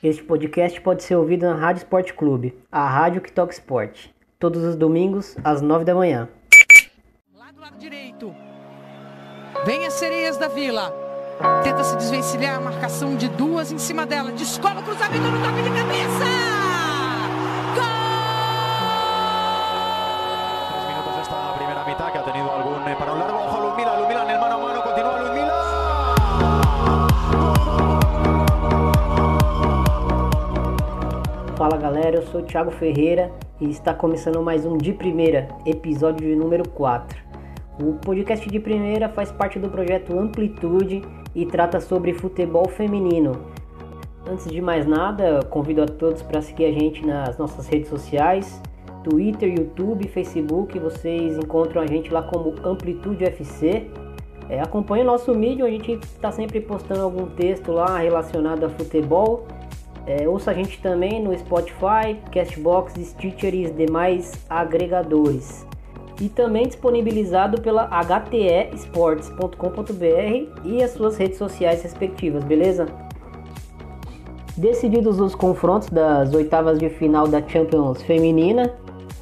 Este 0.00 0.22
podcast 0.22 0.80
pode 0.80 1.02
ser 1.02 1.16
ouvido 1.16 1.44
na 1.44 1.56
Rádio 1.56 1.80
Esporte 1.80 2.14
Clube, 2.14 2.56
a 2.70 2.88
rádio 2.88 3.20
que 3.20 3.32
toca 3.32 3.52
esporte. 3.52 4.14
Todos 4.38 4.62
os 4.62 4.76
domingos, 4.76 5.36
às 5.42 5.60
nove 5.60 5.84
da 5.84 5.92
manhã. 5.92 6.28
Lá 7.36 7.50
do 7.50 7.60
lado 7.60 7.76
direito. 7.78 8.32
Vem 9.66 9.84
as 9.86 9.94
sereias 9.94 10.36
da 10.36 10.46
vila. 10.46 10.94
Tenta 11.64 11.82
se 11.82 11.96
desvencilhar, 11.96 12.62
marcação 12.62 13.16
de 13.16 13.28
duas 13.28 13.72
em 13.72 13.78
cima 13.78 14.06
dela. 14.06 14.30
Descola 14.30 14.80
o 14.80 14.84
cruzamento 14.84 15.24
no 15.24 15.42
toque 15.42 15.62
de 15.62 15.70
cabeça. 15.70 16.57
Fala 31.68 31.82
galera, 31.82 32.16
eu 32.16 32.22
sou 32.22 32.40
o 32.40 32.44
Thiago 32.44 32.70
Ferreira 32.70 33.30
e 33.60 33.68
está 33.68 33.92
começando 33.92 34.42
mais 34.42 34.64
um 34.64 34.78
De 34.78 34.90
Primeira, 34.90 35.48
episódio 35.66 36.26
de 36.26 36.34
número 36.34 36.66
4. 36.66 37.18
O 37.82 37.92
podcast 37.92 38.48
de 38.48 38.58
primeira 38.58 39.06
faz 39.10 39.30
parte 39.30 39.58
do 39.58 39.68
projeto 39.68 40.18
Amplitude 40.18 41.02
e 41.34 41.44
trata 41.44 41.78
sobre 41.78 42.14
futebol 42.14 42.66
feminino. 42.70 43.32
Antes 44.26 44.50
de 44.50 44.62
mais 44.62 44.86
nada, 44.86 45.40
convido 45.50 45.82
a 45.82 45.86
todos 45.86 46.22
para 46.22 46.40
seguir 46.40 46.64
a 46.64 46.72
gente 46.72 47.04
nas 47.04 47.36
nossas 47.36 47.68
redes 47.68 47.90
sociais, 47.90 48.62
Twitter, 49.04 49.50
YouTube, 49.50 50.08
Facebook. 50.08 50.78
Vocês 50.78 51.36
encontram 51.36 51.82
a 51.82 51.86
gente 51.86 52.10
lá 52.10 52.22
como 52.22 52.54
Amplitude 52.64 53.26
FC. 53.26 53.90
É, 54.48 54.58
acompanhe 54.58 55.02
o 55.02 55.06
nosso 55.06 55.34
mídia, 55.34 55.66
a 55.66 55.70
gente 55.70 55.92
está 55.92 56.32
sempre 56.32 56.62
postando 56.62 57.02
algum 57.02 57.26
texto 57.26 57.72
lá 57.72 57.98
relacionado 57.98 58.64
a 58.64 58.70
futebol. 58.70 59.46
É, 60.08 60.26
ouça 60.26 60.52
a 60.52 60.54
gente 60.54 60.80
também 60.80 61.22
no 61.22 61.38
Spotify, 61.38 62.16
Castbox, 62.32 62.94
Stitcher 62.94 63.54
e 63.54 63.70
demais 63.70 64.32
agregadores. 64.48 65.66
E 66.18 66.30
também 66.30 66.66
disponibilizado 66.66 67.60
pela 67.60 67.86
htesports.com.br 67.90 70.64
e 70.64 70.82
as 70.82 70.92
suas 70.92 71.18
redes 71.18 71.36
sociais 71.36 71.82
respectivas, 71.82 72.42
beleza? 72.42 72.86
Decididos 74.56 75.20
os 75.20 75.34
confrontos 75.34 75.90
das 75.90 76.32
oitavas 76.32 76.78
de 76.78 76.88
final 76.88 77.28
da 77.28 77.46
Champions 77.46 78.02
Feminina, 78.02 78.72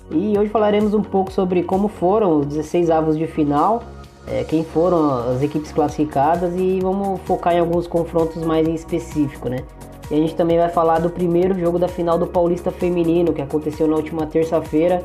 e 0.08 0.38
hoje 0.38 0.50
falaremos 0.50 0.94
um 0.94 1.02
pouco 1.02 1.32
sobre 1.32 1.64
como 1.64 1.88
foram 1.88 2.38
os 2.38 2.46
16 2.46 2.90
avos 2.90 3.18
de 3.18 3.26
final, 3.26 3.82
é, 4.28 4.44
quem 4.44 4.62
foram 4.62 5.32
as 5.32 5.42
equipes 5.42 5.72
classificadas 5.72 6.54
e 6.56 6.78
vamos 6.80 7.20
focar 7.22 7.54
em 7.54 7.58
alguns 7.58 7.88
confrontos 7.88 8.44
mais 8.44 8.68
em 8.68 8.74
específico, 8.74 9.48
né? 9.48 9.64
E 10.10 10.14
a 10.14 10.16
gente 10.16 10.34
também 10.34 10.56
vai 10.58 10.68
falar 10.68 11.00
do 11.00 11.10
primeiro 11.10 11.58
jogo 11.58 11.78
da 11.78 11.88
final 11.88 12.18
do 12.18 12.26
Paulista 12.26 12.70
Feminino, 12.70 13.32
que 13.32 13.42
aconteceu 13.42 13.88
na 13.88 13.96
última 13.96 14.26
terça-feira. 14.26 15.02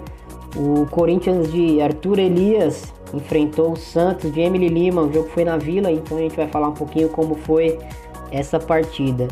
O 0.55 0.85
Corinthians 0.87 1.51
de 1.51 1.81
Arthur 1.81 2.19
Elias 2.19 2.93
enfrentou 3.13 3.71
o 3.71 3.75
Santos 3.75 4.31
de 4.31 4.41
Emily 4.41 4.67
Lima. 4.67 5.01
O 5.01 5.11
jogo 5.11 5.29
foi 5.29 5.43
na 5.43 5.57
Vila, 5.57 5.91
então 5.91 6.17
a 6.17 6.21
gente 6.21 6.35
vai 6.35 6.47
falar 6.47 6.67
um 6.69 6.73
pouquinho 6.73 7.09
como 7.09 7.35
foi 7.35 7.79
essa 8.31 8.59
partida. 8.59 9.27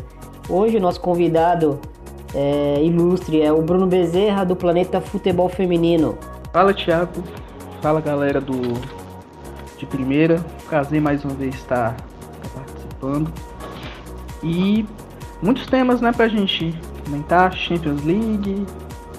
Hoje 0.48 0.76
o 0.76 0.80
nosso 0.80 1.00
convidado 1.00 1.78
é, 2.34 2.82
ilustre 2.82 3.40
é 3.40 3.52
o 3.52 3.62
Bruno 3.62 3.86
Bezerra 3.86 4.44
do 4.44 4.56
Planeta 4.56 5.00
Futebol 5.00 5.48
Feminino. 5.48 6.18
Fala 6.52 6.74
Thiago, 6.74 7.22
fala 7.80 8.00
galera 8.00 8.40
do 8.40 8.54
de 9.78 9.86
primeira, 9.86 10.44
prazer 10.68 11.00
mais 11.00 11.24
uma 11.24 11.32
vez 11.32 11.54
estar 11.54 11.96
participando 12.54 13.32
e 14.42 14.84
muitos 15.42 15.66
temas 15.66 16.00
né 16.00 16.12
pra 16.12 16.28
gente 16.28 16.74
comentar, 17.04 17.52
Champions 17.52 18.04
League, 18.04 18.66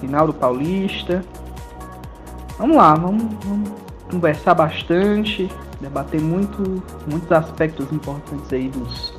final 0.00 0.26
do 0.26 0.34
Paulista. 0.34 1.24
Vamos 2.58 2.76
lá, 2.76 2.94
vamos, 2.94 3.24
vamos 3.44 3.70
conversar 4.10 4.54
bastante, 4.54 5.50
debater 5.80 6.20
muito, 6.20 6.82
muitos 7.10 7.32
aspectos 7.32 7.90
importantes 7.92 8.52
aí 8.52 8.68
dos 8.68 9.14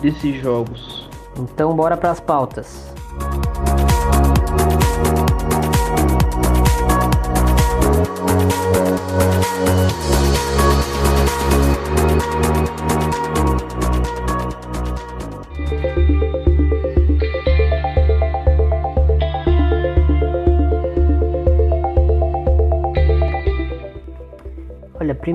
desses 0.00 0.40
jogos. 0.40 1.08
Então 1.36 1.74
bora 1.74 1.96
para 1.96 2.10
as 2.10 2.20
pautas. 2.20 2.93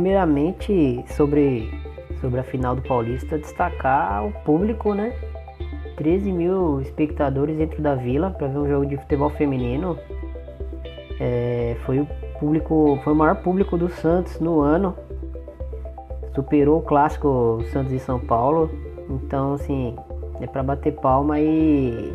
Primeiramente 0.09 1.05
sobre, 1.15 1.71
sobre 2.19 2.39
a 2.39 2.43
final 2.43 2.75
do 2.75 2.81
Paulista, 2.81 3.37
destacar 3.37 4.25
o 4.25 4.31
público, 4.43 4.95
né? 4.95 5.13
13 5.97 6.31
mil 6.31 6.81
espectadores 6.81 7.55
dentro 7.55 7.79
da 7.79 7.93
vila 7.93 8.31
para 8.31 8.47
ver 8.47 8.57
um 8.57 8.67
jogo 8.67 8.85
de 8.87 8.97
futebol 8.97 9.29
feminino. 9.29 9.99
É, 11.19 11.75
foi 11.85 11.99
o 11.99 12.07
público, 12.39 12.99
foi 13.03 13.13
o 13.13 13.15
maior 13.15 13.35
público 13.35 13.77
do 13.77 13.87
Santos 13.87 14.39
no 14.39 14.61
ano. 14.61 14.95
Superou 16.33 16.79
o 16.79 16.81
clássico 16.81 17.63
Santos 17.71 17.93
e 17.93 17.99
São 17.99 18.19
Paulo. 18.19 18.71
Então, 19.09 19.53
assim, 19.53 19.95
é 20.41 20.47
para 20.47 20.63
bater 20.63 20.93
palma 20.93 21.39
e 21.39 22.11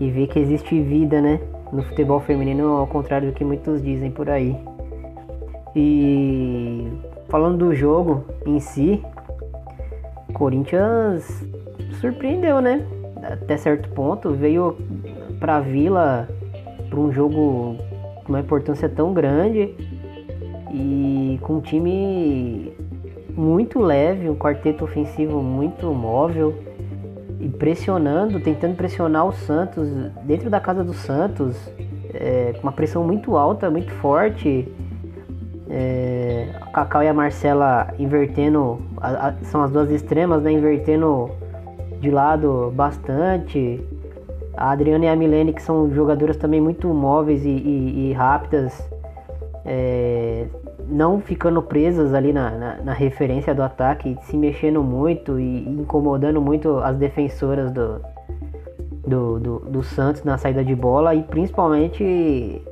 e 0.00 0.08
ver 0.12 0.28
que 0.28 0.38
existe 0.38 0.80
vida, 0.80 1.20
né, 1.20 1.40
no 1.72 1.82
futebol 1.82 2.20
feminino, 2.20 2.76
ao 2.76 2.86
contrário 2.86 3.32
do 3.32 3.34
que 3.34 3.44
muitos 3.44 3.82
dizem 3.82 4.12
por 4.12 4.30
aí. 4.30 4.56
E 5.80 6.88
falando 7.28 7.66
do 7.66 7.72
jogo 7.72 8.24
em 8.44 8.58
si, 8.58 9.00
Corinthians 10.34 11.46
surpreendeu, 12.00 12.60
né? 12.60 12.84
Até 13.22 13.56
certo 13.56 13.88
ponto, 13.90 14.32
veio 14.32 14.76
pra 15.38 15.60
Vila 15.60 16.28
para 16.90 16.98
um 16.98 17.12
jogo 17.12 17.76
com 18.24 18.32
uma 18.32 18.40
importância 18.40 18.88
tão 18.88 19.12
grande 19.12 19.72
e 20.72 21.38
com 21.42 21.58
um 21.58 21.60
time 21.60 22.72
muito 23.30 23.78
leve, 23.78 24.28
um 24.28 24.34
quarteto 24.34 24.82
ofensivo 24.82 25.40
muito 25.40 25.86
móvel 25.94 26.56
e 27.38 27.48
pressionando, 27.48 28.40
tentando 28.40 28.74
pressionar 28.74 29.28
o 29.28 29.32
Santos 29.32 29.88
dentro 30.24 30.50
da 30.50 30.58
casa 30.58 30.82
do 30.82 30.92
Santos, 30.92 31.56
é, 32.12 32.52
com 32.54 32.62
uma 32.64 32.72
pressão 32.72 33.04
muito 33.04 33.36
alta, 33.36 33.70
muito 33.70 33.92
forte. 33.92 34.66
É, 35.70 36.48
a 36.60 36.66
Cacau 36.66 37.02
e 37.02 37.08
a 37.08 37.14
Marcela 37.14 37.92
invertendo, 37.98 38.80
a, 38.98 39.28
a, 39.28 39.32
são 39.44 39.62
as 39.62 39.70
duas 39.70 39.90
extremas, 39.90 40.42
né? 40.42 40.52
Invertendo 40.52 41.30
de 42.00 42.10
lado 42.10 42.72
bastante. 42.74 43.80
A 44.56 44.72
Adriana 44.72 45.04
e 45.04 45.08
a 45.08 45.14
Milene, 45.14 45.52
que 45.52 45.62
são 45.62 45.90
jogadoras 45.92 46.36
também 46.36 46.60
muito 46.60 46.88
móveis 46.88 47.44
e, 47.44 47.48
e, 47.48 48.08
e 48.08 48.12
rápidas, 48.12 48.88
é, 49.64 50.46
não 50.88 51.20
ficando 51.20 51.62
presas 51.62 52.14
ali 52.14 52.32
na, 52.32 52.50
na, 52.50 52.76
na, 52.82 52.92
referência 52.92 53.54
do 53.54 53.62
ataque, 53.62 54.16
se 54.22 54.36
mexendo 54.36 54.82
muito 54.82 55.38
e, 55.38 55.42
e 55.42 55.68
incomodando 55.68 56.40
muito 56.40 56.78
as 56.78 56.96
defensoras 56.96 57.70
do, 57.70 58.00
do, 59.06 59.38
do, 59.38 59.58
do, 59.60 59.82
Santos 59.82 60.24
na 60.24 60.38
saída 60.38 60.64
de 60.64 60.74
bola 60.74 61.14
e 61.14 61.22
principalmente 61.22 62.62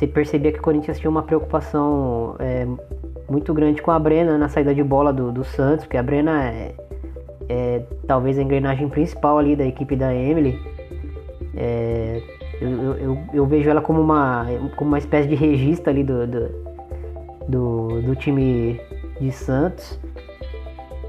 você 0.00 0.06
percebia 0.06 0.50
que 0.50 0.58
o 0.58 0.62
Corinthians 0.62 0.98
tinha 0.98 1.10
uma 1.10 1.22
preocupação 1.22 2.34
é, 2.38 2.66
muito 3.28 3.52
grande 3.52 3.82
com 3.82 3.90
a 3.90 3.98
Brena 3.98 4.38
na 4.38 4.48
saída 4.48 4.74
de 4.74 4.82
bola 4.82 5.12
do, 5.12 5.30
do 5.30 5.44
Santos, 5.44 5.84
porque 5.84 5.98
a 5.98 6.02
Brena 6.02 6.42
é, 6.42 6.74
é, 7.50 7.82
talvez 8.06 8.38
a 8.38 8.42
engrenagem 8.42 8.88
principal 8.88 9.36
ali 9.36 9.54
da 9.54 9.66
equipe 9.66 9.94
da 9.94 10.14
Emily. 10.14 10.58
É, 11.54 12.22
eu, 12.62 12.70
eu, 12.96 13.18
eu, 13.34 13.46
vejo 13.46 13.68
ela 13.68 13.82
como 13.82 14.00
uma, 14.00 14.46
como 14.74 14.88
uma 14.88 14.98
espécie 14.98 15.28
de 15.28 15.34
regista 15.34 15.90
ali 15.90 16.02
do, 16.02 16.26
do, 16.26 16.48
do, 17.46 18.02
do 18.02 18.16
time 18.16 18.80
de 19.20 19.30
Santos. 19.30 20.00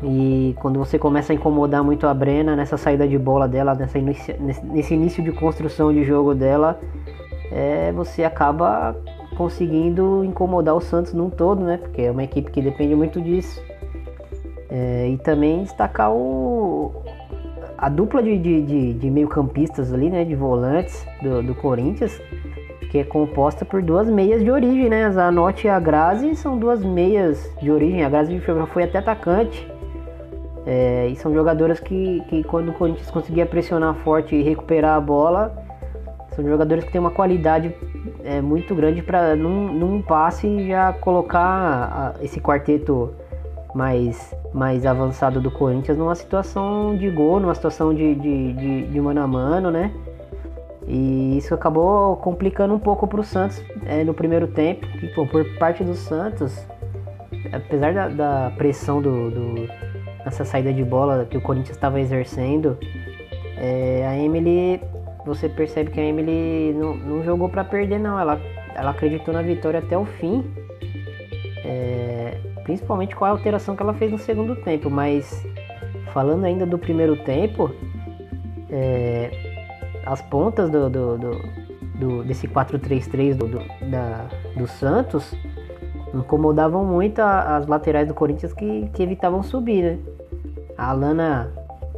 E 0.03 0.53
quando 0.59 0.79
você 0.79 0.99
começa 0.99 1.31
a 1.31 1.35
incomodar 1.35 1.81
muito 1.81 2.07
a 2.07 2.13
Brena 2.13 2.57
nessa 2.57 2.75
saída 2.75 3.07
de 3.07 3.17
bola 3.17 3.47
dela, 3.47 3.73
nessa 3.73 3.97
inicia, 3.97 4.35
nesse 4.37 4.93
início 4.93 5.23
de 5.23 5.31
construção 5.31 5.93
de 5.93 6.03
jogo 6.03 6.35
dela, 6.35 6.77
é, 7.51 7.91
você 7.91 8.23
acaba 8.23 8.95
conseguindo 9.35 10.23
incomodar 10.23 10.75
o 10.75 10.81
Santos 10.81 11.13
num 11.13 11.29
todo, 11.29 11.63
né? 11.63 11.77
Porque 11.77 12.03
é 12.03 12.11
uma 12.11 12.23
equipe 12.23 12.49
que 12.49 12.61
depende 12.61 12.95
muito 12.95 13.21
disso. 13.21 13.61
É, 14.69 15.09
e 15.09 15.17
também 15.17 15.63
destacar 15.63 16.13
o, 16.13 17.03
a 17.77 17.89
dupla 17.89 18.23
de, 18.23 18.37
de, 18.37 18.61
de, 18.61 18.93
de 18.93 19.09
meio-campistas 19.09 19.93
ali, 19.93 20.09
né? 20.09 20.23
De 20.23 20.35
volantes 20.35 21.05
do, 21.21 21.43
do, 21.43 21.53
Corinthians, 21.55 22.21
que 22.89 22.99
é 22.99 23.03
composta 23.03 23.65
por 23.65 23.81
duas 23.81 24.07
meias 24.07 24.41
de 24.41 24.49
origem, 24.49 24.89
né? 24.89 25.05
A 25.05 25.11
Zanotti 25.11 25.67
e 25.67 25.69
a 25.69 25.79
Grazi 25.79 26.35
são 26.35 26.57
duas 26.57 26.81
meias 26.81 27.51
de 27.61 27.69
origem. 27.69 28.05
A 28.05 28.09
Grazi 28.09 28.39
foi 28.71 28.83
até 28.83 28.99
atacante 28.99 29.69
É, 30.65 31.07
e 31.07 31.15
são 31.15 31.33
jogadoras 31.33 31.79
que, 31.79 32.21
que 32.29 32.43
quando 32.43 32.69
o 32.69 32.73
Corinthians 32.73 33.09
conseguia 33.09 33.47
pressionar 33.47 33.95
forte 33.95 34.35
e 34.35 34.43
recuperar 34.43 34.95
a 34.95 35.01
bola, 35.01 35.60
são 36.41 36.49
jogadores 36.49 36.83
que 36.83 36.91
têm 36.91 36.99
uma 36.99 37.11
qualidade 37.11 37.73
é, 38.23 38.41
muito 38.41 38.73
grande 38.75 39.01
para 39.01 39.35
num, 39.35 39.71
num 39.71 40.01
passe 40.01 40.67
já 40.67 40.93
colocar 40.93 42.15
a, 42.19 42.23
esse 42.23 42.39
quarteto 42.39 43.13
mais, 43.73 44.35
mais 44.53 44.85
avançado 44.85 45.39
do 45.39 45.49
Corinthians 45.49 45.97
numa 45.97 46.15
situação 46.15 46.95
de 46.95 47.09
gol, 47.09 47.39
numa 47.39 47.55
situação 47.55 47.93
de, 47.93 48.15
de, 48.15 48.53
de, 48.53 48.87
de 48.87 49.01
mano 49.01 49.21
a 49.21 49.27
mano, 49.27 49.71
né? 49.71 49.91
E 50.87 51.37
isso 51.37 51.53
acabou 51.53 52.17
complicando 52.17 52.73
um 52.73 52.79
pouco 52.79 53.07
para 53.07 53.21
o 53.21 53.23
Santos 53.23 53.63
é, 53.85 54.03
no 54.03 54.13
primeiro 54.13 54.47
tempo. 54.47 54.85
E, 55.01 55.07
pô, 55.09 55.25
por 55.25 55.45
parte 55.57 55.83
do 55.83 55.93
Santos, 55.93 56.67
apesar 57.53 57.93
da, 57.93 58.07
da 58.09 58.51
pressão 58.57 59.01
do, 59.01 59.29
do, 59.29 59.67
nessa 60.25 60.43
saída 60.43 60.73
de 60.73 60.83
bola 60.83 61.25
que 61.29 61.37
o 61.37 61.41
Corinthians 61.41 61.77
estava 61.77 61.99
exercendo, 61.99 62.77
é, 63.57 64.05
a 64.07 64.17
Emily, 64.17 64.81
você 65.25 65.47
percebe 65.47 65.91
que 65.91 65.99
a 65.99 66.03
Emily 66.03 66.73
não, 66.73 66.95
não 66.95 67.23
jogou 67.23 67.49
para 67.49 67.63
perder, 67.63 67.99
não. 67.99 68.19
Ela, 68.19 68.39
ela 68.75 68.91
acreditou 68.91 69.33
na 69.33 69.41
vitória 69.41 69.79
até 69.79 69.97
o 69.97 70.05
fim. 70.05 70.43
É, 71.63 72.37
principalmente 72.63 73.15
com 73.15 73.25
a 73.25 73.29
alteração 73.29 73.75
que 73.75 73.83
ela 73.83 73.93
fez 73.93 74.11
no 74.11 74.17
segundo 74.17 74.55
tempo. 74.55 74.89
Mas 74.89 75.45
falando 76.13 76.45
ainda 76.45 76.65
do 76.65 76.77
primeiro 76.77 77.15
tempo, 77.23 77.71
é, 78.69 79.29
as 80.05 80.21
pontas 80.21 80.69
do, 80.69 80.89
do, 80.89 81.17
do, 81.17 81.31
do 81.95 82.23
desse 82.23 82.47
4-3-3 82.47 83.35
do, 83.35 83.47
do, 83.47 83.61
do 84.57 84.67
Santos 84.67 85.33
incomodavam 86.13 86.83
muito 86.83 87.19
a, 87.19 87.57
as 87.57 87.67
laterais 87.67 88.07
do 88.07 88.13
Corinthians 88.13 88.53
que, 88.53 88.89
que 88.93 89.03
evitavam 89.03 89.41
subir, 89.43 89.83
né? 89.83 89.99
A 90.77 90.89
Alana 90.89 91.51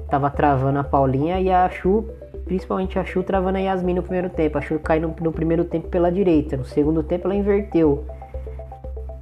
tava 0.09 0.29
travando 0.29 0.79
a 0.79 0.83
Paulinha 0.83 1.39
e 1.39 1.49
a 1.49 1.69
Chu, 1.69 2.05
principalmente 2.45 2.99
a 2.99 3.05
Chu, 3.05 3.23
travando 3.23 3.57
a 3.57 3.61
Yasmin 3.61 3.95
no 3.95 4.03
primeiro 4.03 4.29
tempo. 4.29 4.57
A 4.57 4.61
Chu 4.61 4.79
cai 4.79 4.99
no, 4.99 5.15
no 5.21 5.31
primeiro 5.31 5.65
tempo 5.65 5.87
pela 5.87 6.11
direita, 6.11 6.57
no 6.57 6.65
segundo 6.65 7.03
tempo 7.03 7.27
ela 7.27 7.35
inverteu. 7.35 8.05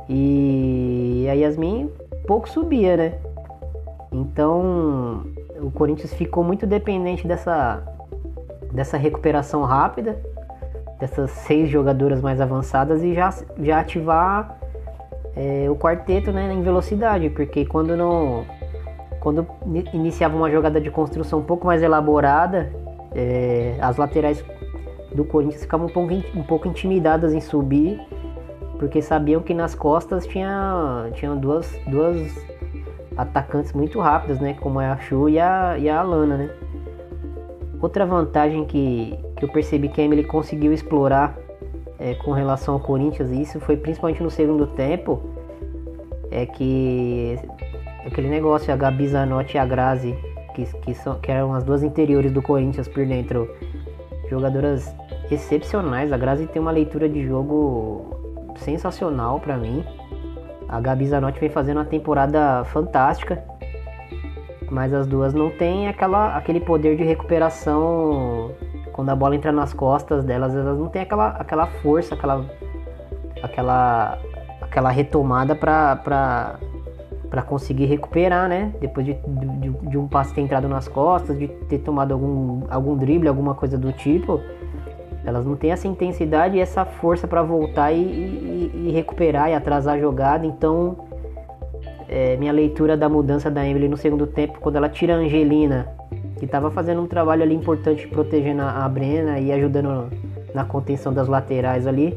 E 0.10 1.28
a 1.30 1.34
Yasmin 1.34 1.90
pouco 2.28 2.50
subia, 2.50 2.98
né? 2.98 3.14
Então 4.12 5.24
o 5.60 5.72
Corinthians 5.72 6.14
ficou 6.14 6.44
muito 6.44 6.66
dependente 6.66 7.28
dessa 7.28 7.84
dessa 8.72 8.98
recuperação 8.98 9.64
rápida, 9.64 10.18
dessas 11.00 11.32
seis 11.32 11.70
jogadoras 11.70 12.22
mais 12.22 12.40
avançadas 12.40 13.04
e 13.04 13.14
já, 13.14 13.30
já 13.60 13.80
ativar 13.80 14.58
é, 15.36 15.70
o 15.70 15.76
quarteto 15.76 16.32
né, 16.32 16.52
em 16.54 16.62
velocidade, 16.62 17.30
porque 17.30 17.66
quando 17.66 17.96
não 17.98 18.46
quando 19.20 19.46
iniciava 19.94 20.36
uma 20.36 20.50
jogada 20.50 20.82
de 20.82 20.90
construção 20.90 21.40
um 21.40 21.44
pouco 21.44 21.68
mais 21.68 21.84
elaborada, 21.84 22.72
é, 23.14 23.78
as 23.82 23.98
laterais 23.98 24.44
do 25.14 25.26
Corinthians 25.26 25.62
ficavam 25.62 25.88
um 25.88 26.44
pouco, 26.44 26.68
intimidadas 26.68 27.34
em 27.34 27.42
subir, 27.42 28.00
porque 28.80 29.02
sabiam 29.02 29.42
que 29.42 29.54
nas 29.54 29.76
costas 29.76 30.26
tinha, 30.26 31.10
tinha 31.14 31.36
duas, 31.36 31.70
duas 31.88 32.34
atacantes 33.18 33.74
muito 33.74 34.00
rápidas, 34.00 34.40
né? 34.40 34.56
Como 34.60 34.80
é 34.80 34.88
a 34.88 34.98
Chu 34.98 35.30
e 35.30 35.40
a, 35.40 35.78
e 35.78 35.90
a 35.90 36.00
Alana, 36.00 36.38
né? 36.38 36.50
Outra 37.82 38.06
vantagem 38.06 38.66
que, 38.66 39.18
que 39.36 39.44
eu 39.44 39.50
percebi 39.50 39.90
que 39.90 40.00
a 40.00 40.04
Emily 40.04 40.24
conseguiu 40.24 40.72
explorar 40.72 41.38
é, 42.00 42.16
com 42.16 42.32
relação 42.32 42.76
ao 42.76 42.80
Corinthians, 42.80 43.32
e 43.32 43.42
isso 43.42 43.60
foi 43.60 43.76
principalmente 43.76 44.24
no 44.24 44.32
segundo 44.32 44.66
tempo, 44.68 45.22
é 46.32 46.46
que 46.46 47.38
aquele 48.06 48.30
negócio, 48.30 48.74
a 48.74 48.78
Gabi 48.78 49.08
Zanotti 49.08 49.58
e 49.58 49.60
a 49.60 49.66
Grazi, 49.66 50.16
que, 50.54 50.66
que, 50.82 50.94
são, 50.94 51.20
que 51.20 51.32
eram 51.32 51.54
as 51.54 51.64
duas 51.64 51.84
interiores 51.84 52.32
do 52.32 52.42
Corinthians 52.42 52.88
por 52.88 53.06
dentro, 53.06 53.50
jogadoras 54.30 54.94
excepcionais. 55.30 56.12
A 56.12 56.18
Grazi 56.18 56.48
tem 56.48 56.62
uma 56.62 56.72
leitura 56.72 57.08
de 57.08 57.26
jogo 57.26 58.54
sensacional 58.58 59.40
para 59.40 59.58
mim. 59.58 59.84
A 60.68 60.80
Gabi 60.80 61.08
Zanotti 61.08 61.40
vem 61.40 61.50
fazendo 61.50 61.78
uma 61.78 61.86
temporada 61.86 62.64
fantástica 62.66 63.44
mas 64.72 64.94
as 64.94 65.06
duas 65.06 65.34
não 65.34 65.50
têm 65.50 65.90
aquela, 65.90 66.38
aquele 66.38 66.62
poder 66.62 66.96
de 66.96 67.04
recuperação 67.04 68.52
quando 68.94 69.10
a 69.10 69.16
bola 69.16 69.36
entra 69.36 69.52
nas 69.52 69.74
costas 69.74 70.24
delas, 70.24 70.56
elas 70.56 70.78
não 70.78 70.88
têm 70.88 71.02
aquela, 71.02 71.30
aquela 71.30 71.68
força, 71.68 72.16
aquela, 72.16 72.46
aquela, 73.44 74.18
aquela 74.62 74.90
retomada 74.90 75.56
para 75.56 76.56
para 77.32 77.42
conseguir 77.42 77.86
recuperar, 77.86 78.50
né? 78.50 78.74
Depois 78.82 79.06
de, 79.06 79.14
de, 79.14 79.70
de, 79.90 79.98
um 79.98 80.06
passe 80.06 80.34
ter 80.34 80.42
entrado 80.42 80.68
nas 80.68 80.90
costas, 80.90 81.40
de 81.40 81.48
ter 81.48 81.80
tomado 81.80 82.12
algum, 82.12 82.64
algum 82.70 82.98
drible, 82.98 83.30
alguma 83.30 83.56
coisa 83.56 83.78
do 83.78 83.94
tipo, 83.94 84.42
elas 85.24 85.46
não 85.46 85.56
têm 85.56 85.72
essa 85.72 85.88
intensidade 85.88 86.58
e 86.58 86.60
essa 86.60 86.84
força 86.84 87.30
para 87.30 87.42
voltar 87.42 87.94
e, 87.94 88.02
e, 88.02 88.88
e, 88.88 88.92
recuperar 88.92 89.50
e 89.50 89.54
atrasar 89.54 89.96
a 89.96 90.00
jogada. 90.00 90.46
Então, 90.46 91.08
é, 92.10 92.36
minha 92.36 92.52
leitura 92.52 92.98
da 92.98 93.08
mudança 93.08 93.50
da 93.50 93.66
Emily 93.66 93.88
no 93.88 93.96
segundo 93.96 94.28
tempo, 94.28 94.60
quando 94.60 94.76
ela 94.76 94.90
tira 94.90 95.16
a 95.16 95.18
Angelina, 95.18 95.88
que 96.38 96.44
estava 96.44 96.70
fazendo 96.70 97.02
um 97.02 97.08
trabalho 97.08 97.44
ali 97.44 97.56
importante 97.56 98.10
protegendo 98.10 98.62
a, 98.62 98.84
a 98.84 98.90
Brena 98.90 99.40
e 99.40 99.54
ajudando 99.54 100.12
na 100.54 100.66
contenção 100.66 101.14
das 101.14 101.30
laterais 101.30 101.88
ali, 101.88 102.14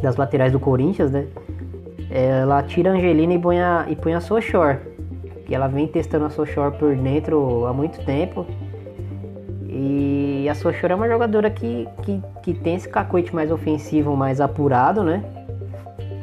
das 0.00 0.16
laterais 0.16 0.52
do 0.52 0.58
Corinthians, 0.58 1.10
né? 1.10 1.26
Ela 2.10 2.62
tira 2.62 2.90
a 2.90 2.94
Angelina 2.94 3.34
e 3.34 3.38
põe 3.38 3.60
a, 3.60 3.86
e 3.88 3.94
põe 3.94 4.14
a 4.14 4.20
Sochor, 4.20 4.78
que 5.44 5.54
ela 5.54 5.68
vem 5.68 5.86
testando 5.86 6.24
a 6.24 6.30
Sochor 6.30 6.72
por 6.72 6.96
dentro 6.96 7.66
há 7.66 7.72
muito 7.72 8.02
tempo. 8.04 8.46
E 9.68 10.48
a 10.48 10.54
Sochor 10.54 10.90
é 10.90 10.94
uma 10.94 11.08
jogadora 11.08 11.50
que, 11.50 11.86
que, 12.02 12.22
que 12.42 12.54
tem 12.54 12.76
esse 12.76 12.88
cacoete 12.88 13.34
mais 13.34 13.50
ofensivo, 13.50 14.16
mais 14.16 14.40
apurado, 14.40 15.02
né? 15.02 15.22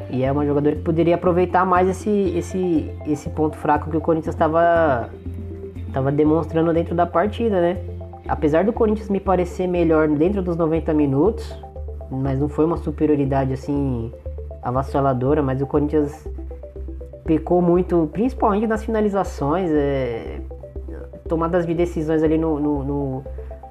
E 0.09 0.23
é 0.23 0.31
uma 0.31 0.45
jogadora 0.45 0.75
que 0.75 0.81
poderia 0.81 1.15
aproveitar 1.15 1.65
mais 1.65 1.87
esse, 1.87 2.09
esse, 2.35 2.91
esse 3.05 3.29
ponto 3.29 3.55
fraco 3.57 3.89
que 3.89 3.97
o 3.97 4.01
Corinthians 4.01 4.33
estava 4.33 5.09
demonstrando 6.13 6.73
dentro 6.73 6.95
da 6.95 7.05
partida, 7.05 7.61
né? 7.61 7.77
Apesar 8.27 8.63
do 8.63 8.73
Corinthians 8.73 9.09
me 9.09 9.19
parecer 9.19 9.67
melhor 9.67 10.07
dentro 10.07 10.41
dos 10.41 10.57
90 10.57 10.93
minutos, 10.93 11.55
mas 12.09 12.39
não 12.39 12.49
foi 12.49 12.65
uma 12.65 12.77
superioridade 12.77 13.53
assim 13.53 14.11
avassaladora, 14.65 15.41
mas 15.41 15.61
o 15.61 15.67
Corinthians 15.67 16.27
pecou 17.23 17.61
muito, 17.61 18.09
principalmente 18.11 18.67
nas 18.67 18.83
finalizações, 18.83 19.71
é, 19.71 20.41
tomadas 21.29 21.65
de 21.65 21.73
decisões 21.73 22.21
ali 22.21 22.37
no, 22.37 22.59
no, 22.59 22.83
no 22.83 23.23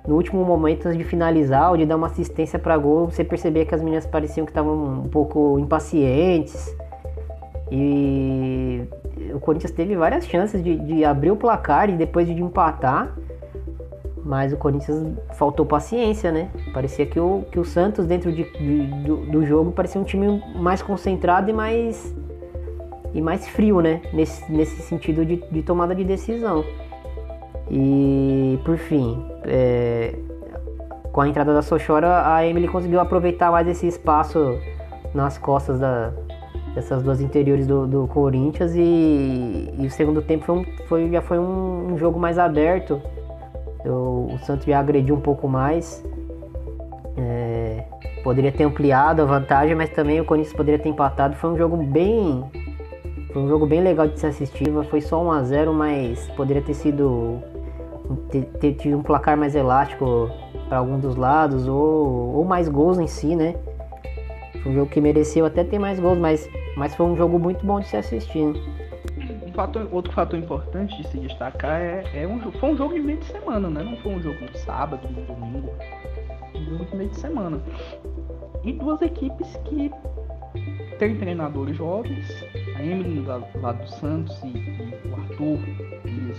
no 0.06 0.16
último 0.16 0.44
momento 0.44 0.92
de 0.92 1.02
finalizar 1.02 1.70
ou 1.70 1.76
de 1.76 1.86
dar 1.86 1.96
uma 1.96 2.08
assistência 2.08 2.58
para 2.58 2.76
gol, 2.76 3.10
você 3.10 3.24
percebia 3.24 3.64
que 3.64 3.74
as 3.74 3.80
meninas 3.80 4.06
pareciam 4.06 4.44
que 4.44 4.50
estavam 4.50 5.02
um 5.02 5.08
pouco 5.08 5.58
impacientes. 5.58 6.76
E 7.70 8.82
o 9.32 9.40
Corinthians 9.40 9.72
teve 9.72 9.96
várias 9.96 10.26
chances 10.26 10.62
de, 10.62 10.76
de 10.76 11.04
abrir 11.04 11.30
o 11.30 11.36
placar 11.36 11.88
e 11.88 11.96
depois 11.96 12.26
de 12.26 12.34
empatar. 12.34 13.16
Mas 14.24 14.52
o 14.52 14.56
Corinthians 14.56 15.14
faltou 15.34 15.66
paciência, 15.66 16.32
né? 16.32 16.48
Parecia 16.72 17.04
que 17.04 17.20
o, 17.20 17.44
que 17.52 17.60
o 17.60 17.64
Santos, 17.64 18.06
dentro 18.06 18.32
de, 18.32 18.44
de 18.44 18.86
do, 19.04 19.16
do, 19.26 19.44
jogo, 19.44 19.70
parecia 19.70 20.00
um 20.00 20.04
time 20.04 20.42
mais 20.56 20.80
concentrado 20.80 21.50
e 21.50 21.52
mais, 21.52 22.14
e 23.12 23.20
mais 23.20 23.46
frio, 23.46 23.80
né? 23.80 24.00
Nesse, 24.12 24.50
nesse 24.50 24.80
sentido 24.82 25.26
de, 25.26 25.36
de 25.50 25.62
tomada 25.62 25.94
de 25.94 26.04
decisão. 26.04 26.64
E 27.70 28.58
por 28.64 28.78
fim, 28.78 29.22
é, 29.44 30.14
com 31.12 31.20
a 31.20 31.28
entrada 31.28 31.52
da 31.52 31.62
Sochora, 31.62 32.26
a 32.34 32.46
Emily 32.46 32.66
conseguiu 32.66 33.00
aproveitar 33.00 33.50
mais 33.50 33.68
esse 33.68 33.86
espaço 33.86 34.58
nas 35.14 35.38
costas 35.38 35.78
da, 35.78 36.12
dessas 36.74 37.02
duas 37.02 37.20
interiores 37.20 37.66
do, 37.66 37.86
do 37.86 38.06
Corinthians 38.08 38.74
e, 38.74 39.72
e, 39.78 39.86
o 39.86 39.90
segundo 39.90 40.20
tempo 40.20 40.44
foi, 40.44 40.58
um, 40.58 40.64
foi 40.86 41.10
já 41.10 41.22
foi 41.22 41.38
um, 41.38 41.92
um, 41.92 41.98
jogo 41.98 42.18
mais 42.18 42.38
aberto. 42.38 43.00
Eu, 43.84 44.28
o 44.32 44.38
Santos 44.38 44.66
já 44.66 44.78
agrediu 44.78 45.14
um 45.14 45.20
pouco 45.20 45.46
mais. 45.46 46.04
É, 47.16 47.84
poderia 48.22 48.50
ter 48.50 48.64
ampliado 48.64 49.22
a 49.22 49.24
vantagem, 49.24 49.74
mas 49.74 49.90
também 49.90 50.20
o 50.20 50.24
Corinthians 50.24 50.56
poderia 50.56 50.78
ter 50.78 50.88
empatado. 50.88 51.36
Foi 51.36 51.50
um 51.50 51.56
jogo 51.56 51.76
bem. 51.76 52.44
Foi 53.32 53.42
um 53.42 53.48
jogo 53.48 53.66
bem 53.66 53.82
legal 53.82 54.08
de 54.08 54.18
se 54.18 54.26
assistir. 54.26 54.72
Foi 54.88 55.00
só 55.00 55.22
1 55.22 55.30
a 55.30 55.42
0 55.42 55.74
mas 55.74 56.26
poderia 56.36 56.62
ter 56.62 56.74
sido 56.74 57.42
ter, 58.30 58.44
ter 58.60 58.72
tido 58.74 58.98
um 58.98 59.02
placar 59.02 59.36
mais 59.36 59.54
elástico 59.54 60.30
para 60.68 60.78
algum 60.78 60.98
dos 60.98 61.16
lados 61.16 61.66
ou, 61.68 62.36
ou 62.36 62.44
mais 62.44 62.68
gols 62.68 62.98
em 62.98 63.06
si, 63.06 63.34
né? 63.36 63.54
Foi 64.62 64.72
um 64.72 64.74
jogo 64.74 64.90
que 64.90 65.00
mereceu 65.00 65.44
até 65.44 65.62
ter 65.62 65.78
mais 65.78 66.00
gols, 66.00 66.18
mas, 66.18 66.48
mas 66.76 66.94
foi 66.94 67.06
um 67.06 67.16
jogo 67.16 67.38
muito 67.38 67.64
bom 67.64 67.80
de 67.80 67.86
se 67.86 67.96
assistir. 67.96 68.46
Né? 68.46 68.60
Fator, 69.54 69.88
outro 69.92 70.12
fator 70.12 70.38
importante 70.38 70.96
de 70.96 71.06
se 71.08 71.18
destacar 71.18 71.80
é, 71.80 72.04
é 72.12 72.26
um, 72.26 72.40
foi 72.52 72.70
um 72.70 72.76
jogo 72.76 72.94
de 72.94 73.00
meio 73.00 73.18
de 73.18 73.26
semana, 73.26 73.70
né? 73.70 73.84
Não 73.84 73.96
foi 73.98 74.12
um 74.12 74.20
jogo 74.20 74.38
no 74.40 74.58
sábado, 74.58 75.08
no 75.08 75.22
domingo. 75.22 75.72
Um 76.54 76.64
jogo 76.64 76.84
de 76.86 76.96
meio 76.96 77.10
de 77.10 77.20
semana. 77.20 77.62
E 78.64 78.72
duas 78.72 79.00
equipes 79.00 79.56
que 79.64 79.92
têm 80.98 81.16
treinadores 81.16 81.76
jovens, 81.76 82.26
a 82.76 82.82
Emily 82.82 83.20
do 83.20 83.60
lado, 83.60 83.78
do 83.78 83.88
Santos 83.88 84.42
e, 84.42 84.48
e 84.48 85.08
o 85.08 85.14
Arthur 85.14 85.58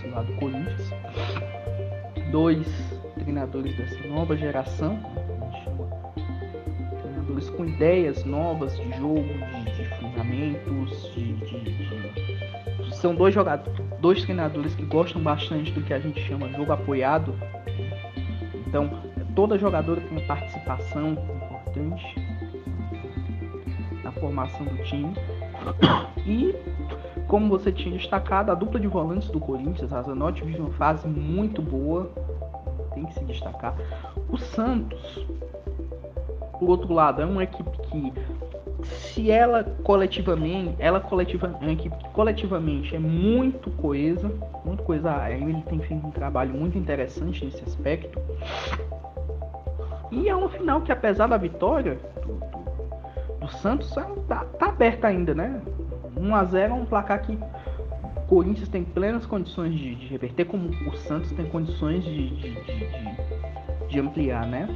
do 0.02 0.14
lado 0.14 0.26
do 0.26 0.38
Corinthians. 0.38 0.90
Dois 2.30 2.66
treinadores 3.14 3.76
dessa 3.76 4.06
nova 4.08 4.36
geração, 4.36 4.98
treinadores 7.02 7.50
com 7.50 7.64
ideias 7.64 8.24
novas 8.24 8.76
de 8.76 8.90
jogo, 8.98 9.22
de, 9.22 9.76
de 9.76 9.88
fundamentos, 10.00 11.12
de, 11.14 11.32
de, 11.34 11.85
são 13.06 13.14
dois 13.14 13.32
jogadores, 13.32 13.80
dois 14.00 14.22
treinadores 14.22 14.74
que 14.74 14.84
gostam 14.84 15.22
bastante 15.22 15.70
do 15.70 15.80
que 15.80 15.94
a 15.94 15.98
gente 16.00 16.20
chama 16.22 16.48
jogo 16.48 16.72
apoiado. 16.72 17.32
Então, 18.66 18.90
toda 19.36 19.56
jogadora 19.56 20.00
tem 20.00 20.26
participação 20.26 21.12
importante 21.12 22.16
na 24.02 24.10
formação 24.10 24.66
do 24.66 24.82
time. 24.82 25.14
E 26.26 26.52
como 27.28 27.48
você 27.48 27.70
tinha 27.70 27.96
destacado, 27.96 28.50
a 28.50 28.56
dupla 28.56 28.80
de 28.80 28.88
volantes 28.88 29.30
do 29.30 29.38
Corinthians, 29.38 29.92
a 29.92 30.02
Zanotti 30.02 30.42
vive 30.42 30.58
uma 30.58 30.72
fase 30.72 31.06
muito 31.06 31.62
boa, 31.62 32.10
tem 32.92 33.04
que 33.04 33.14
se 33.14 33.24
destacar. 33.24 33.76
O 34.28 34.36
Santos, 34.36 35.24
por 36.58 36.70
outro 36.70 36.92
lado, 36.92 37.22
é 37.22 37.24
uma 37.24 37.44
equipe 37.44 37.70
que, 37.82 38.12
se 39.16 39.30
ela 39.30 39.64
coletivamente, 39.82 40.76
ela 40.78 41.00
coletiva, 41.00 41.46
uma 41.58 41.72
equipe 41.72 41.96
que 41.96 42.08
coletivamente 42.10 42.94
é 42.94 42.98
muito 42.98 43.70
coesa, 43.70 44.30
muito 44.62 44.82
coesa. 44.82 45.10
Ele 45.30 45.62
tem 45.62 45.80
feito 45.80 46.06
um 46.06 46.10
trabalho 46.10 46.52
muito 46.52 46.76
interessante 46.76 47.42
nesse 47.42 47.64
aspecto. 47.64 48.20
E 50.12 50.28
é 50.28 50.36
uma 50.36 50.50
final 50.50 50.82
que, 50.82 50.92
apesar 50.92 51.28
da 51.28 51.38
vitória 51.38 51.98
do, 52.20 52.34
do, 52.34 53.40
do 53.40 53.48
Santos, 53.48 53.90
tá, 54.28 54.44
tá 54.58 54.66
aberta 54.66 55.08
ainda, 55.08 55.34
né? 55.34 55.62
1 56.14 56.34
a 56.34 56.44
0 56.44 56.72
é 56.72 56.76
um 56.76 56.84
placar 56.84 57.22
que 57.22 57.32
o 57.32 58.20
Corinthians 58.28 58.68
tem 58.68 58.84
plenas 58.84 59.24
condições 59.24 59.74
de, 59.74 59.94
de 59.94 60.06
reverter, 60.08 60.44
como 60.44 60.68
o 60.68 60.96
Santos 60.98 61.32
tem 61.32 61.46
condições 61.46 62.04
de, 62.04 62.36
de, 62.36 62.50
de, 62.50 63.88
de 63.88 63.98
ampliar, 63.98 64.46
né? 64.46 64.68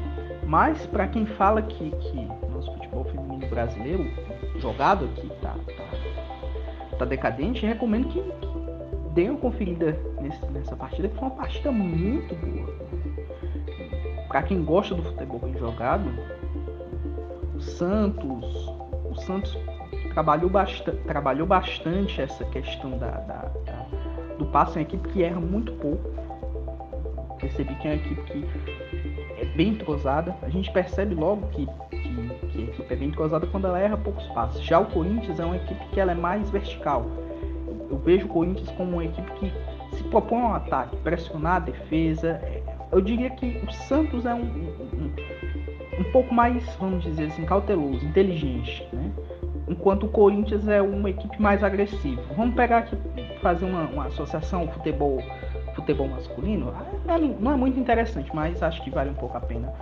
Mas 0.46 0.86
para 0.86 1.06
quem 1.06 1.26
fala 1.26 1.60
que, 1.60 1.90
que 1.90 2.28
nosso 2.50 2.72
futebol 2.72 3.04
feminino 3.04 3.46
brasileiro, 3.48 4.29
jogado 4.60 5.06
aqui, 5.06 5.28
tá, 5.40 5.54
tá, 5.76 6.96
tá 6.98 7.04
decadente, 7.04 7.64
recomendo 7.64 8.08
que, 8.08 8.22
dê 9.14 9.28
uma 9.28 9.38
conferida 9.38 9.98
nesse, 10.20 10.44
nessa 10.46 10.76
partida, 10.76 11.08
que 11.08 11.14
foi 11.14 11.28
uma 11.28 11.36
partida 11.36 11.72
muito 11.72 12.34
boa. 12.34 12.80
Para 14.28 14.42
quem 14.44 14.62
gosta 14.62 14.94
do 14.94 15.02
futebol 15.02 15.40
bem 15.40 15.58
jogado, 15.58 16.08
o 17.54 17.60
Santos, 17.60 18.68
o 19.10 19.14
Santos 19.16 19.58
trabalhou, 20.14 20.48
bastante, 20.48 20.98
trabalhou 21.02 21.46
bastante 21.46 22.20
essa 22.20 22.44
questão 22.46 22.96
da, 22.98 23.10
da, 23.10 23.50
da, 23.64 23.86
do 24.38 24.46
passe 24.46 24.78
em 24.78 24.82
equipe 24.82 25.08
que 25.08 25.22
erra 25.22 25.40
muito 25.40 25.72
pouco. 25.74 26.10
Percebi 27.40 27.74
que 27.76 27.88
é 27.88 27.92
uma 27.92 27.96
equipe 27.96 28.22
que 28.22 28.46
é 29.40 29.44
bem 29.56 29.70
entrosada. 29.70 30.36
A 30.42 30.48
gente 30.48 30.70
percebe 30.70 31.14
logo 31.14 31.48
que, 31.48 31.66
é 32.92 32.96
bem 32.96 33.08
entrosada 33.08 33.46
quando 33.46 33.66
ela 33.66 33.78
erra 33.78 33.96
poucos 33.96 34.26
passes. 34.28 34.62
Já 34.62 34.78
o 34.78 34.86
Corinthians 34.86 35.38
é 35.38 35.44
uma 35.44 35.56
equipe 35.56 35.84
que 35.92 36.00
ela 36.00 36.12
é 36.12 36.14
mais 36.14 36.50
vertical. 36.50 37.06
Eu, 37.90 37.98
vejo 37.98 38.26
o 38.26 38.28
Corinthians 38.28 38.70
como 38.72 38.92
uma 38.92 39.04
equipe 39.04 39.30
que 39.32 39.52
se 39.96 40.02
propõe 40.04 40.38
um 40.38 40.54
ataque, 40.54 40.96
pressionar 40.98 41.56
a 41.56 41.60
defesa. 41.60 42.40
Eu 42.90 43.00
diria 43.00 43.30
que 43.30 43.60
o 43.66 43.72
Santos 43.72 44.26
é 44.26 44.34
um, 44.34 44.42
um, 44.42 45.12
um 46.00 46.04
pouco 46.12 46.32
mais, 46.34 46.64
vamos 46.76 47.04
dizer 47.04 47.26
assim, 47.26 47.44
cauteloso, 47.44 48.04
inteligente. 48.04 48.88
Né? 48.92 49.10
enquanto 49.70 50.06
o 50.06 50.08
Corinthians 50.08 50.66
é 50.66 50.82
uma 50.82 51.08
equipe 51.08 51.40
mais 51.40 51.62
agressiva. 51.62 52.20
Vamos 52.36 52.56
pegar 52.56 52.78
aqui, 52.78 52.96
fazer 53.40 53.64
uma, 53.64 53.84
uma 53.84 54.06
associação 54.06 54.66
futebol 54.68 55.22
futebol 55.74 56.08
masculino, 56.08 56.72
ah, 57.06 57.18
não 57.18 57.52
é 57.52 57.56
muito 57.56 57.78
interessante, 57.78 58.30
mas 58.34 58.62
acho 58.62 58.82
que 58.82 58.90
vale 58.90 59.10
um 59.10 59.14
pouco 59.14 59.36
a 59.36 59.40
pena. 59.40 59.72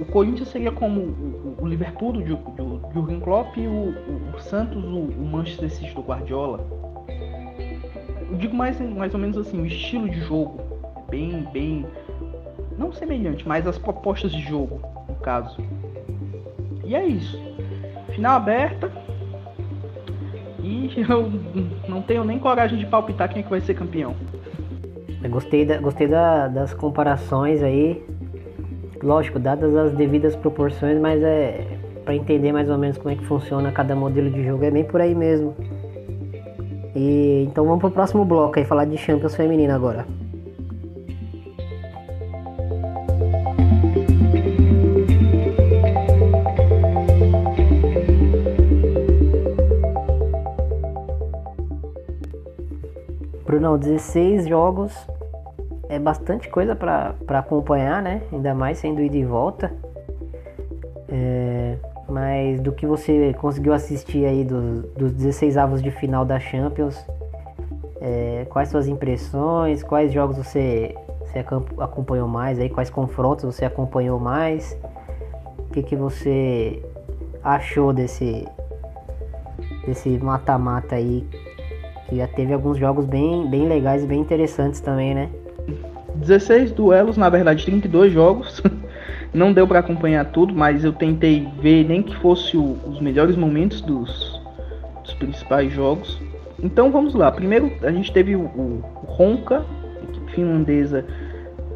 O 0.00 0.04
Corinthians 0.04 0.48
seria 0.48 0.72
como 0.72 1.00
o, 1.00 1.56
o 1.60 1.66
Liverpool 1.66 2.12
do, 2.12 2.22
do, 2.22 2.92
Jurgen 2.92 3.20
Klopp 3.20 3.56
e 3.56 3.66
o, 3.66 3.70
o, 3.70 4.36
o 4.36 4.40
Santos, 4.40 4.82
o, 4.84 4.98
o, 4.98 5.26
Manchester 5.26 5.70
City 5.70 5.94
do 5.94 6.02
Guardiola. 6.02 6.64
Eu 8.30 8.36
digo 8.38 8.54
mais, 8.54 8.80
mais 8.80 9.14
ou 9.14 9.20
menos 9.20 9.36
assim, 9.38 9.60
o 9.60 9.66
estilo 9.66 10.08
de 10.08 10.20
jogo 10.20 10.60
é 10.96 11.10
bem, 11.10 11.48
bem, 11.52 11.86
não 12.76 12.92
semelhante, 12.92 13.46
mas 13.46 13.66
as 13.66 13.78
propostas 13.78 14.32
de 14.32 14.42
jogo, 14.42 14.80
no 15.08 15.14
caso. 15.16 15.56
E 16.84 16.94
é 16.94 17.06
isso. 17.06 17.40
Final 18.14 18.36
aberta, 18.36 18.90
e 20.66 20.90
eu 21.08 21.30
não 21.88 22.02
tenho 22.02 22.24
nem 22.24 22.38
coragem 22.38 22.78
de 22.78 22.86
palpitar 22.86 23.28
quem 23.28 23.40
é 23.40 23.42
que 23.42 23.50
vai 23.50 23.60
ser 23.60 23.74
campeão. 23.74 24.16
Eu 25.22 25.30
gostei, 25.30 25.64
da, 25.64 25.78
gostei 25.78 26.06
da, 26.06 26.48
das 26.48 26.72
comparações 26.74 27.62
aí. 27.62 28.04
Lógico, 29.02 29.38
dadas 29.38 29.74
as 29.76 29.92
devidas 29.92 30.34
proporções, 30.36 30.98
mas 31.00 31.22
é 31.22 31.78
para 32.04 32.14
entender 32.14 32.52
mais 32.52 32.70
ou 32.70 32.78
menos 32.78 32.96
como 32.96 33.10
é 33.10 33.16
que 33.16 33.24
funciona 33.24 33.72
cada 33.72 33.96
modelo 33.96 34.30
de 34.30 34.44
jogo, 34.44 34.64
é 34.64 34.70
bem 34.70 34.84
por 34.84 35.00
aí 35.00 35.14
mesmo. 35.14 35.54
E 36.94 37.44
então 37.48 37.64
vamos 37.64 37.80
pro 37.80 37.90
próximo 37.90 38.24
bloco 38.24 38.58
aí, 38.58 38.64
falar 38.64 38.84
de 38.84 38.96
Champions 38.96 39.34
feminina 39.34 39.74
agora. 39.74 40.06
Brunão, 53.66 53.76
16 53.76 54.46
jogos 54.46 54.92
é 55.88 55.98
bastante 55.98 56.48
coisa 56.48 56.76
para 56.76 57.16
acompanhar, 57.30 58.00
né? 58.00 58.22
Ainda 58.32 58.54
mais 58.54 58.78
sendo 58.78 59.02
ida 59.02 59.16
e 59.16 59.24
volta. 59.24 59.72
É, 61.08 61.76
mas 62.08 62.60
do 62.60 62.70
que 62.70 62.86
você 62.86 63.34
conseguiu 63.34 63.72
assistir 63.72 64.24
aí 64.24 64.44
dos, 64.44 64.84
dos 64.92 65.12
16 65.12 65.56
avos 65.56 65.82
de 65.82 65.90
final 65.90 66.24
da 66.24 66.38
Champions, 66.38 67.04
é, 68.00 68.46
quais 68.48 68.68
suas 68.68 68.86
impressões? 68.86 69.82
Quais 69.82 70.12
jogos 70.12 70.36
você, 70.36 70.94
você 71.20 71.40
acompanhou 71.80 72.28
mais 72.28 72.60
aí? 72.60 72.68
Quais 72.68 72.88
confrontos 72.88 73.44
você 73.44 73.64
acompanhou 73.64 74.20
mais? 74.20 74.78
O 75.58 75.72
que, 75.72 75.82
que 75.82 75.96
você 75.96 76.80
achou 77.42 77.92
desse 77.92 78.46
desse 79.84 80.18
mata-mata 80.18 80.96
aí 80.96 81.26
que 82.08 82.16
já 82.16 82.26
teve 82.26 82.52
alguns 82.52 82.78
jogos 82.78 83.04
bem, 83.04 83.48
bem 83.48 83.66
legais 83.68 84.04
e 84.04 84.06
bem 84.06 84.20
interessantes 84.20 84.80
também, 84.80 85.14
né? 85.14 85.28
16 86.16 86.72
duelos, 86.72 87.16
na 87.16 87.28
verdade 87.28 87.64
32 87.64 88.12
jogos. 88.12 88.62
Não 89.34 89.52
deu 89.52 89.66
para 89.66 89.80
acompanhar 89.80 90.24
tudo, 90.26 90.54
mas 90.54 90.82
eu 90.82 90.92
tentei 90.92 91.46
ver 91.60 91.84
nem 91.84 92.02
que 92.02 92.16
fosse 92.16 92.56
o, 92.56 92.78
os 92.86 93.00
melhores 93.00 93.36
momentos 93.36 93.80
dos, 93.80 94.40
dos, 95.04 95.14
principais 95.14 95.72
jogos. 95.72 96.20
Então 96.62 96.90
vamos 96.90 97.14
lá. 97.14 97.30
Primeiro 97.30 97.70
a 97.82 97.90
gente 97.90 98.12
teve 98.12 98.34
o, 98.34 98.44
o, 98.44 98.82
equipe 100.08 100.32
finlandesa, 100.32 101.04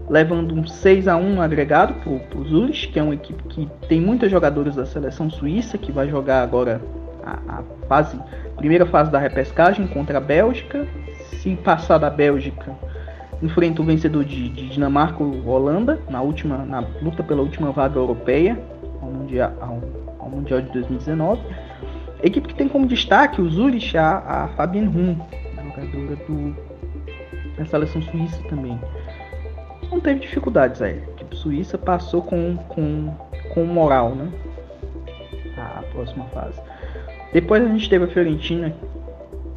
levando 0.09 0.55
um 0.55 0.67
6 0.67 1.07
a 1.07 1.17
1 1.17 1.43
agregado 1.43 1.95
para 1.95 2.39
o 2.39 2.45
Zurich, 2.45 2.89
que 2.89 2.99
é 2.99 3.03
uma 3.03 3.15
equipe 3.15 3.43
que 3.45 3.69
tem 3.89 4.01
muitos 4.01 4.31
jogadores 4.31 4.75
da 4.77 4.87
seleção 4.87 5.29
suíça, 5.29 5.77
que 5.77 5.93
vai 5.93 6.09
jogar 6.09 6.43
agora 6.43 6.81
a, 7.23 7.59
a 7.59 7.63
fase 7.87 8.19
primeira 8.61 8.85
fase 8.85 9.11
da 9.11 9.19
repescagem 9.19 9.87
contra 9.87 10.19
a 10.19 10.21
Bélgica. 10.21 10.87
Se 11.41 11.57
passar 11.57 11.97
da 11.97 12.11
Bélgica, 12.11 12.77
enfrenta 13.43 13.81
o 13.81 13.85
vencedor 13.85 14.23
de, 14.23 14.51
de 14.51 14.69
Dinamarca 14.69 15.23
ou 15.23 15.47
Holanda 15.47 15.99
na 16.11 16.21
última 16.21 16.59
na 16.59 16.81
luta 17.01 17.23
pela 17.23 17.41
última 17.41 17.73
vaga 17.73 17.99
europeia 17.99 18.61
ao 19.01 19.11
mundial, 19.11 19.53
ao, 19.61 19.81
ao 20.19 20.29
mundial 20.29 20.61
de 20.61 20.71
2019. 20.73 21.41
equipe 22.23 22.49
que 22.49 22.55
tem 22.55 22.69
como 22.69 22.87
destaque 22.87 23.41
o 23.41 23.49
Zurich, 23.49 23.97
a, 23.97 24.19
a 24.19 24.49
Fabienne 24.49 24.89
Hum, 24.89 25.17
jogadora 25.57 26.17
do, 26.17 26.55
da 27.57 27.65
seleção 27.65 28.03
suíça 28.03 28.43
também. 28.51 28.79
Não 29.91 30.01
teve 30.01 30.21
dificuldades 30.21 30.83
aí. 30.83 30.99
A 30.99 31.11
equipe 31.13 31.35
suíça 31.35 31.79
passou 31.79 32.21
com, 32.21 32.59
com, 32.69 33.15
com 33.55 33.65
moral, 33.65 34.11
né? 34.11 34.31
A 35.57 35.83
próxima 35.93 36.25
fase. 36.27 36.61
Depois 37.33 37.63
a 37.63 37.69
gente 37.69 37.89
teve 37.89 38.05
a 38.05 38.09
Fiorentina, 38.09 38.75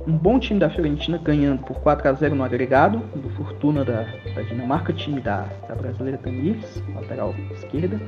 um 0.05 0.15
bom 0.15 0.37
time 0.37 0.59
da 0.59 0.69
Fiorentina 0.69 1.17
ganhando 1.17 1.63
por 1.63 1.77
4 1.77 2.07
a 2.07 2.13
0 2.13 2.35
no 2.35 2.43
agregado, 2.43 2.99
do 3.15 3.29
Fortuna 3.31 3.83
da, 3.83 4.05
da 4.35 4.41
Dinamarca, 4.43 4.93
time 4.93 5.19
da, 5.19 5.47
da 5.67 5.73
brasileira 5.73 6.19
Tamires, 6.19 6.83
lateral 6.93 7.33
esquerda, 7.51 7.99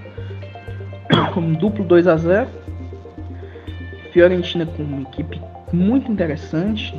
um 1.36 1.54
duplo 1.54 1.84
2 1.84 2.08
a 2.08 2.16
0 2.16 2.48
Fiorentina 4.14 4.68
com 4.68 4.84
uma 4.84 5.02
equipe 5.02 5.42
muito 5.74 6.12
interessante. 6.12 6.94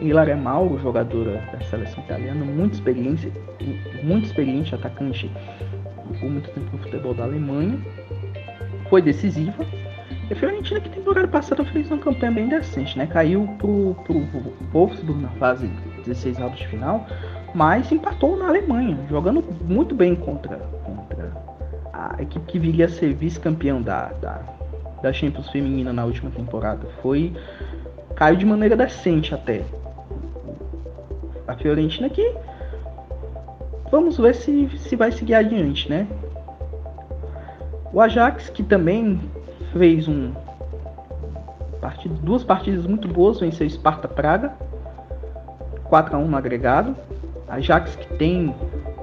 Hilaria 0.00 0.36
Mauro, 0.36 0.78
jogadora 0.80 1.42
da 1.52 1.60
seleção 1.64 2.04
italiana, 2.04 2.44
muito 2.44 2.74
experiência, 2.74 3.32
muito 4.04 4.26
experiente, 4.26 4.72
atacante 4.72 5.28
por 6.20 6.30
muito 6.30 6.48
tempo 6.50 6.70
no 6.72 6.78
futebol 6.84 7.12
da 7.12 7.24
Alemanha, 7.24 7.80
foi 8.88 9.02
decisiva 9.02 9.66
a 10.32 10.36
Fiorentina 10.36 10.80
que 10.80 10.90
temporada 10.90 11.26
passada 11.26 11.64
fez 11.64 11.90
uma 11.90 11.98
campanha 11.98 12.32
bem 12.32 12.48
decente, 12.48 12.98
né? 12.98 13.06
Caiu 13.06 13.48
pro, 13.58 13.94
pro, 14.04 14.20
pro 14.26 14.52
Wolfsburg 14.72 15.22
na 15.22 15.30
fase 15.30 15.68
16 16.04 16.40
avos 16.40 16.58
de 16.58 16.68
final, 16.68 17.06
mas 17.54 17.90
empatou 17.90 18.36
na 18.36 18.48
Alemanha, 18.48 18.98
jogando 19.08 19.42
muito 19.64 19.94
bem 19.94 20.14
contra, 20.14 20.58
contra 20.84 21.32
a 21.92 22.22
equipe 22.22 22.44
que 22.46 22.58
viria 22.58 22.84
a 22.84 22.88
ser 22.88 23.14
vice-campeão 23.14 23.80
da, 23.80 24.12
da, 24.20 24.42
da 25.02 25.12
Champions 25.12 25.48
Feminina 25.48 25.92
na 25.92 26.04
última 26.04 26.30
temporada. 26.30 26.86
Foi. 27.00 27.32
caiu 28.14 28.36
de 28.36 28.44
maneira 28.44 28.76
decente 28.76 29.34
até. 29.34 29.62
A 31.46 31.54
Fiorentina 31.54 32.08
que. 32.10 32.34
Vamos 33.90 34.18
ver 34.18 34.34
se, 34.34 34.68
se 34.76 34.94
vai 34.94 35.10
seguir 35.10 35.34
adiante, 35.34 35.88
né? 35.88 36.06
O 37.90 38.02
Ajax, 38.02 38.50
que 38.50 38.62
também 38.62 39.18
fez 39.72 40.08
um 40.08 40.32
partido, 41.80 42.14
duas 42.16 42.44
partidas 42.44 42.86
muito 42.86 43.08
boas, 43.08 43.40
venceu 43.40 43.68
Sparta 43.68 44.08
Praga, 44.08 44.52
4 45.84 46.16
a 46.16 46.18
1 46.18 46.28
no 46.28 46.36
agregado. 46.36 46.96
Ajax 47.48 47.96
que 47.96 48.14
tem 48.14 48.54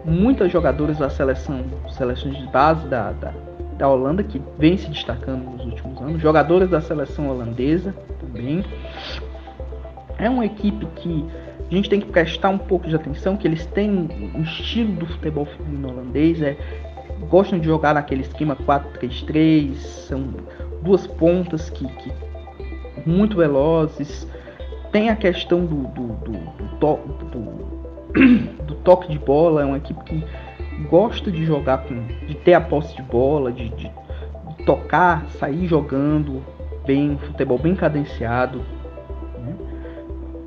muitas 0.04 0.52
jogadoras 0.52 0.98
da 0.98 1.10
seleção, 1.10 1.66
seleções 1.90 2.38
de 2.38 2.46
base 2.48 2.88
da, 2.88 3.12
da, 3.12 3.34
da 3.78 3.90
Holanda 3.90 4.24
que 4.24 4.42
vem 4.60 4.78
se 4.78 4.88
destacando 4.90 5.44
nos 5.44 5.66
últimos 5.66 6.00
anos, 6.02 6.22
jogadoras 6.22 6.70
da 6.70 6.80
seleção 6.80 7.30
holandesa 7.30 7.94
também. 8.20 8.64
É 10.18 10.30
uma 10.30 10.46
equipe 10.46 10.86
que 10.98 11.26
a 11.72 11.76
gente 11.76 11.90
tem 11.90 12.00
que 12.00 12.08
prestar 12.08 12.50
um 12.50 12.58
pouco 12.58 12.88
de 12.88 12.96
atenção, 12.96 13.36
que 13.36 13.48
eles 13.48 13.66
têm 13.66 13.90
um 13.90 14.42
estilo 14.44 14.94
do 14.94 15.08
futebol 15.08 15.46
feminino 15.46 15.90
holandês, 15.90 16.40
é, 16.42 16.56
gostam 17.30 17.60
de 17.60 17.66
jogar 17.66 17.94
naquele 17.94 18.22
esquema 18.22 18.56
4-3-3, 18.56 19.76
são 19.76 20.24
duas 20.82 21.08
pontas 21.08 21.70
que, 21.70 21.88
que 21.88 22.12
muito 23.06 23.38
velozes. 23.38 24.28
Tem 24.92 25.10
a 25.10 25.16
questão 25.16 25.66
do, 25.66 25.88
do, 25.88 26.08
do, 26.08 26.32
do, 26.32 26.76
to, 26.80 27.00
do, 27.32 28.64
do 28.66 28.76
toque 28.76 29.12
de 29.12 29.20
bola, 29.20 29.62
é 29.62 29.66
uma 29.66 29.78
equipe 29.78 30.04
que 30.04 30.24
gosta 30.90 31.32
de 31.32 31.46
jogar 31.46 31.80
com. 31.80 32.06
de 32.28 32.36
ter 32.36 32.54
a 32.54 32.62
posse 32.62 32.96
de 32.96 33.02
bola, 33.02 33.52
de, 33.52 33.70
de, 33.70 33.90
de 33.90 34.66
tocar, 34.66 35.26
sair 35.32 35.68
jogando 35.68 36.44
bem, 36.86 37.18
futebol 37.18 37.58
bem 37.58 37.76
cadenciado. 37.76 38.60
Né? 39.40 39.56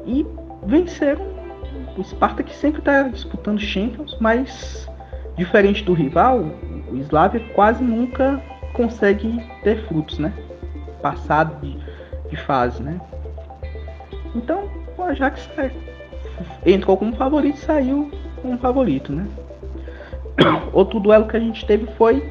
E 0.06 0.26
venceram 0.66 1.26
o 1.96 2.04
Sparta 2.04 2.42
que 2.42 2.54
sempre 2.54 2.78
está 2.80 3.02
disputando 3.02 3.58
Champions, 3.58 4.16
mas 4.20 4.88
diferente 5.38 5.84
do 5.84 5.94
rival, 5.94 6.44
o 6.90 6.96
Slavia 6.96 7.40
quase 7.54 7.82
nunca 7.82 8.42
consegue 8.74 9.40
ter 9.62 9.86
frutos, 9.86 10.18
né? 10.18 10.32
Passado 11.00 11.60
de, 11.62 11.78
de 12.28 12.36
fase, 12.36 12.82
né? 12.82 13.00
Então 14.34 14.68
o 14.96 15.02
Ajax 15.02 15.48
entrou 16.66 16.96
como 16.96 17.14
favorito 17.16 17.56
e 17.56 17.60
saiu 17.60 18.10
como 18.42 18.58
favorito, 18.58 19.12
né? 19.12 19.26
Outro 20.72 20.98
duelo 20.98 21.28
que 21.28 21.36
a 21.36 21.40
gente 21.40 21.64
teve 21.64 21.86
foi 21.94 22.28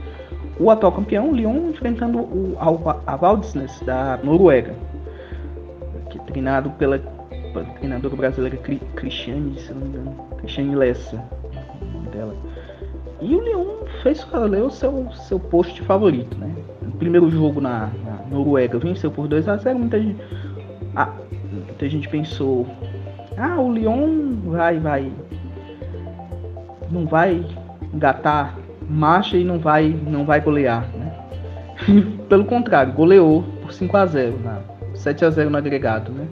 o 0.59 0.69
atual 0.69 0.91
campeão, 0.91 1.31
Lyon, 1.31 1.69
enfrentando 1.69 2.19
o 2.19 2.57
Avaldisnes 3.05 3.79
da 3.81 4.19
Noruega, 4.21 4.75
que 6.09 6.17
é 6.17 6.21
treinado 6.23 6.71
pela, 6.71 6.99
pela 7.53 7.65
treinadora 7.75 8.15
brasileira 8.15 8.57
Cristiane, 8.95 9.57
se 9.59 9.71
não 9.71 9.81
me 9.81 9.87
engano, 9.87 10.27
Cristiane 10.39 10.75
Lessa, 10.75 11.23
dela. 12.11 12.35
E 13.19 13.35
o 13.35 13.41
Lyon 13.41 13.85
fez 14.03 14.23
valer 14.25 14.63
o 14.63 14.69
seu, 14.69 15.11
seu 15.11 15.39
posto 15.39 15.83
favorito, 15.83 16.37
né? 16.37 16.53
No 16.81 16.91
primeiro 16.93 17.29
jogo 17.31 17.59
na, 17.59 17.89
na 18.05 18.19
Noruega 18.29 18.77
venceu 18.77 19.09
por 19.09 19.27
2 19.27 19.47
a 19.47 19.57
0 19.57 19.79
muita 19.79 19.99
gente, 19.99 20.21
ah, 20.95 21.11
muita 21.41 21.89
gente 21.89 22.07
pensou, 22.07 22.67
ah, 23.37 23.59
o 23.59 23.71
Lyon 23.71 24.35
vai, 24.45 24.79
vai, 24.79 25.11
não 26.91 27.07
vai 27.07 27.43
engatar 27.93 28.55
marcha 28.87 29.35
e 29.35 29.43
não 29.43 29.59
vai, 29.59 29.89
não 29.89 30.25
vai 30.25 30.39
golear, 30.39 30.87
né? 30.95 31.11
Pelo 32.29 32.45
contrário, 32.45 32.93
goleou 32.93 33.43
por 33.61 33.73
5 33.73 33.97
a 33.97 34.05
0 34.05 34.39
na 34.43 34.61
7 34.93 35.25
a 35.25 35.29
0 35.29 35.49
no 35.49 35.57
agregado, 35.57 36.11
né? 36.11 36.27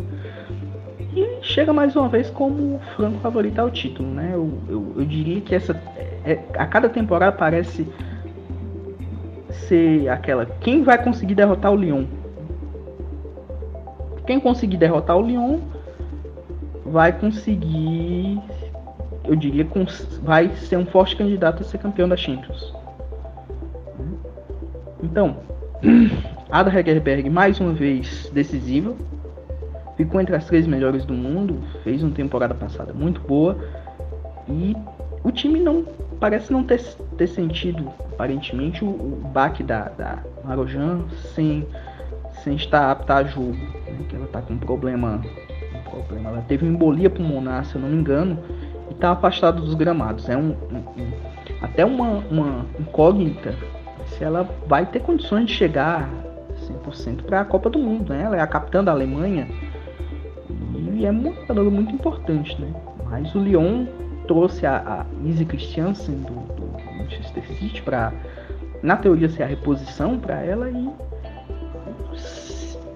E 1.16 1.40
chega 1.42 1.72
mais 1.72 1.96
uma 1.96 2.10
vez 2.10 2.30
como 2.30 2.80
franco 2.96 3.20
favorito 3.20 3.60
ao 3.60 3.72
título, 3.72 4.10
né? 4.10 4.32
Eu, 4.34 4.52
eu, 4.68 4.94
eu 4.98 5.06
diria 5.06 5.40
que 5.40 5.56
essa 5.56 5.74
é, 6.26 6.40
a 6.56 6.66
cada 6.66 6.90
temporada 6.90 7.32
parece 7.32 7.88
ser 9.50 10.10
aquela 10.10 10.46
quem 10.46 10.84
vai 10.84 11.02
conseguir 11.02 11.36
derrotar 11.36 11.72
o 11.72 11.76
Lyon. 11.76 12.06
Quem 14.28 14.40
conseguir 14.42 14.76
derrotar 14.76 15.16
o 15.16 15.22
Lyon 15.22 15.60
vai 16.86 17.14
conseguir, 17.14 18.42
eu 19.24 19.36
diria, 19.36 19.66
vai 20.22 20.50
ser 20.56 20.78
um 20.78 20.86
forte 20.86 21.16
candidato 21.16 21.62
a 21.62 21.66
ser 21.66 21.78
campeão 21.78 22.10
da 22.10 22.18
Champions. 22.18 22.74
Então, 25.02 25.38
Ada 26.52 26.78
Hegerberg 26.78 27.30
mais 27.30 27.60
uma 27.60 27.72
vez 27.72 28.30
decisiva, 28.34 28.96
ficou 29.96 30.20
entre 30.20 30.36
as 30.36 30.46
três 30.46 30.68
melhores 30.68 31.06
do 31.06 31.14
mundo, 31.14 31.60
fez 31.84 32.04
uma 32.04 32.14
temporada 32.14 32.54
passada 32.54 32.94
muito 32.94 33.22
boa 33.22 33.58
e 34.48 34.76
o 35.24 35.32
time 35.32 35.60
não 35.60 35.84
parece 36.20 36.52
não 36.52 36.64
ter, 36.64 36.82
ter 37.18 37.28
sentido, 37.28 37.92
aparentemente, 38.14 38.84
o, 38.84 38.88
o 38.88 39.22
baque 39.34 39.64
da, 39.64 39.90
da 39.90 40.20
Marojan 40.44 41.02
sem, 41.34 41.68
sem 42.44 42.56
estar 42.56 42.92
apta 42.92 43.16
a 43.16 43.24
jogo. 43.24 43.54
Né? 43.54 44.06
Que 44.08 44.16
ela 44.16 44.26
está 44.26 44.42
com 44.42 44.54
um 44.54 44.58
problema, 44.58 45.22
um 45.74 45.90
problema. 45.90 46.30
Ela 46.30 46.42
teve 46.48 46.66
uma 46.66 46.74
embolia 46.74 47.10
pulmonar, 47.10 47.66
se 47.66 47.76
eu 47.76 47.82
não 47.82 47.90
me 47.90 47.96
engano, 47.96 48.38
e 48.90 48.94
está 48.94 49.12
afastada 49.12 49.60
dos 49.60 49.74
gramados. 49.74 50.30
É 50.30 50.38
um, 50.38 50.56
um, 50.72 51.02
um, 51.02 51.12
até 51.62 51.84
uma, 51.84 52.24
uma 52.30 52.66
incógnita 52.80 53.56
se 54.06 54.24
ela 54.24 54.48
vai 54.68 54.86
ter 54.86 55.00
condições 55.00 55.48
de 55.48 55.54
chegar 55.54 56.08
100% 56.86 57.24
para 57.24 57.42
a 57.42 57.46
Copa 57.46 57.70
do 57.70 57.80
Mundo. 57.80 58.14
Né? 58.14 58.22
Ela 58.22 58.38
é 58.38 58.42
a 58.42 58.48
capitã 58.48 58.84
da 58.84 58.92
Alemanha 58.92 59.48
e 60.96 61.06
é 61.06 61.12
um 61.12 61.34
jogador 61.34 61.70
muito 61.70 61.94
importante. 61.94 62.60
Né? 62.60 62.74
Mas 63.06 63.34
o 63.36 63.40
Lyon 63.40 63.86
trouxe 64.28 64.66
a, 64.66 64.78
a 64.78 65.28
Izzy 65.28 65.46
Christiansen 65.46 66.16
do, 66.22 66.34
do 66.56 66.98
Manchester 66.98 67.46
City 67.56 67.82
para, 67.82 68.14
na 68.82 68.96
teoria, 68.96 69.30
ser 69.30 69.44
a 69.44 69.48
reposição 69.48 70.18
para 70.18 70.42
ela 70.42 70.70
e 70.70 70.90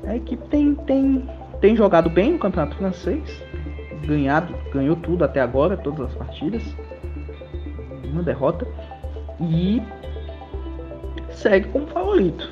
a 0.08 0.16
equipe 0.16 0.48
tem, 0.48 0.74
tem, 0.74 1.30
tem 1.62 1.76
jogado 1.76 2.10
bem 2.10 2.32
no 2.32 2.40
campeonato 2.40 2.76
francês, 2.78 3.44
ganhado, 4.06 4.56
ganhou 4.74 4.96
tudo 4.96 5.24
até 5.24 5.40
agora, 5.40 5.78
todas 5.78 6.08
as 6.08 6.16
partidas, 6.16 6.64
uma 8.06 8.24
derrota 8.24 8.66
e 9.40 9.82
segue 11.30 11.68
como 11.68 11.86
favorito. 11.88 12.50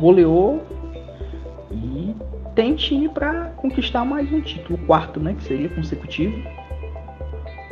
Goleou 0.00 0.64
e 2.56 2.62
tem 2.62 2.74
time 2.74 3.06
para 3.06 3.50
conquistar 3.56 4.02
mais 4.04 4.32
um 4.32 4.40
título, 4.40 4.78
o 4.78 4.86
quarto, 4.86 5.20
né, 5.20 5.34
que 5.34 5.44
seria 5.44 5.68
consecutivo 5.68 6.34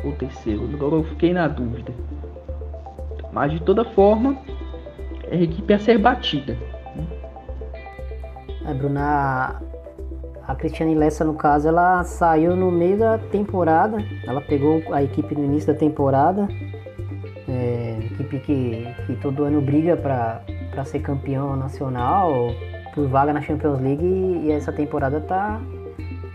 ou 0.05 0.13
terceiro. 0.13 0.69
Agora 0.75 0.97
eu 0.97 1.05
fiquei 1.05 1.33
na 1.33 1.49
dúvida. 1.49 1.91
Mas 3.33 3.53
de 3.53 3.63
toda 3.63 3.83
forma, 3.85 4.37
é 5.31 5.37
a 5.37 5.43
equipe 5.43 5.73
a 5.73 5.79
ser 5.79 5.97
batida. 5.97 6.59
A 8.67 8.75
Bruna, 8.75 9.63
a 10.47 10.55
Cristiane 10.55 10.95
Lessa, 10.95 11.25
no 11.25 11.35
caso, 11.35 11.67
ela 11.67 12.05
saiu 12.05 12.55
no 12.55 12.71
meio 12.71 12.99
da 12.99 13.19
temporada. 13.19 13.97
Ela 14.27 14.43
pegou 14.43 14.83
a 14.93 15.03
equipe 15.03 15.35
no 15.35 15.45
início 15.45 15.73
da 15.73 15.79
temporada. 15.79 16.47
É, 17.49 17.99
equipe 18.05 18.39
que, 18.41 18.87
que 19.07 19.17
todo 19.17 19.45
ano 19.45 19.61
briga 19.61 19.97
para 19.97 20.85
ser 20.85 21.01
campeão 21.01 21.57
nacional, 21.57 22.49
por 22.95 23.09
vaga 23.09 23.33
na 23.33 23.43
Champions 23.43 23.81
League. 23.81 24.05
E, 24.05 24.47
e 24.47 24.53
essa 24.53 24.73
temporada 24.73 25.21
tá, 25.21 25.61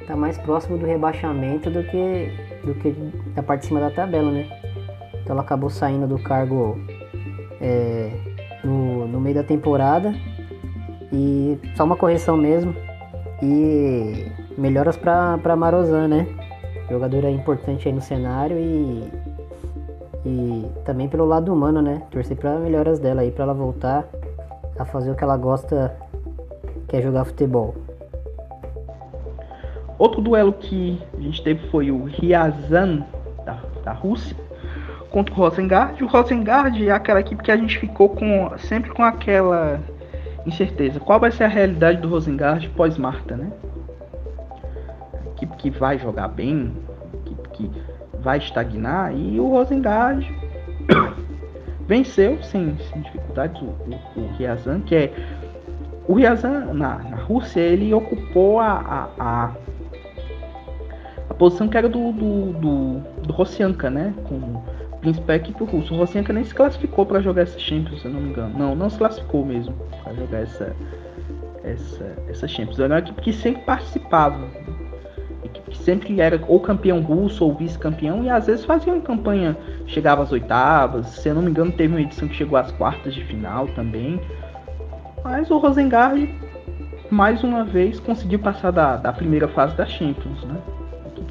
tá 0.06 0.16
mais 0.16 0.38
próximo 0.38 0.78
do 0.78 0.86
rebaixamento 0.86 1.70
do 1.70 1.84
que 1.84 2.50
do 2.64 2.74
que 2.76 2.92
da 3.34 3.42
parte 3.42 3.62
de 3.62 3.68
cima 3.68 3.80
da 3.80 3.90
tabela, 3.90 4.32
né? 4.32 4.46
Então 5.22 5.34
ela 5.34 5.42
acabou 5.42 5.70
saindo 5.70 6.08
do 6.08 6.20
cargo 6.20 6.78
é, 7.62 8.12
no, 8.64 9.08
no 9.08 9.20
meio 9.20 9.36
da 9.36 9.44
temporada 9.44 10.14
e 11.12 11.58
só 11.76 11.84
uma 11.84 11.96
correção 11.96 12.36
mesmo 12.36 12.76
e 13.42 14.26
melhoras 14.58 14.98
para 14.98 15.56
Marozan, 15.56 16.08
né? 16.08 16.28
Jogadora 16.90 17.30
importante 17.30 17.88
aí 17.88 17.94
no 17.94 18.02
cenário 18.02 18.58
e, 18.58 19.12
e 20.26 20.66
também 20.84 21.08
pelo 21.08 21.26
lado 21.26 21.54
humano, 21.54 21.82
né? 21.82 22.04
Torcer 22.12 22.36
para 22.36 22.58
melhoras 22.60 23.00
dela 23.00 23.22
aí 23.22 23.32
para 23.32 23.44
ela 23.44 23.54
voltar 23.54 24.06
a 24.78 24.86
fazer 24.86 25.12
o 25.12 25.16
que 25.16 25.24
ela 25.24 25.38
gosta, 25.38 25.96
que 26.90 26.98
é 26.98 27.02
jogar 27.02 27.24
futebol. 27.26 27.76
Outro 29.98 30.22
duelo 30.22 30.54
que 30.54 31.02
a 31.18 31.22
gente 31.22 31.44
teve 31.44 31.68
foi 31.70 31.92
o 31.92 32.06
Ryazan 32.06 33.06
da, 33.46 33.60
da 33.84 33.92
Rússia 33.94 34.36
contra 35.12 35.34
o 35.34 35.38
Rosengard. 35.38 36.04
O 36.04 36.08
Rosengard 36.08 36.88
é 36.88 36.92
aquela 36.92 37.20
equipe 37.20 37.44
que 37.44 37.52
a 37.52 37.58
gente 37.58 37.78
ficou 37.78 38.10
com 38.10 38.58
sempre 38.58 38.92
com 38.92 39.04
aquela 39.04 39.80
incerteza. 40.46 41.00
Qual 41.00 41.20
vai 41.20 41.32
ser 41.32 41.44
a 41.44 41.48
realidade 41.48 42.02
do 42.02 42.08
Rosengard 42.08 42.68
pós-Marta, 42.70 43.36
né? 43.36 43.52
A 45.14 45.30
equipe 45.32 45.56
que 45.58 45.70
vai 45.70 45.98
jogar 46.00 46.28
bem, 46.30 46.74
equipe 47.26 47.50
que 47.50 47.72
vai 48.22 48.38
estagnar, 48.38 49.16
e 49.16 49.40
o 49.40 49.50
Rosengard 49.50 50.26
venceu 51.88 52.42
sem, 52.44 52.78
sem 52.78 53.02
dificuldades 53.02 53.62
o, 53.62 53.66
o, 53.66 54.22
o 54.22 54.28
Ryazan, 54.38 54.82
que 54.82 54.96
é 54.96 55.14
o 56.10 56.16
Ryazan 56.16 56.74
na, 56.74 56.98
na 56.98 57.18
Rússia 57.18 57.60
ele 57.60 57.94
ocupou 57.94 58.60
a, 58.60 58.72
a, 58.72 59.24
a, 59.24 59.52
a 61.30 61.34
posição 61.36 61.68
que 61.68 61.78
era 61.78 61.88
do, 61.88 62.12
do, 62.12 62.54
do, 62.54 63.00
do 63.22 63.32
Rossianka, 63.32 63.92
né? 63.92 64.12
Com 64.24 64.60
principal 65.02 65.36
equipe 65.36 65.64
russa. 65.64 65.94
O 65.94 65.98
Rossianka 65.98 66.34
nem 66.34 66.44
se 66.44 66.56
classificou 66.56 67.06
para 67.06 67.22
jogar 67.22 67.44
essa 67.44 67.60
Champions, 67.60 68.02
se 68.02 68.08
eu 68.08 68.12
não 68.12 68.22
me 68.22 68.30
engano. 68.32 68.58
Não, 68.58 68.76
não 68.76 68.90
se 68.90 68.98
classificou 68.98 69.46
mesmo 69.46 69.76
para 70.04 70.16
jogar 70.16 70.40
essa, 70.40 70.76
essa, 71.64 72.18
essa 72.28 72.48
Champions. 72.48 72.80
Era 72.80 72.96
uma 72.96 73.00
equipe 73.00 73.22
que 73.22 73.32
sempre 73.32 73.62
participava. 73.62 74.48
Equipe 75.44 75.70
que 75.70 75.78
sempre 75.78 76.20
era 76.20 76.42
ou 76.48 76.60
campeão 76.60 77.02
russo 77.02 77.46
ou 77.46 77.54
vice-campeão 77.54 78.24
e 78.24 78.32
às 78.32 78.48
vezes 78.48 78.66
fazia 78.66 78.92
uma 78.92 79.04
campanha, 79.04 79.56
chegava 79.86 80.24
às 80.24 80.32
oitavas. 80.32 81.06
Se 81.06 81.30
eu 81.30 81.36
não 81.36 81.44
me 81.44 81.52
engano, 81.52 81.72
teve 81.72 81.94
uma 81.94 82.02
edição 82.02 82.28
que 82.28 82.34
chegou 82.34 82.58
às 82.58 82.72
quartas 82.72 83.14
de 83.14 83.24
final 83.26 83.68
também. 83.68 84.20
Mas 85.24 85.50
o 85.52 85.58
Rosengard, 85.58 86.30
mais 87.10 87.44
uma 87.44 87.64
vez, 87.64 88.00
conseguiu 88.00 88.40
passar 88.40 88.72
da, 88.72 88.98
da 88.98 89.14
primeira 89.14 89.48
fase 89.48 89.76
da 89.76 89.86
Champions, 89.86 90.44
né? 90.46 90.58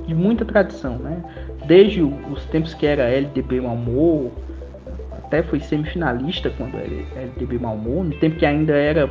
De 0.06 0.14
muita 0.14 0.44
tradição, 0.44 0.96
né? 0.96 1.22
desde 1.68 2.02
os 2.02 2.44
tempos 2.46 2.72
que 2.72 2.86
era 2.86 3.10
LDB 3.10 3.60
Malmö, 3.60 4.30
até 5.12 5.42
foi 5.42 5.60
semifinalista 5.60 6.50
quando 6.56 6.76
era 6.76 7.22
LDB 7.22 7.58
Malmö, 7.58 8.04
no 8.04 8.14
tempo 8.18 8.36
que 8.36 8.46
ainda 8.46 8.72
era 8.72 9.08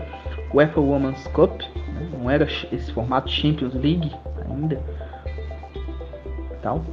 UEFA 0.51 0.81
Women's 0.81 1.27
Cup, 1.27 1.61
né? 1.93 2.09
não 2.11 2.29
era 2.29 2.45
esse 2.45 2.91
formato 2.91 3.29
Champions 3.29 3.75
League 3.75 4.11
ainda. 4.49 4.81
Tal. 6.63 6.83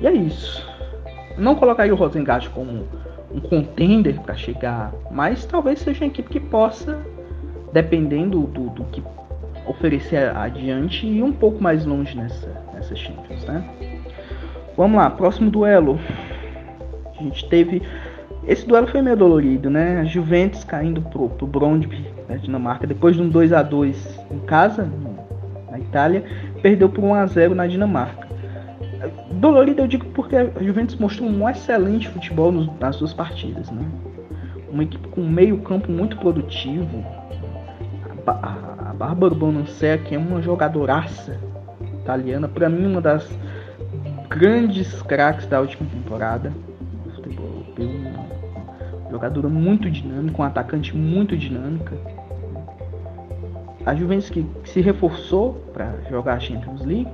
E 0.00 0.06
é 0.06 0.12
isso. 0.12 0.64
Não 1.36 1.56
colocaria 1.56 1.92
o 1.92 1.96
Rosengard 1.96 2.48
como 2.50 2.86
um 3.34 3.40
contender 3.40 4.20
para 4.20 4.34
chegar, 4.34 4.92
mas 5.10 5.44
talvez 5.44 5.80
seja 5.80 6.04
uma 6.04 6.08
equipe 6.08 6.28
que 6.28 6.40
possa, 6.40 6.98
dependendo 7.72 8.42
do, 8.42 8.70
do 8.70 8.84
que 8.84 9.02
oferecer 9.66 10.36
adiante, 10.36 11.06
ir 11.06 11.22
um 11.22 11.32
pouco 11.32 11.62
mais 11.62 11.84
longe 11.84 12.16
nessa, 12.16 12.48
nessa 12.74 12.94
Champions, 12.94 13.44
né? 13.44 13.64
Vamos 14.76 14.96
lá, 14.96 15.10
próximo 15.10 15.50
duelo. 15.50 15.98
A 17.18 17.22
gente 17.22 17.48
teve. 17.48 17.82
Esse 18.46 18.66
duelo 18.66 18.86
foi 18.88 19.00
meio 19.02 19.16
dolorido, 19.16 19.70
né? 19.70 20.00
A 20.00 20.04
Juventus 20.04 20.64
caindo 20.64 21.00
pro, 21.02 21.28
pro 21.28 21.46
Brondby, 21.46 22.04
da 22.28 22.36
Dinamarca, 22.36 22.86
depois 22.86 23.14
de 23.14 23.22
um 23.22 23.28
2 23.28 23.52
a 23.52 23.62
2 23.62 24.20
em 24.30 24.38
casa, 24.40 24.88
na 25.70 25.78
Itália, 25.78 26.24
perdeu 26.60 26.88
por 26.88 27.04
1 27.04 27.14
a 27.14 27.26
0 27.26 27.54
na 27.54 27.66
Dinamarca. 27.66 28.21
Dolorido 29.32 29.82
eu 29.82 29.86
digo 29.86 30.06
porque 30.06 30.36
a 30.36 30.46
Juventus 30.62 30.96
mostrou 30.96 31.28
um 31.28 31.48
excelente 31.48 32.08
futebol 32.08 32.52
nas 32.80 32.96
suas 32.96 33.12
partidas, 33.12 33.70
né? 33.70 33.84
Uma 34.70 34.84
equipe 34.84 35.08
com 35.08 35.22
meio 35.22 35.58
campo 35.58 35.90
muito 35.90 36.16
produtivo. 36.16 37.04
A, 38.26 38.90
a, 38.90 38.94
Bárbara 38.94 39.34
Bonancea, 39.34 39.98
que 39.98 40.14
é 40.14 40.18
uma 40.18 40.40
jogadoraça 40.40 41.38
italiana, 42.00 42.46
para 42.46 42.68
mim 42.68 42.86
uma 42.86 43.00
das 43.00 43.28
grandes 44.28 45.02
craques 45.02 45.46
da 45.46 45.60
última 45.60 45.88
temporada. 45.90 46.52
Futebol 47.16 47.64
uma 47.78 49.10
jogadora 49.10 49.48
muito 49.48 49.90
dinâmica, 49.90 50.40
um 50.40 50.44
atacante 50.44 50.96
muito 50.96 51.36
dinâmica. 51.36 51.96
A 53.84 53.94
Juventus 53.94 54.30
que 54.30 54.46
se 54.64 54.80
reforçou 54.80 55.54
para 55.72 55.92
jogar 56.08 56.34
a 56.34 56.40
Champions 56.40 56.84
League, 56.84 57.10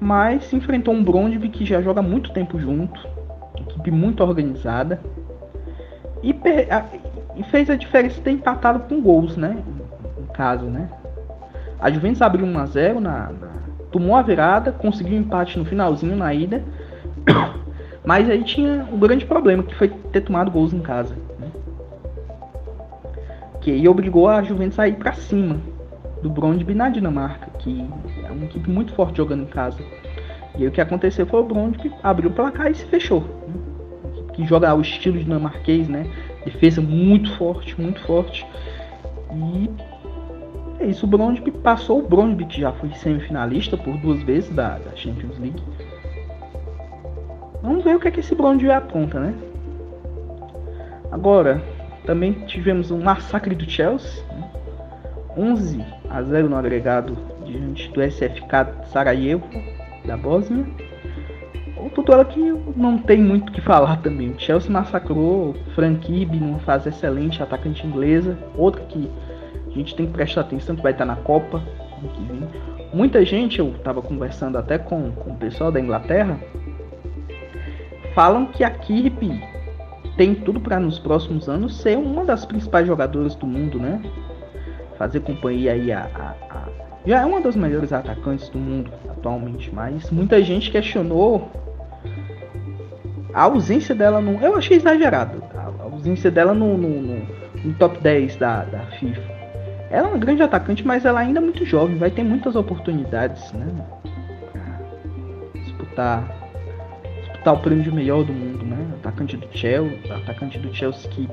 mas 0.00 0.52
enfrentou 0.52 0.94
um 0.94 1.02
Brondby 1.02 1.48
que 1.48 1.64
já 1.64 1.80
joga 1.80 2.02
muito 2.02 2.32
tempo 2.32 2.58
junto, 2.58 3.06
equipe 3.58 3.90
muito 3.90 4.22
organizada 4.22 5.00
e, 6.22 6.34
e 7.36 7.42
fez 7.44 7.70
a 7.70 7.76
diferença 7.76 8.20
ter 8.20 8.30
empatado 8.30 8.80
com 8.80 9.00
gols, 9.00 9.36
né? 9.36 9.56
No 10.18 10.26
caso, 10.32 10.66
né? 10.66 10.88
A 11.78 11.90
Juventus 11.90 12.22
abriu 12.22 12.46
1 12.46 12.58
a 12.58 12.66
0 12.66 13.00
na, 13.00 13.30
na 13.32 13.56
tomou 13.90 14.16
a 14.16 14.22
virada, 14.22 14.72
conseguiu 14.72 15.16
um 15.16 15.20
empate 15.20 15.58
no 15.58 15.64
finalzinho 15.64 16.16
na 16.16 16.32
ida. 16.34 16.62
Mas 18.04 18.28
aí 18.30 18.44
tinha 18.44 18.86
um 18.92 18.98
grande 18.98 19.24
problema, 19.24 19.62
que 19.62 19.74
foi 19.74 19.88
ter 19.88 20.20
tomado 20.20 20.50
gols 20.50 20.72
em 20.72 20.80
casa. 20.80 21.14
Né? 21.38 21.48
Que 23.60 23.72
aí 23.72 23.88
obrigou 23.88 24.28
a 24.28 24.42
Juventus 24.42 24.78
a 24.78 24.86
ir 24.86 24.96
para 24.96 25.12
cima 25.12 25.56
do 26.22 26.30
Brondby 26.30 26.74
na 26.74 26.88
Dinamarca, 26.88 27.50
que 27.66 28.24
é 28.24 28.30
uma 28.30 28.44
equipe 28.44 28.70
muito 28.70 28.94
forte 28.94 29.16
jogando 29.16 29.42
em 29.42 29.46
casa. 29.46 29.78
E 30.56 30.62
aí 30.62 30.68
o 30.68 30.70
que 30.70 30.80
aconteceu 30.80 31.26
foi 31.26 31.40
o 31.40 31.44
Brondby 31.44 31.92
abriu 32.02 32.30
o 32.30 32.32
placar 32.32 32.70
e 32.70 32.74
se 32.74 32.86
fechou. 32.86 33.20
Né? 33.20 33.54
Que 34.32 34.46
joga 34.46 34.72
o 34.74 34.80
estilo 34.80 35.18
dinamarquês, 35.18 35.88
né? 35.88 36.06
Defesa 36.44 36.80
muito 36.80 37.36
forte, 37.36 37.78
muito 37.80 38.00
forte. 38.02 38.46
E 39.32 39.70
é 40.78 40.86
isso, 40.86 41.06
o 41.06 41.08
Brondby 41.08 41.50
passou. 41.50 41.98
O 41.98 42.08
Brondby 42.08 42.44
que 42.44 42.60
já 42.60 42.72
foi 42.72 42.90
semifinalista 42.94 43.76
por 43.76 43.96
duas 43.98 44.22
vezes 44.22 44.50
da, 44.50 44.78
da 44.78 44.94
Champions 44.94 45.38
League. 45.38 45.62
Vamos 47.62 47.82
ver 47.82 47.96
o 47.96 48.00
que 48.00 48.08
é 48.08 48.10
que 48.10 48.20
esse 48.20 48.34
Brondby 48.34 48.70
apronta, 48.70 49.18
né? 49.18 49.34
Agora, 51.10 51.62
também 52.04 52.32
tivemos 52.46 52.90
um 52.90 53.02
massacre 53.02 53.54
do 53.54 53.68
Chelsea. 53.68 54.22
Né? 54.32 54.50
11 55.36 55.84
a 56.08 56.22
0 56.22 56.48
no 56.48 56.56
agregado 56.56 57.35
diante 57.46 57.88
do 57.90 58.02
SFK 58.02 58.86
Sarajevo 58.92 59.44
da 60.04 60.16
Bósnia. 60.16 60.66
Outro 61.76 62.02
duelo 62.02 62.24
que 62.24 62.40
não 62.74 62.98
tem 62.98 63.18
muito 63.18 63.50
o 63.50 63.52
que 63.52 63.60
falar 63.60 63.96
também. 64.02 64.30
O 64.30 64.38
Chelsea 64.38 64.70
massacrou 64.70 65.54
Frank 65.74 66.10
Ibe 66.10 66.38
numa 66.38 66.58
fase 66.60 66.88
excelente, 66.88 67.42
atacante 67.42 67.86
inglesa. 67.86 68.36
Outra 68.56 68.82
que 68.82 69.10
a 69.66 69.70
gente 69.70 69.94
tem 69.94 70.06
que 70.06 70.12
prestar 70.12 70.40
atenção 70.42 70.74
que 70.74 70.82
vai 70.82 70.92
estar 70.92 71.04
na 71.04 71.16
Copa. 71.16 71.62
Muita 72.92 73.24
gente, 73.24 73.58
eu 73.58 73.68
estava 73.68 74.00
conversando 74.00 74.56
até 74.56 74.78
com, 74.78 75.12
com 75.12 75.32
o 75.32 75.36
pessoal 75.36 75.70
da 75.70 75.80
Inglaterra, 75.80 76.38
falam 78.14 78.46
que 78.46 78.64
a 78.64 78.70
Kirby 78.70 79.38
tem 80.16 80.34
tudo 80.34 80.58
para 80.58 80.80
nos 80.80 80.98
próximos 80.98 81.48
anos 81.48 81.76
ser 81.76 81.98
uma 81.98 82.24
das 82.24 82.46
principais 82.46 82.86
jogadoras 82.86 83.34
do 83.34 83.46
mundo, 83.46 83.78
né? 83.78 84.00
Fazer 84.96 85.20
companhia 85.20 85.72
aí 85.72 85.92
a, 85.92 86.08
a, 86.14 86.34
a, 86.54 86.68
já 87.06 87.20
é 87.20 87.24
uma 87.24 87.40
das 87.40 87.54
melhores 87.54 87.92
atacantes 87.92 88.48
do 88.48 88.58
mundo 88.58 88.90
atualmente, 89.08 89.72
mas 89.72 90.10
muita 90.10 90.42
gente 90.42 90.70
questionou 90.70 91.50
a 93.32 93.42
ausência 93.42 93.94
dela 93.94 94.20
no. 94.20 94.40
Eu 94.40 94.56
achei 94.56 94.76
exagerado. 94.76 95.42
A 95.54 95.84
ausência 95.84 96.30
dela 96.30 96.54
no, 96.54 96.76
no, 96.76 97.02
no, 97.02 97.26
no 97.64 97.74
top 97.74 98.00
10 98.00 98.36
da, 98.36 98.64
da 98.64 98.80
FIFA. 98.98 99.36
Ela 99.90 100.08
é 100.08 100.10
uma 100.10 100.18
grande 100.18 100.42
atacante, 100.42 100.84
mas 100.84 101.04
ela 101.04 101.20
ainda 101.20 101.38
é 101.38 101.42
muito 101.42 101.64
jovem, 101.64 101.96
vai 101.96 102.10
ter 102.10 102.24
muitas 102.24 102.56
oportunidades, 102.56 103.52
né? 103.52 103.66
Disputar, 105.54 106.28
disputar 107.22 107.54
o 107.54 107.58
prêmio 107.58 107.84
de 107.84 107.92
melhor 107.92 108.24
do 108.24 108.32
mundo, 108.32 108.64
né? 108.64 108.78
Atacante 109.00 109.36
do 109.36 109.46
Chelsea, 109.56 110.16
atacante 110.16 110.58
do 110.58 110.74
Chelsea 110.74 111.08
que 111.10 111.28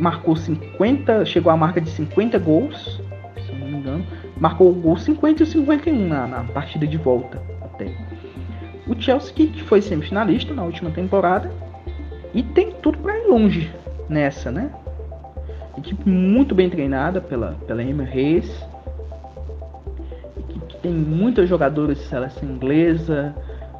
marcou 0.00 0.34
50, 0.34 1.26
chegou 1.26 1.52
à 1.52 1.56
marca 1.56 1.80
de 1.80 1.90
50 1.90 2.38
gols, 2.38 3.02
se 3.44 3.52
não 3.52 3.66
me 3.66 3.78
engano, 3.78 4.06
marcou 4.40 4.70
o 4.70 4.74
gol 4.74 4.96
50 4.96 5.42
e 5.42 5.46
51 5.46 6.08
na, 6.08 6.26
na 6.26 6.44
partida 6.44 6.86
de 6.86 6.96
volta 6.96 7.40
até. 7.60 7.92
O 8.86 9.00
Chelsea 9.00 9.34
que 9.34 9.62
foi 9.64 9.82
semifinalista 9.82 10.54
na 10.54 10.64
última 10.64 10.90
temporada 10.90 11.50
e 12.32 12.42
tem 12.42 12.72
tudo 12.72 12.98
para 12.98 13.18
ir 13.18 13.26
longe 13.26 13.70
nessa, 14.08 14.50
né? 14.50 14.70
Equipe 15.76 16.08
muito 16.08 16.54
bem 16.54 16.68
treinada 16.68 17.20
pela, 17.20 17.56
pela 17.66 17.82
Emma 17.82 18.02
Reis. 18.02 18.66
Equipe 20.36 20.66
que 20.66 20.76
tem 20.78 20.92
muitas 20.92 21.48
jogadoras 21.48 21.98
de 21.98 22.04
seleção 22.04 22.48
inglesa, 22.48 23.34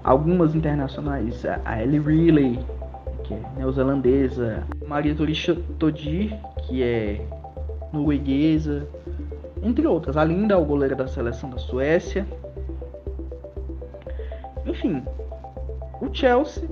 algumas 0.04 0.54
internacionais. 0.54 1.44
A 1.64 1.82
Ellie 1.82 1.98
Riley, 1.98 2.58
que 3.24 3.34
é 3.34 3.40
neozelandesa. 3.56 4.62
Maria 4.86 5.14
Torisha 5.14 5.56
Todir, 5.78 6.34
que 6.62 6.82
é 6.82 7.20
norueguesa. 7.92 8.86
Entre 9.62 9.86
outras. 9.86 10.16
A 10.16 10.24
Linda, 10.24 10.58
o 10.58 10.64
goleiro 10.64 10.96
da 10.96 11.06
seleção 11.06 11.50
da 11.50 11.58
Suécia. 11.58 12.26
Enfim, 14.66 15.02
o 16.00 16.12
Chelsea, 16.12 16.68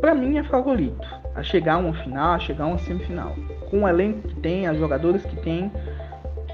para 0.00 0.14
mim, 0.14 0.38
é 0.38 0.42
favorito 0.44 1.06
a 1.34 1.42
chegar 1.42 1.74
a 1.74 1.78
uma 1.78 1.94
final, 1.94 2.32
a 2.32 2.38
chegar 2.38 2.64
a 2.64 2.68
uma 2.68 2.78
semifinal 2.78 3.34
com 3.70 3.82
o 3.82 3.88
elenco 3.88 4.26
que 4.28 4.34
tem, 4.36 4.66
as 4.66 4.78
jogadores 4.78 5.24
que 5.24 5.36
tem, 5.36 5.70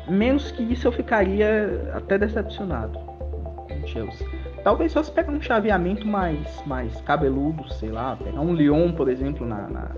menos 0.09 0.51
que 0.51 0.63
isso 0.63 0.89
eu 0.89 0.93
ficaria 0.93 1.93
até 1.95 2.19
decepcionado 2.19 2.99
com 2.99 3.81
o 3.83 3.87
Chelsea. 3.87 4.27
Talvez 4.65 4.93
só 4.93 5.03
se 5.03 5.11
pegar 5.11 5.33
um 5.33 5.41
chaveamento 5.41 6.07
mais, 6.07 6.63
mais 6.67 7.01
cabeludo, 7.03 7.69
sei 7.75 7.91
lá, 7.91 8.17
pegar 8.17 8.41
um 8.41 8.55
Lyon, 8.55 8.93
por 8.93 9.09
exemplo, 9.09 9.47
na, 9.47 9.69
na 9.69 9.91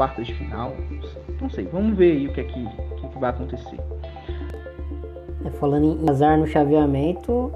quartas 0.00 0.26
de 0.26 0.34
final, 0.34 0.74
não 1.38 1.50
sei, 1.50 1.66
vamos 1.66 1.94
ver 1.94 2.12
aí 2.12 2.26
o 2.26 2.32
que 2.32 2.40
é 2.40 2.44
que 2.44 2.68
vai 3.20 3.30
acontecer. 3.30 3.78
É, 5.44 5.50
falando 5.50 6.02
em 6.02 6.10
azar 6.10 6.38
no 6.38 6.46
chaveamento, 6.46 7.52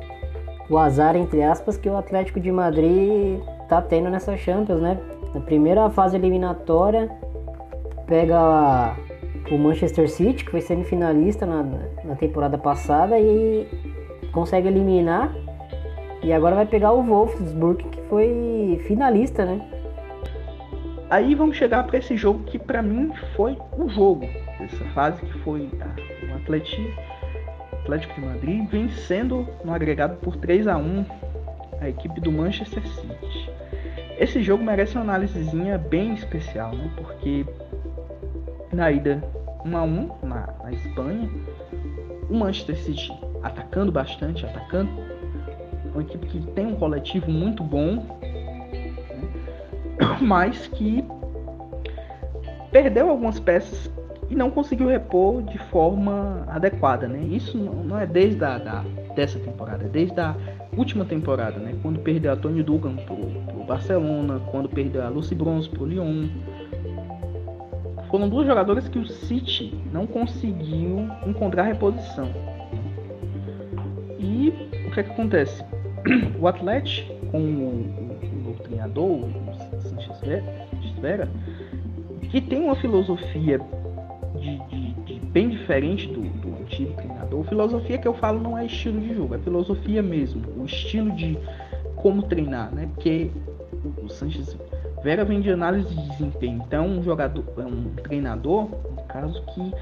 o 0.69 0.79
azar, 0.79 1.17
entre 1.17 1.43
aspas, 1.43 1.77
que 1.77 1.89
o 1.89 1.97
Atlético 1.97 2.41
de 2.41 2.51
Madrid 2.51 3.41
tá 3.69 3.83
tendo 3.83 4.09
nessa 4.09 4.37
Champions, 4.37 4.81
né? 4.81 4.99
Na 5.35 5.41
primeira 5.41 5.91
fase 5.91 6.17
eliminatória, 6.17 7.11
pega 8.07 8.97
o 9.51 9.59
Manchester 9.59 10.09
City, 10.09 10.45
que 10.45 10.51
foi 10.51 10.61
semifinalista 10.61 11.45
na, 11.45 11.63
na 12.05 12.15
temporada 12.15 12.57
passada, 12.57 13.19
e 13.19 13.67
consegue 14.33 14.69
eliminar. 14.69 15.35
E 16.23 16.33
agora 16.33 16.55
vai 16.55 16.67
pegar 16.67 16.93
o 16.93 17.03
Wolfsburg, 17.03 17.85
que 17.85 18.01
foi 18.03 18.81
finalista, 18.87 19.45
né? 19.45 19.61
Aí 21.11 21.35
vamos 21.35 21.57
chegar 21.57 21.87
para 21.87 21.99
esse 21.99 22.17
jogo 22.17 22.45
que 22.45 22.59
para 22.59 22.81
mim 22.81 23.13
foi 23.37 23.59
o 23.77 23.89
jogo 23.89 24.27
dessa 24.65 24.85
fase, 24.87 25.21
que 25.21 25.39
foi 25.41 25.71
o 26.31 26.35
Atlético, 26.37 26.83
Atlético 27.83 28.15
de 28.15 28.27
Madrid 28.27 28.69
vencendo 28.69 29.47
no 29.65 29.75
agregado 29.75 30.17
por 30.17 30.37
3 30.37 30.67
a 30.67 30.77
1 30.77 31.05
a 31.81 31.89
equipe 31.89 32.21
do 32.21 32.33
Manchester 32.33 32.87
City. 32.87 33.51
Esse 34.19 34.43
jogo 34.43 34.65
merece 34.65 34.95
uma 34.95 35.03
análisezinha 35.03 35.77
bem 35.77 36.15
especial, 36.15 36.75
né? 36.75 36.91
Porque 36.97 37.45
na 38.73 38.91
ida 38.91 39.23
1 39.65 39.77
a 39.77 39.83
1 39.83 40.11
na, 40.23 40.55
na 40.63 40.73
Espanha, 40.73 41.29
o 42.31 42.35
Manchester 42.35 42.77
City 42.77 43.13
atacando 43.43 43.93
bastante, 43.93 44.47
atacando, 44.47 44.91
uma 45.93 46.03
equipe 46.03 46.27
que 46.27 46.41
tem 46.53 46.67
um 46.67 46.77
coletivo 46.77 47.31
muito 47.31 47.63
bom, 47.63 47.97
né? 47.97 49.35
mas 50.23 50.67
que 50.69 51.05
perdeu 52.73 53.11
algumas 53.11 53.39
peças 53.39 53.93
e 54.31 54.35
não 54.35 54.51
conseguiu 54.51 54.89
repor 54.89 55.43
de 55.43 55.59
forma 55.71 56.45
adequada, 56.49 57.07
né? 57.07 57.21
Isso 57.21 57.59
não 57.59 57.99
é 57.99 58.07
desde 58.07 58.45
a 58.45 58.59
da, 58.59 58.85
dessa 59.15 59.39
temporada, 59.39 59.85
é 59.85 59.89
desde 59.89 60.19
a 60.21 60.35
última 60.77 61.05
temporada, 61.05 61.59
né? 61.59 61.75
Quando 61.83 61.99
perdeu 62.01 62.33
a 62.33 62.37
Tony 62.37 62.63
Dugan 62.63 62.97
pro, 62.97 63.17
pro 63.17 63.65
Barcelona, 63.65 64.41
quando 64.51 64.69
perdeu 64.69 65.03
a 65.05 65.09
Lucy 65.09 65.35
Bronze 65.35 65.69
pro 65.69 65.85
Lyon, 65.85 66.29
foram 68.11 68.29
duas 68.29 68.47
jogadoras 68.47 68.89
que 68.89 68.99
o 68.99 69.07
City 69.07 69.75
não 69.93 70.07
conseguiu 70.07 71.09
encontrar 71.27 71.65
reposição. 71.65 72.29
E 74.19 74.53
o 74.87 74.91
que, 74.93 75.01
é 75.01 75.03
que 75.03 75.11
acontece? 75.11 75.65
O 76.39 76.47
Atlético, 76.47 77.15
com 77.31 77.41
o, 77.41 78.47
o, 78.47 78.51
o 78.51 78.55
treinador, 78.63 79.25
o 79.25 79.81
Sanchez 79.81 80.21
Vera, 81.01 81.29
que 82.31 82.41
tem 82.41 82.61
uma 82.61 82.77
filosofia 82.77 83.59
de, 84.45 84.59
de, 84.69 84.93
de 85.05 85.27
bem 85.27 85.49
diferente 85.49 86.07
do, 86.07 86.21
do 86.21 86.63
antigo 86.63 86.93
treinador. 86.95 87.45
Filosofia 87.45 87.99
que 87.99 88.07
eu 88.07 88.15
falo 88.15 88.41
não 88.41 88.59
é 88.59 88.67
estilo 88.67 89.01
de 89.01 89.15
jogo, 89.15 89.35
é 89.35 89.39
filosofia 89.39 90.03
mesmo, 90.03 90.43
o 90.57 90.67
estilo 90.67 91.11
de 91.13 91.39
como 91.97 92.23
treinar, 92.23 92.73
né? 92.75 92.89
Porque 92.95 93.31
o 94.03 94.09
Sanchez 94.09 94.57
Vera 95.03 95.25
vem 95.25 95.41
de 95.41 95.51
análise 95.51 95.95
de 95.95 96.09
desempenho. 96.11 96.63
Então, 96.67 96.87
um 96.87 97.03
jogador, 97.03 97.45
um 97.59 97.95
treinador, 98.03 98.71
no 98.91 99.03
caso, 99.07 99.43
que 99.55 99.73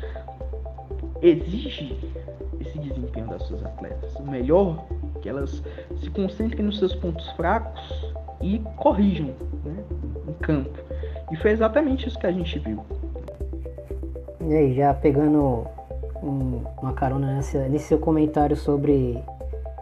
exige 1.22 1.96
esse 2.60 2.78
desempenho 2.78 3.28
das 3.28 3.42
suas 3.44 3.64
atletas. 3.64 4.14
O 4.16 4.24
melhor 4.24 4.84
que 5.20 5.28
elas 5.28 5.62
se 6.00 6.10
concentrem 6.10 6.64
nos 6.64 6.78
seus 6.78 6.94
pontos 6.94 7.28
fracos 7.32 8.12
e 8.40 8.58
corrijam 8.76 9.28
né, 9.64 9.84
em 10.28 10.32
campo. 10.34 10.76
E 11.30 11.36
foi 11.36 11.52
exatamente 11.52 12.08
isso 12.08 12.18
que 12.18 12.26
a 12.26 12.32
gente 12.32 12.58
viu. 12.58 12.84
E 14.48 14.54
aí, 14.54 14.74
já 14.74 14.92
pegando 14.92 15.64
uma 16.22 16.92
carona 16.92 17.36
nesse, 17.36 17.58
nesse 17.58 17.86
seu 17.86 17.98
comentário 17.98 18.56
sobre 18.56 19.22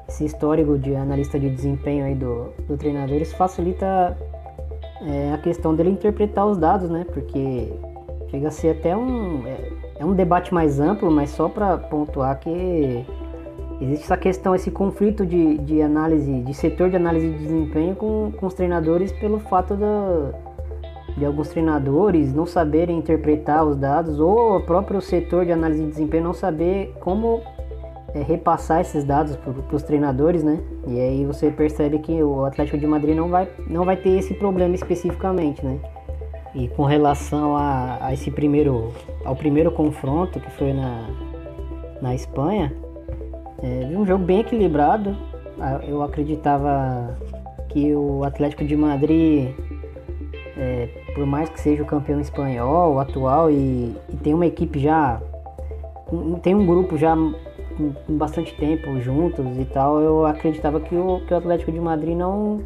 esse 0.09 0.25
histórico 0.25 0.79
de 0.79 0.95
analista 0.95 1.39
de 1.39 1.49
desempenho 1.49 2.05
aí 2.05 2.15
do, 2.15 2.53
do 2.67 2.77
treinador, 2.77 3.17
isso 3.17 3.37
facilita 3.37 4.17
é 5.03 5.33
a 5.33 5.39
questão 5.39 5.75
dele 5.75 5.91
interpretar 5.91 6.47
os 6.47 6.59
dados, 6.59 6.91
né? 6.91 7.07
Porque 7.11 7.73
chega 8.31 8.49
a 8.49 8.51
ser 8.51 8.77
até 8.79 8.97
um. 8.97 9.47
É, 9.47 9.71
é 10.01 10.05
um 10.05 10.15
debate 10.15 10.53
mais 10.53 10.79
amplo, 10.79 11.11
mas 11.11 11.31
só 11.31 11.49
para 11.49 11.77
pontuar 11.79 12.39
que 12.39 13.05
existe 13.81 14.05
essa 14.05 14.17
questão, 14.17 14.55
esse 14.55 14.71
conflito 14.71 15.25
de, 15.25 15.59
de 15.59 15.81
análise, 15.81 16.43
de 16.43 16.55
setor 16.55 16.91
de 16.91 16.97
análise 16.97 17.31
de 17.31 17.39
desempenho 17.39 17.97
com, 17.97 18.33
com 18.39 18.47
os 18.47 18.55
treinadores 18.55 19.11
pelo 19.13 19.39
fato 19.39 19.75
da, 19.75 20.33
de 21.17 21.25
alguns 21.25 21.49
treinadores 21.49 22.35
não 22.35 22.47
saberem 22.47 22.99
interpretar 22.99 23.65
os 23.65 23.77
dados 23.77 24.19
ou 24.19 24.57
o 24.57 24.61
próprio 24.61 25.01
setor 25.01 25.45
de 25.45 25.53
análise 25.53 25.83
de 25.83 25.89
desempenho 25.89 26.25
não 26.25 26.35
saber 26.35 26.95
como 27.01 27.41
é, 28.15 28.23
repassar 28.23 28.81
esses 28.81 29.05
dados 29.05 29.37
para 29.37 29.77
os 29.77 29.83
treinadores, 29.83 30.43
né? 30.43 30.61
E 30.87 30.99
aí 30.99 31.25
você 31.25 31.51
percebe 31.51 31.99
que 31.99 32.23
o 32.23 32.45
Atlético 32.45 32.79
de 32.79 32.87
Madrid 32.87 33.17
não 33.17 33.29
vai, 33.29 33.49
não 33.69 33.85
vai 33.85 33.97
ter 33.97 34.11
esse 34.11 34.35
problema 34.35 34.75
especificamente, 34.75 35.65
né? 35.65 35.79
E 36.55 36.67
com 36.69 36.85
relação 36.85 37.57
a, 37.57 37.99
a 38.01 38.13
esse 38.13 38.31
primeiro, 38.31 38.93
ao 39.25 39.37
primeiro 39.37 39.71
confronto 39.71 40.41
que 40.41 40.51
foi 40.53 40.73
na, 40.73 41.09
na 42.03 42.15
Espanha, 42.15 42.73
é, 43.63 43.97
um 43.97 44.05
jogo 44.05 44.25
bem 44.25 44.41
equilibrado. 44.41 45.17
Eu 45.87 46.03
acreditava 46.03 47.17
que 47.69 47.95
o 47.95 48.25
Atlético 48.25 48.65
de 48.65 48.75
Madrid, 48.75 49.55
é, 50.57 50.89
por 51.15 51.27
mais 51.27 51.49
que 51.49 51.61
seja 51.61 51.83
o 51.83 51.87
campeão 51.87 52.21
espanhol, 52.21 52.99
atual, 53.01 53.51
e, 53.51 53.95
e 54.09 54.17
tem 54.23 54.35
uma 54.35 54.47
equipe 54.47 54.79
já, 54.79 55.21
tem 56.43 56.55
um 56.55 56.67
grupo 56.67 56.97
já 56.97 57.15
com, 57.17 57.93
bastante 58.09 58.55
tempo 58.57 59.01
juntos 59.01 59.59
e 59.59 59.65
tal, 59.65 60.01
eu 60.01 60.27
acreditava 60.27 60.81
que 60.81 60.95
o, 60.95 61.21
que 61.27 61.33
o 61.33 61.37
Atlético 61.37 61.73
de 61.73 61.81
Madrid 61.81 62.17
não, 62.17 62.61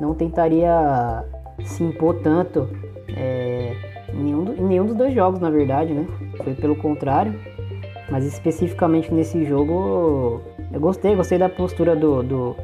não 0.00 0.14
tentaria 0.14 1.24
se 1.64 1.82
impor 1.82 2.16
tanto 2.22 2.68
é, 3.08 3.74
em, 4.12 4.22
nenhum, 4.22 4.54
em 4.54 4.62
nenhum 4.62 4.86
dos 4.86 4.94
dois 4.94 5.14
jogos, 5.14 5.40
na 5.40 5.50
verdade, 5.50 5.92
né? 5.92 6.06
Foi 6.42 6.54
pelo 6.54 6.76
contrário. 6.76 7.34
Mas 8.10 8.24
especificamente 8.24 9.12
nesse 9.14 9.44
jogo, 9.44 10.40
eu 10.72 10.80
gostei, 10.80 11.14
gostei 11.14 11.38
da 11.38 11.48
postura 11.48 11.94
do, 11.94 12.22
do, 12.22 12.56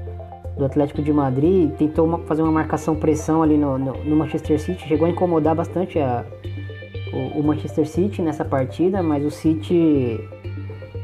do 0.57 0.65
Atlético 0.65 1.03
de 1.03 1.13
Madrid. 1.13 1.71
Tentou 1.73 2.07
uma, 2.07 2.19
fazer 2.19 2.43
uma 2.43 2.53
marcação-pressão 2.53 3.43
ali 3.43 3.57
no, 3.57 3.79
no, 3.79 3.93
no, 4.05 4.17
Manchester 4.17 4.61
City, 4.61 4.87
chegou 4.89 5.07
a 5.07 5.11
incomodar 5.11 5.55
bastante 5.55 5.99
a, 5.99 6.25
o, 7.13 7.41
o 7.41 7.43
Manchester 7.43 7.87
City 7.87 8.23
nessa 8.23 8.45
partida, 8.45 9.03
mas 9.03 9.25
o 9.25 9.31
City 9.31 10.19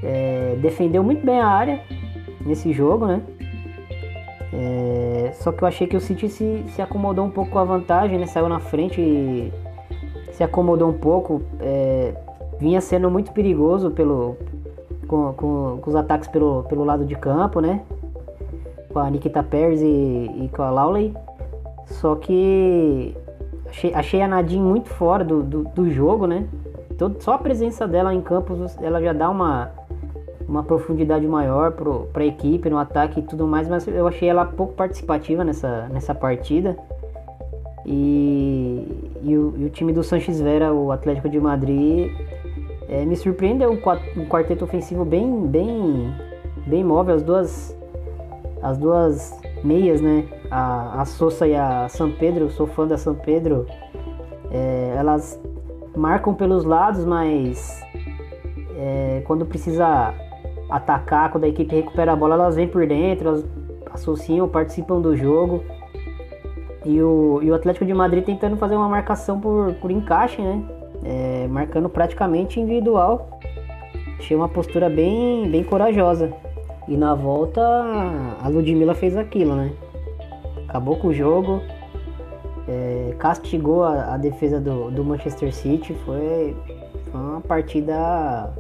é, 0.03 0.57
defendeu 0.61 1.03
muito 1.03 1.25
bem 1.25 1.41
a 1.41 1.47
área 1.47 1.81
nesse 2.45 2.73
jogo, 2.73 3.07
né? 3.07 3.23
É, 4.55 5.33
só 5.35 5.51
que 5.51 5.63
eu 5.63 5.69
achei 5.69 5.87
que 5.87 5.97
o 5.97 6.01
City 6.01 6.29
se, 6.29 6.65
se 6.69 6.83
acomodou 6.83 7.25
um 7.25 7.31
pouco 7.31 7.51
com 7.51 7.59
a 7.59 7.65
vantagem, 7.65 8.19
né? 8.19 8.27
Saiu 8.27 8.49
na 8.49 8.61
frente 8.61 9.01
e 9.01 9.53
se 10.33 10.43
acomodou 10.43 10.89
um 10.89 10.99
pouco. 10.99 11.43
É, 11.61 12.15
vinha 12.59 12.81
sendo 12.81 13.11
muito 13.11 13.33
perigoso 13.33 13.91
pelo, 13.91 14.37
com, 15.09 15.33
com, 15.33 15.79
com, 15.81 15.91
os 15.91 15.97
ataques 15.97 16.29
pelo, 16.29 16.65
pelo 16.65 16.85
lado 16.85 17.05
de 17.05 17.17
campo, 17.17 17.61
né? 17.61 17.83
Com 18.93 18.99
a 18.99 19.11
Nikita 19.11 19.43
Pérez 19.43 19.81
e, 19.81 19.87
e 19.87 20.51
com 20.55 20.63
a 20.63 20.71
Lawley. 20.71 21.15
Só 21.87 22.15
que 22.15 23.17
achei, 23.69 23.95
achei 23.95 24.23
a 24.23 24.29
Nadine 24.29 24.63
muito 24.63 24.89
fora 24.89 25.25
do, 25.25 25.43
do, 25.43 25.65
do 25.65 25.91
jogo, 25.91 26.27
né? 26.27 26.47
Todo, 26.99 27.23
só 27.23 27.35
a 27.35 27.39
presença 27.39 27.89
dela 27.89 28.15
em 28.15 28.21
campo 28.21 28.55
ela 28.81 29.03
já 29.03 29.13
dá 29.13 29.29
uma 29.31 29.71
uma 30.49 30.63
profundidade 30.63 31.27
maior 31.27 31.73
para 32.13 32.23
a 32.23 32.27
equipe 32.27 32.69
no 32.69 32.77
ataque 32.77 33.21
e 33.21 33.23
tudo 33.23 33.47
mais, 33.47 33.69
mas 33.69 33.87
eu 33.89 34.07
achei 34.07 34.29
ela 34.29 34.45
pouco 34.45 34.75
participativa 34.75 35.43
nessa, 35.43 35.89
nessa 35.89 36.15
partida. 36.15 36.77
E, 37.87 39.13
e, 39.23 39.37
o, 39.37 39.55
e 39.57 39.65
o 39.65 39.71
time 39.71 39.93
do 39.93 40.03
Sanches 40.05 40.41
Vera, 40.41 40.73
o 40.73 40.93
Atlético 40.93 41.29
de 41.29 41.41
Madrid, 41.41 42.13
é, 42.89 43.05
me 43.05 43.17
surpreendeu 43.17 43.73
um 43.73 44.27
quarteto 44.27 44.65
ofensivo 44.65 45.05
bem, 45.05 45.47
bem, 45.47 46.13
bem 46.67 46.85
móvel. 46.85 47.15
As 47.17 47.23
duas, 47.23 47.77
as 48.63 48.79
duas 48.79 49.39
meias, 49.65 50.01
né? 50.01 50.25
A, 50.51 51.03
a 51.03 51.05
Sousa 51.05 51.47
e 51.47 51.55
a 51.55 51.89
São 51.89 52.11
Pedro, 52.11 52.45
eu 52.45 52.51
sou 52.51 52.67
fã 52.67 52.87
da 52.87 52.97
São 52.97 53.15
Pedro. 53.15 53.67
É, 54.51 54.95
elas 54.97 55.41
marcam 55.97 56.35
pelos 56.35 56.65
lados, 56.65 57.05
mas 57.05 57.83
é, 58.77 59.23
quando 59.27 59.45
precisa 59.45 60.15
atacar, 60.71 61.31
quando 61.31 61.45
a 61.45 61.49
equipe 61.49 61.75
recupera 61.75 62.13
a 62.13 62.17
bola, 62.17 62.35
elas 62.35 62.57
vêm 62.57 62.69
por 62.69 62.87
dentro, 62.87 63.29
elas 63.29 63.45
associam, 63.93 64.49
participam 64.49 65.01
do 65.01 65.17
jogo. 65.17 65.65
E 66.85 67.01
o, 67.01 67.41
e 67.43 67.51
o 67.51 67.55
Atlético 67.55 67.85
de 67.85 67.95
Madrid 67.95 68.25
tentando 68.25 68.57
fazer 68.57 68.75
uma 68.75 68.89
marcação 68.89 69.41
por, 69.41 69.75
por 69.75 69.91
encaixe, 69.91 70.43
né? 70.43 70.63
É, 71.05 71.47
marcando 71.49 71.89
praticamente 71.89 72.61
individual. 72.61 73.41
Achei 74.19 74.37
uma 74.37 74.49
postura 74.49 74.89
bem, 74.89 75.49
bem 75.51 75.65
corajosa. 75.65 76.33
E 76.89 76.97
na 76.97 77.15
volta 77.15 77.61
a 78.43 78.49
Ludmilla 78.49 78.95
fez 78.95 79.17
aquilo, 79.17 79.55
né? 79.55 79.73
Acabou 80.69 80.97
com 80.97 81.09
o 81.09 81.15
jogo, 81.15 81.63
é, 82.69 83.15
castigou 83.19 83.85
a, 83.85 84.15
a 84.15 84.17
defesa 84.17 84.61
do, 84.61 84.91
do, 84.91 85.05
Manchester 85.05 85.55
City. 85.55 85.95
Foi, 86.05 86.57
Foi 87.11 87.21
uma 87.21 87.41
partida 87.41 88.53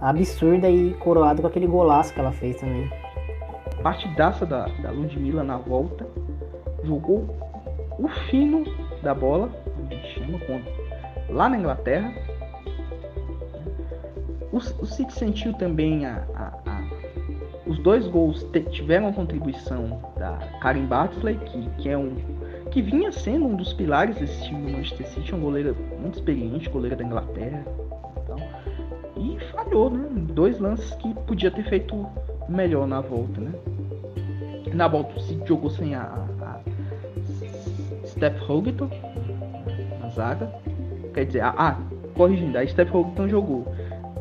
absurda 0.00 0.68
e 0.68 0.94
coroado 0.94 1.42
com 1.42 1.48
aquele 1.48 1.66
golaço 1.66 2.12
que 2.12 2.20
ela 2.20 2.32
fez 2.32 2.56
também. 2.56 2.90
Partidaça 3.82 4.46
da, 4.46 4.66
da 4.82 4.90
Ludmilla 4.90 5.42
na 5.42 5.58
volta. 5.58 6.06
Jogou 6.82 7.26
o 7.98 8.08
fino 8.30 8.64
da 9.02 9.14
bola, 9.14 9.50
chama, 10.14 10.38
lá 11.28 11.48
na 11.48 11.58
Inglaterra. 11.58 12.12
O, 14.52 14.56
o 14.56 14.86
City 14.86 15.12
sentiu 15.12 15.52
também 15.54 16.06
a, 16.06 16.24
os 17.66 17.78
dois 17.78 18.06
gols 18.06 18.46
tiveram 18.70 19.08
a 19.08 19.12
contribuição 19.12 20.00
da 20.16 20.36
Karen 20.60 20.84
Bartley, 20.84 21.36
que, 21.36 21.68
que 21.78 21.88
é 21.88 21.96
um 21.96 22.14
que 22.70 22.82
vinha 22.82 23.12
sendo 23.12 23.46
um 23.46 23.54
dos 23.54 23.72
pilares 23.72 24.16
desse 24.16 24.42
time 24.44 24.66
do 24.66 24.72
Manchester 24.72 25.06
City, 25.06 25.34
um 25.34 25.40
goleiro 25.40 25.76
muito 26.00 26.14
experiente, 26.14 26.68
goleiro 26.68 26.96
da 26.96 27.04
Inglaterra. 27.04 27.64
Então, 28.22 28.36
e 29.16 29.38
falhou, 29.52 29.90
né? 29.90 30.08
Dois 30.32 30.58
lances 30.58 30.92
que 30.96 31.14
podia 31.20 31.50
ter 31.50 31.62
feito 31.68 32.06
melhor 32.48 32.86
na 32.86 33.00
volta, 33.00 33.40
né? 33.40 33.52
Na 34.72 34.88
volta 34.88 35.16
o 35.16 35.20
City 35.20 35.46
jogou 35.46 35.70
sem 35.70 35.94
a, 35.94 36.02
a 36.02 36.60
Steph 38.04 38.50
Hogeton 38.50 38.90
na 40.00 40.08
zaga. 40.08 40.52
Quer 41.14 41.26
dizer, 41.26 41.40
a, 41.42 41.54
ah, 41.56 41.76
corrigindo, 42.16 42.58
a 42.58 42.66
Steph 42.66 42.92
Hogeton 42.92 43.28
jogou. 43.28 43.72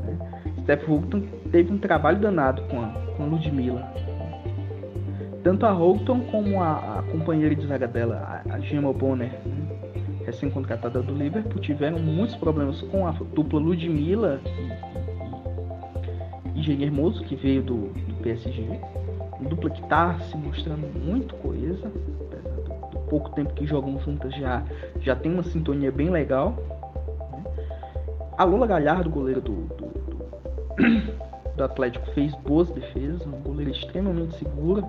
Né? 0.04 0.18
Steph 0.62 0.88
Hogeton 0.88 1.24
teve 1.52 1.74
um 1.74 1.80
trabalho 1.80 2.20
danado 2.20 2.62
com 2.64 2.80
a, 2.82 3.03
com 3.24 3.30
Ludmilla 3.30 3.90
tanto 5.44 5.66
a 5.66 5.72
Houghton 5.72 6.22
como 6.32 6.62
a, 6.62 7.00
a, 7.00 7.04
companheira 7.04 7.54
de 7.54 7.68
zaga 7.68 7.86
dela, 7.86 8.42
a, 8.50 8.60
Gemma 8.62 8.94
Bonner, 8.94 9.30
né, 9.46 10.24
recém-contratada 10.26 11.02
do 11.02 11.14
Liverpool, 11.14 11.60
tiveram 11.62 12.00
muitos 12.00 12.36
problemas 12.38 12.82
com 12.84 13.06
a 13.06 13.12
dupla 13.12 13.60
Ludmilla 13.60 14.40
e, 16.56 16.72
e, 16.72 16.84
Hermoso, 16.84 17.22
que 17.26 17.36
veio 17.36 17.62
do, 17.62 17.90
do 17.90 18.16
PSG. 18.22 18.80
Uma 19.38 19.50
dupla 19.50 19.70
que 19.70 19.82
está 19.82 20.18
se 20.20 20.38
mostrando 20.38 20.88
muito 20.98 21.36
coesa, 21.36 21.92
apesar 22.22 22.56
do, 22.62 22.90
do, 22.92 23.00
pouco 23.10 23.32
tempo 23.32 23.54
que 23.54 23.68
jogam 23.68 24.00
juntas, 24.00 24.34
já, 24.36 24.64
já 25.02 25.14
tem 25.14 25.34
uma 25.34 25.44
sintonia 25.44 25.92
bem 25.92 26.10
legal. 26.10 26.56
Né. 27.34 27.44
A 28.38 28.46
Lola 28.46 28.66
Galhardo, 28.66 29.10
goleira 29.10 29.42
do, 29.42 29.52
do, 29.52 29.88
do, 29.88 31.33
do 31.56 31.64
Atlético, 31.64 32.06
fez 32.12 32.34
boas 32.36 32.70
defesas, 32.70 33.22
uma 33.26 33.38
goleira 33.38 33.72
extremamente 33.72 34.38
segura 34.38 34.84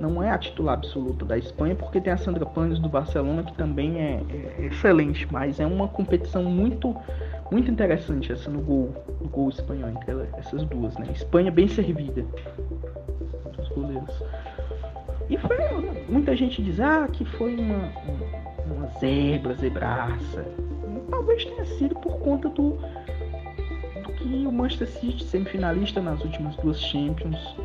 não 0.00 0.22
é 0.22 0.30
a 0.30 0.38
titular 0.38 0.74
absoluta 0.74 1.24
da 1.24 1.38
Espanha, 1.38 1.74
porque 1.74 2.00
tem 2.00 2.12
a 2.12 2.16
Sandra 2.16 2.44
Panes 2.44 2.78
do 2.78 2.88
Barcelona, 2.88 3.42
que 3.42 3.54
também 3.54 4.00
é, 4.00 4.22
é, 4.58 4.66
excelente, 4.66 5.26
mas 5.30 5.58
é 5.60 5.66
uma 5.66 5.88
competição 5.88 6.44
muito 6.44 6.94
muito 7.50 7.70
interessante 7.70 8.32
essa 8.32 8.50
no 8.50 8.60
gol, 8.60 8.92
no 9.20 9.28
gol 9.28 9.48
espanhol, 9.48 9.90
entre 9.90 10.28
essas 10.36 10.64
duas, 10.64 10.96
né? 10.98 11.06
Espanha 11.12 11.50
bem 11.50 11.68
servida 11.68 12.24
dos 13.56 13.68
goleiros. 13.68 14.22
E 15.30 15.36
foi, 15.38 15.56
muita 16.08 16.34
gente 16.34 16.60
diz, 16.60 16.80
ah, 16.80 17.08
que 17.12 17.24
foi 17.24 17.54
uma, 17.54 17.92
uma 18.66 18.86
zebra, 18.98 19.54
zebraça. 19.54 20.44
Talvez 21.08 21.44
tenha 21.44 21.64
sido 21.64 21.94
por 21.94 22.18
conta 22.18 22.48
do, 22.48 22.78
que 24.26 24.46
o 24.46 24.52
Manchester 24.52 24.88
City, 24.88 25.24
semifinalista 25.24 26.00
nas 26.00 26.22
últimas 26.22 26.56
duas 26.56 26.80
Champions, 26.80 27.56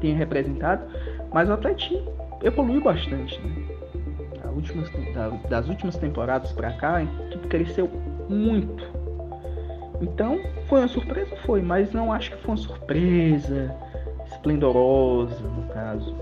tenha 0.00 0.16
representado. 0.16 0.84
Mas 1.32 1.48
o 1.48 1.52
Atlético 1.52 2.02
evoluiu 2.42 2.82
bastante, 2.82 3.40
né? 3.40 3.72
Das 5.48 5.68
últimas 5.68 5.96
temporadas 5.96 6.52
para 6.52 6.72
cá, 6.74 7.02
equipe 7.02 7.48
cresceu 7.48 7.88
muito. 8.28 8.84
Então, 10.00 10.38
foi 10.68 10.80
uma 10.80 10.88
surpresa? 10.88 11.34
Foi, 11.44 11.62
mas 11.62 11.92
não 11.92 12.12
acho 12.12 12.32
que 12.32 12.36
foi 12.38 12.50
uma 12.50 12.56
surpresa 12.56 13.74
esplendorosa, 14.26 15.40
no 15.40 15.62
caso. 15.68 16.14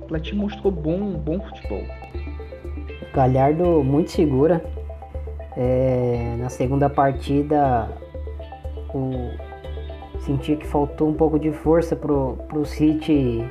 O 0.00 0.04
Atlético 0.04 0.36
mostrou 0.36 0.72
bom, 0.72 1.12
bom 1.12 1.40
futebol. 1.40 1.84
Galhardo 3.14 3.82
muito 3.82 4.10
segura. 4.10 4.62
É, 5.56 6.34
na 6.38 6.48
segunda 6.48 6.88
partida, 6.88 7.88
o, 8.94 9.30
senti 10.20 10.56
que 10.56 10.66
faltou 10.66 11.08
um 11.08 11.14
pouco 11.14 11.38
de 11.38 11.52
força 11.52 11.96
pro, 11.96 12.38
pro 12.48 12.64
City 12.64 13.44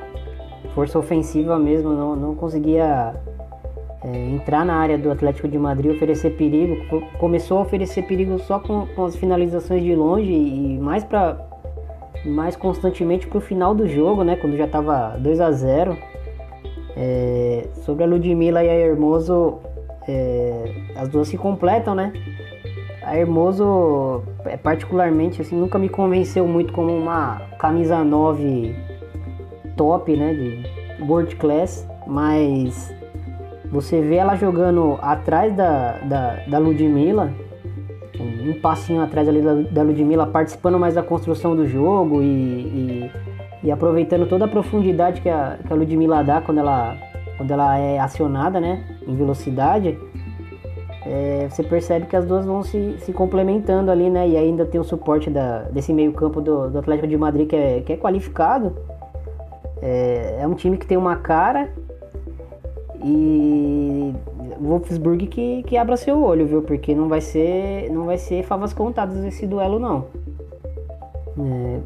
força 0.74 0.98
ofensiva 0.98 1.58
mesmo, 1.58 1.90
não, 1.90 2.16
não 2.16 2.34
conseguia 2.34 3.14
é, 4.02 4.30
entrar 4.30 4.64
na 4.64 4.74
área 4.74 4.98
do 4.98 5.10
Atlético 5.10 5.48
de 5.48 5.58
Madrid, 5.58 5.94
oferecer 5.94 6.30
perigo. 6.30 6.76
Começou 7.18 7.58
a 7.58 7.62
oferecer 7.62 8.02
perigo 8.02 8.38
só 8.40 8.58
com, 8.58 8.86
com 8.86 9.04
as 9.04 9.16
finalizações 9.16 9.82
de 9.82 9.94
longe 9.94 10.32
e 10.32 10.78
mais 10.78 11.04
para 11.04 11.50
mais 12.24 12.54
constantemente 12.54 13.26
para 13.26 13.38
o 13.38 13.40
final 13.40 13.74
do 13.74 13.88
jogo, 13.88 14.22
né? 14.22 14.36
Quando 14.36 14.56
já 14.56 14.66
estava 14.66 15.16
2 15.18 15.40
a 15.40 15.50
0 15.50 15.98
é, 16.96 17.66
Sobre 17.84 18.04
a 18.04 18.06
Ludmilla 18.06 18.62
e 18.62 18.68
a 18.68 18.74
Hermoso, 18.74 19.58
é, 20.06 20.72
as 20.94 21.08
duas 21.08 21.26
se 21.26 21.36
completam, 21.36 21.96
né? 21.96 22.12
A 23.02 23.18
Hermoso, 23.18 24.22
particularmente, 24.62 25.40
assim, 25.40 25.56
nunca 25.56 25.78
me 25.78 25.88
convenceu 25.88 26.46
muito 26.46 26.72
como 26.72 26.96
uma 26.96 27.42
camisa 27.58 28.02
9 28.02 28.74
top, 29.76 30.16
né, 30.16 30.34
de 30.34 31.04
world 31.04 31.34
class, 31.36 31.88
mas 32.06 32.94
você 33.70 34.00
vê 34.00 34.16
ela 34.16 34.36
jogando 34.36 34.98
atrás 35.00 35.54
da, 35.54 35.98
da, 35.98 36.36
da 36.46 36.58
Ludmilla, 36.58 37.32
um 38.20 38.60
passinho 38.60 39.00
atrás 39.00 39.28
ali 39.28 39.40
da, 39.40 39.54
da 39.54 39.82
Ludmilla, 39.82 40.26
participando 40.26 40.78
mais 40.78 40.94
da 40.94 41.02
construção 41.02 41.56
do 41.56 41.66
jogo 41.66 42.22
e, 42.22 42.26
e, 42.26 43.10
e, 43.64 43.72
aproveitando 43.72 44.26
toda 44.28 44.44
a 44.44 44.48
profundidade 44.48 45.20
que 45.20 45.28
a, 45.28 45.58
que 45.66 45.72
a 45.72 45.76
Ludmilla 45.76 46.22
dá 46.22 46.40
quando 46.40 46.58
ela, 46.58 46.96
quando 47.36 47.50
ela 47.50 47.78
é 47.78 47.98
acionada, 47.98 48.60
né, 48.60 48.84
em 49.06 49.14
velocidade. 49.14 49.98
É, 51.04 51.48
você 51.50 51.62
percebe 51.62 52.06
que 52.06 52.14
as 52.14 52.24
duas 52.24 52.46
vão 52.46 52.62
se, 52.62 52.96
se 53.00 53.12
complementando 53.12 53.90
ali, 53.90 54.08
né? 54.08 54.28
E 54.28 54.36
ainda 54.36 54.64
tem 54.64 54.80
o 54.80 54.84
suporte 54.84 55.28
da, 55.28 55.62
desse 55.62 55.92
meio 55.92 56.12
campo 56.12 56.40
do, 56.40 56.70
do 56.70 56.78
Atlético 56.78 57.08
de 57.08 57.16
Madrid 57.16 57.48
que 57.48 57.56
é, 57.56 57.80
que 57.80 57.92
é 57.92 57.96
qualificado. 57.96 58.76
É, 59.80 60.38
é 60.40 60.46
um 60.46 60.54
time 60.54 60.76
que 60.76 60.86
tem 60.86 60.96
uma 60.96 61.16
cara 61.16 61.68
e 63.02 64.14
Wolfsburg 64.60 65.26
que, 65.26 65.64
que 65.64 65.76
abra 65.76 65.96
seu 65.96 66.22
olho, 66.22 66.46
viu? 66.46 66.62
Porque 66.62 66.94
não 66.94 67.08
vai 67.08 67.20
ser 67.20 67.90
não 67.90 68.04
vai 68.04 68.16
ser 68.16 68.44
favas 68.44 68.72
contadas 68.72 69.24
esse 69.24 69.44
duelo 69.44 69.80
não. 69.80 70.04
É, 71.36 71.80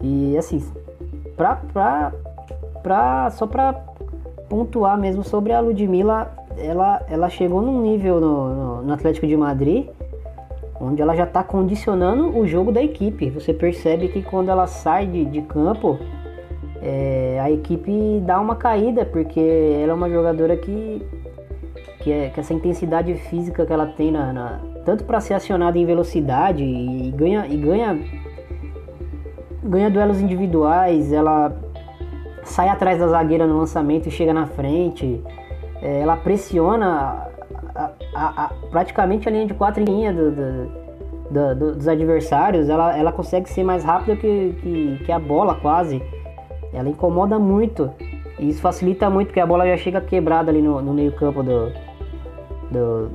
e 0.00 0.38
assim, 0.38 0.62
pra, 1.36 1.56
pra, 1.72 2.12
pra, 2.84 3.30
só 3.30 3.48
pra 3.48 3.72
pontuar 4.48 4.96
mesmo 4.96 5.24
sobre 5.24 5.52
a 5.52 5.60
Ludmilla, 5.60 6.37
ela, 6.60 7.02
ela 7.08 7.28
chegou 7.28 7.62
num 7.62 7.80
nível 7.82 8.20
no, 8.20 8.54
no, 8.54 8.82
no 8.82 8.92
Atlético 8.92 9.26
de 9.26 9.36
Madrid 9.36 9.88
onde 10.80 11.02
ela 11.02 11.14
já 11.14 11.24
está 11.24 11.42
condicionando 11.42 12.36
o 12.38 12.46
jogo 12.46 12.70
da 12.70 12.82
equipe. 12.82 13.30
Você 13.30 13.52
percebe 13.52 14.08
que 14.08 14.22
quando 14.22 14.48
ela 14.48 14.66
sai 14.66 15.06
de, 15.06 15.24
de 15.24 15.42
campo, 15.42 15.98
é, 16.80 17.38
a 17.42 17.50
equipe 17.50 18.20
dá 18.24 18.40
uma 18.40 18.56
caída, 18.56 19.04
porque 19.04 19.40
ela 19.40 19.92
é 19.92 19.94
uma 19.94 20.08
jogadora 20.08 20.56
que, 20.56 21.02
que, 22.00 22.12
é, 22.12 22.28
que 22.30 22.38
essa 22.40 22.54
intensidade 22.54 23.14
física 23.14 23.66
que 23.66 23.72
ela 23.72 23.86
tem, 23.86 24.12
na, 24.12 24.32
na 24.32 24.60
tanto 24.84 25.04
para 25.04 25.20
ser 25.20 25.34
acionada 25.34 25.76
em 25.76 25.84
velocidade 25.84 26.62
e, 26.62 27.08
e, 27.08 27.10
ganha, 27.10 27.46
e 27.46 27.56
ganha, 27.56 27.98
ganha 29.64 29.90
duelos 29.90 30.20
individuais, 30.20 31.12
ela 31.12 31.52
sai 32.44 32.68
atrás 32.68 32.98
da 32.98 33.08
zagueira 33.08 33.46
no 33.46 33.58
lançamento 33.58 34.06
e 34.06 34.10
chega 34.10 34.32
na 34.32 34.46
frente, 34.46 35.22
é, 35.82 36.00
ela 36.00 36.16
pressiona 36.16 37.28
a, 37.74 37.90
a, 38.14 38.44
a, 38.44 38.48
praticamente 38.70 39.28
a 39.28 39.32
linha 39.32 39.46
de 39.46 39.54
quatro 39.54 39.82
linha 39.82 40.12
do, 40.12 40.30
do, 40.30 41.54
do, 41.54 41.74
dos 41.74 41.88
adversários, 41.88 42.68
ela, 42.68 42.96
ela 42.96 43.12
consegue 43.12 43.48
ser 43.48 43.62
mais 43.62 43.84
rápida 43.84 44.16
que, 44.16 44.54
que, 44.60 45.04
que 45.04 45.12
a 45.12 45.18
bola 45.18 45.54
quase. 45.54 46.02
Ela 46.72 46.88
incomoda 46.88 47.38
muito. 47.38 47.90
E 48.38 48.48
isso 48.48 48.60
facilita 48.60 49.08
muito, 49.10 49.28
porque 49.28 49.40
a 49.40 49.46
bola 49.46 49.66
já 49.66 49.76
chega 49.76 50.00
quebrada 50.00 50.50
ali 50.50 50.62
no, 50.62 50.80
no 50.80 50.92
meio 50.92 51.12
campo 51.12 51.42
do, 51.42 51.72
do, 52.70 53.10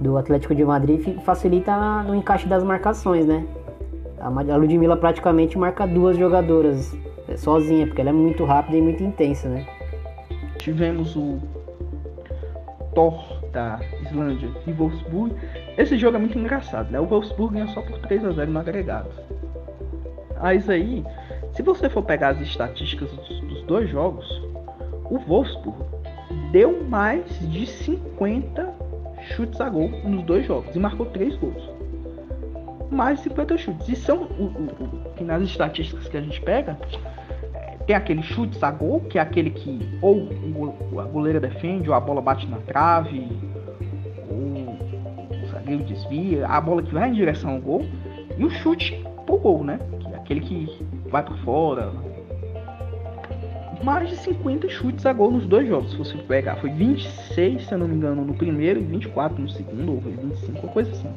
do, 0.00 0.16
Atlético 0.16 0.54
de 0.54 0.64
Madrid 0.64 1.06
e 1.06 1.14
facilita 1.22 2.02
no 2.02 2.14
encaixe 2.14 2.46
das 2.46 2.62
marcações, 2.62 3.26
né? 3.26 3.46
A, 4.20 4.26
a 4.26 4.56
Ludmilla 4.56 4.96
praticamente 4.96 5.56
marca 5.56 5.86
duas 5.86 6.16
jogadoras 6.16 6.94
é, 7.28 7.36
sozinha, 7.36 7.86
porque 7.86 8.00
ela 8.00 8.10
é 8.10 8.12
muito 8.12 8.44
rápida 8.44 8.76
e 8.76 8.82
muito 8.82 9.02
intensa, 9.02 9.48
né? 9.48 9.66
Tivemos 10.58 11.16
o 11.16 11.38
Thor 12.98 13.14
da 13.52 13.78
Islândia 14.02 14.50
e 14.66 14.72
Wolfsburg. 14.72 15.32
Esse 15.76 15.96
jogo 15.96 16.16
é 16.16 16.20
muito 16.20 16.36
engraçado, 16.36 16.90
né? 16.90 16.98
O 16.98 17.06
Wolfsburg 17.06 17.54
ganha 17.54 17.68
só 17.68 17.80
por 17.80 17.96
3 18.00 18.24
a 18.24 18.32
0 18.32 18.50
no 18.50 18.58
agregado. 18.58 19.08
Mas 20.40 20.68
aí 20.68 21.04
se 21.52 21.62
você 21.62 21.88
for 21.88 22.02
pegar 22.02 22.30
as 22.30 22.40
estatísticas 22.40 23.08
dos, 23.12 23.40
dos 23.42 23.62
dois 23.62 23.88
jogos, 23.88 24.26
o 25.04 25.16
Wolfsburg 25.16 25.78
deu 26.50 26.84
mais 26.88 27.24
de 27.48 27.66
50 27.66 28.68
chutes 29.36 29.60
a 29.60 29.68
gol 29.68 29.90
nos 30.02 30.24
dois 30.24 30.44
jogos 30.44 30.74
e 30.74 30.78
marcou 30.80 31.06
3 31.06 31.36
gols. 31.36 31.70
Mais 32.90 33.20
50 33.20 33.58
chutes. 33.58 33.88
E 33.88 33.94
são 33.94 34.24
o, 34.24 34.42
o, 34.42 35.06
o, 35.06 35.14
que 35.14 35.22
nas 35.22 35.42
estatísticas 35.42 36.08
que 36.08 36.16
a 36.16 36.20
gente 36.20 36.40
pega, 36.40 36.76
tem 37.88 37.96
aquele 37.96 38.22
chutes 38.22 38.62
a 38.62 38.70
gol, 38.70 39.00
que 39.00 39.18
é 39.18 39.22
aquele 39.22 39.48
que 39.48 39.80
ou 40.02 40.28
a 41.00 41.04
goleira 41.04 41.40
defende, 41.40 41.88
ou 41.88 41.94
a 41.94 42.00
bola 42.00 42.20
bate 42.20 42.46
na 42.46 42.58
trave, 42.58 43.26
ou 44.28 44.36
o 45.42 45.46
zagueiro 45.50 45.82
desvia, 45.84 46.46
a 46.46 46.60
bola 46.60 46.82
que 46.82 46.92
vai 46.92 47.08
em 47.08 47.14
direção 47.14 47.52
ao 47.52 47.60
gol, 47.60 47.86
e 48.36 48.44
o 48.44 48.50
chute 48.50 49.02
pro 49.24 49.38
gol, 49.38 49.64
né? 49.64 49.80
Que 50.00 50.06
é 50.12 50.16
aquele 50.16 50.40
que 50.40 50.86
vai 51.08 51.22
para 51.22 51.34
fora, 51.36 51.90
mais 53.82 54.10
de 54.10 54.16
50 54.16 54.68
chutes 54.68 55.06
a 55.06 55.12
gol 55.14 55.30
nos 55.30 55.46
dois 55.46 55.66
jogos. 55.66 55.92
Se 55.92 55.96
você 55.96 56.18
pegar, 56.18 56.56
foi 56.56 56.68
26, 56.68 57.66
se 57.66 57.72
eu 57.72 57.78
não 57.78 57.88
me 57.88 57.94
engano, 57.94 58.22
no 58.22 58.34
primeiro 58.34 58.80
e 58.80 58.84
24 58.84 59.40
no 59.40 59.48
segundo, 59.48 59.94
ou 59.94 60.02
foi 60.02 60.12
25, 60.12 60.66
ou 60.66 60.72
coisa 60.74 60.90
assim. 60.90 61.08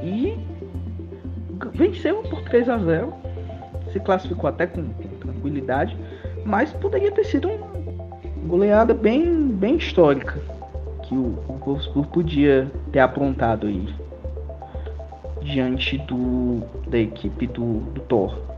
E 0.00 0.38
venceu 1.74 2.22
por 2.22 2.40
3 2.42 2.68
a 2.68 2.78
0 2.78 3.12
se 3.92 3.98
classificou 3.98 4.48
até 4.48 4.68
com 4.68 4.84
tranquilidade, 5.42 5.96
mas 6.44 6.72
poderia 6.72 7.10
ter 7.10 7.24
sido 7.24 7.48
uma 7.48 7.66
goleada 8.46 8.94
bem, 8.94 9.48
bem 9.48 9.76
histórica 9.76 10.40
que 11.02 11.14
o, 11.14 11.38
o 11.48 11.60
Wolfsburg 11.64 12.08
podia 12.08 12.70
ter 12.92 13.00
aprontado 13.00 13.66
aí 13.66 13.88
diante 15.42 15.98
do, 15.98 16.62
da 16.88 16.98
equipe 16.98 17.46
do, 17.48 17.80
do 17.92 18.00
Thor 18.02 18.52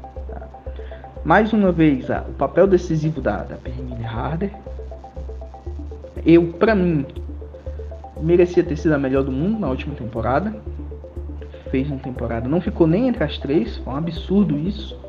mais 1.25 1.55
uma 1.55 1.73
vez 1.73 2.11
o 2.11 2.33
papel 2.35 2.67
decisivo 2.67 3.19
da, 3.23 3.39
da 3.39 3.57
Pernille 3.57 4.05
Harder. 4.05 4.51
Eu, 6.27 6.53
para 6.53 6.75
mim, 6.75 7.07
merecia 8.21 8.63
ter 8.63 8.77
sido 8.77 8.93
a 8.93 8.99
melhor 8.99 9.25
do 9.25 9.33
mundo 9.33 9.59
na 9.59 9.71
última 9.71 9.95
temporada. 9.95 10.55
Fez 11.71 11.91
uma 11.91 11.99
temporada, 11.99 12.47
não 12.47 12.61
ficou 12.61 12.87
nem 12.87 13.09
entre 13.09 13.25
as 13.25 13.39
três, 13.39 13.79
foi 13.79 13.95
um 13.95 13.97
absurdo 13.97 14.59
isso. 14.59 15.04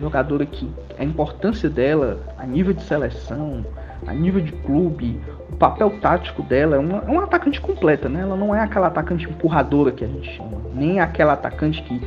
Jogadora 0.00 0.46
que 0.46 0.68
a 0.98 1.04
importância 1.04 1.68
dela, 1.68 2.18
a 2.38 2.46
nível 2.46 2.72
de 2.72 2.82
seleção, 2.82 3.64
a 4.06 4.14
nível 4.14 4.40
de 4.40 4.52
clube, 4.52 5.20
o 5.50 5.56
papel 5.56 5.90
tático 6.00 6.42
dela 6.42 6.76
é 6.76 6.78
uma, 6.78 6.98
é 7.06 7.10
uma 7.10 7.24
atacante 7.24 7.60
completa, 7.60 8.08
né? 8.08 8.20
Ela 8.20 8.36
não 8.36 8.54
é 8.54 8.60
aquela 8.60 8.86
atacante 8.86 9.28
empurradora 9.28 9.92
que 9.92 10.04
a 10.04 10.08
gente 10.08 10.30
chama, 10.36 10.58
nem 10.74 11.00
aquela 11.00 11.34
atacante 11.34 11.82
que 11.82 12.00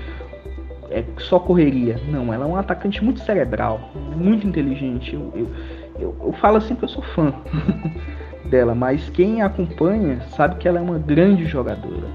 é 0.89 1.03
só 1.17 1.39
correria. 1.39 1.99
Não, 2.09 2.33
ela 2.33 2.45
é 2.45 2.47
um 2.47 2.55
atacante 2.55 3.03
muito 3.03 3.19
cerebral, 3.21 3.91
muito 4.15 4.47
inteligente. 4.47 5.13
Eu, 5.13 5.31
eu, 5.35 5.47
eu, 5.99 6.15
eu 6.23 6.33
falo 6.33 6.57
assim 6.57 6.75
que 6.75 6.83
eu 6.83 6.89
sou 6.89 7.03
fã 7.03 7.33
dela, 8.49 8.73
mas 8.73 9.09
quem 9.09 9.41
acompanha 9.41 10.21
sabe 10.35 10.55
que 10.55 10.67
ela 10.67 10.79
é 10.79 10.81
uma 10.81 10.97
grande 10.97 11.45
jogadora. 11.45 12.07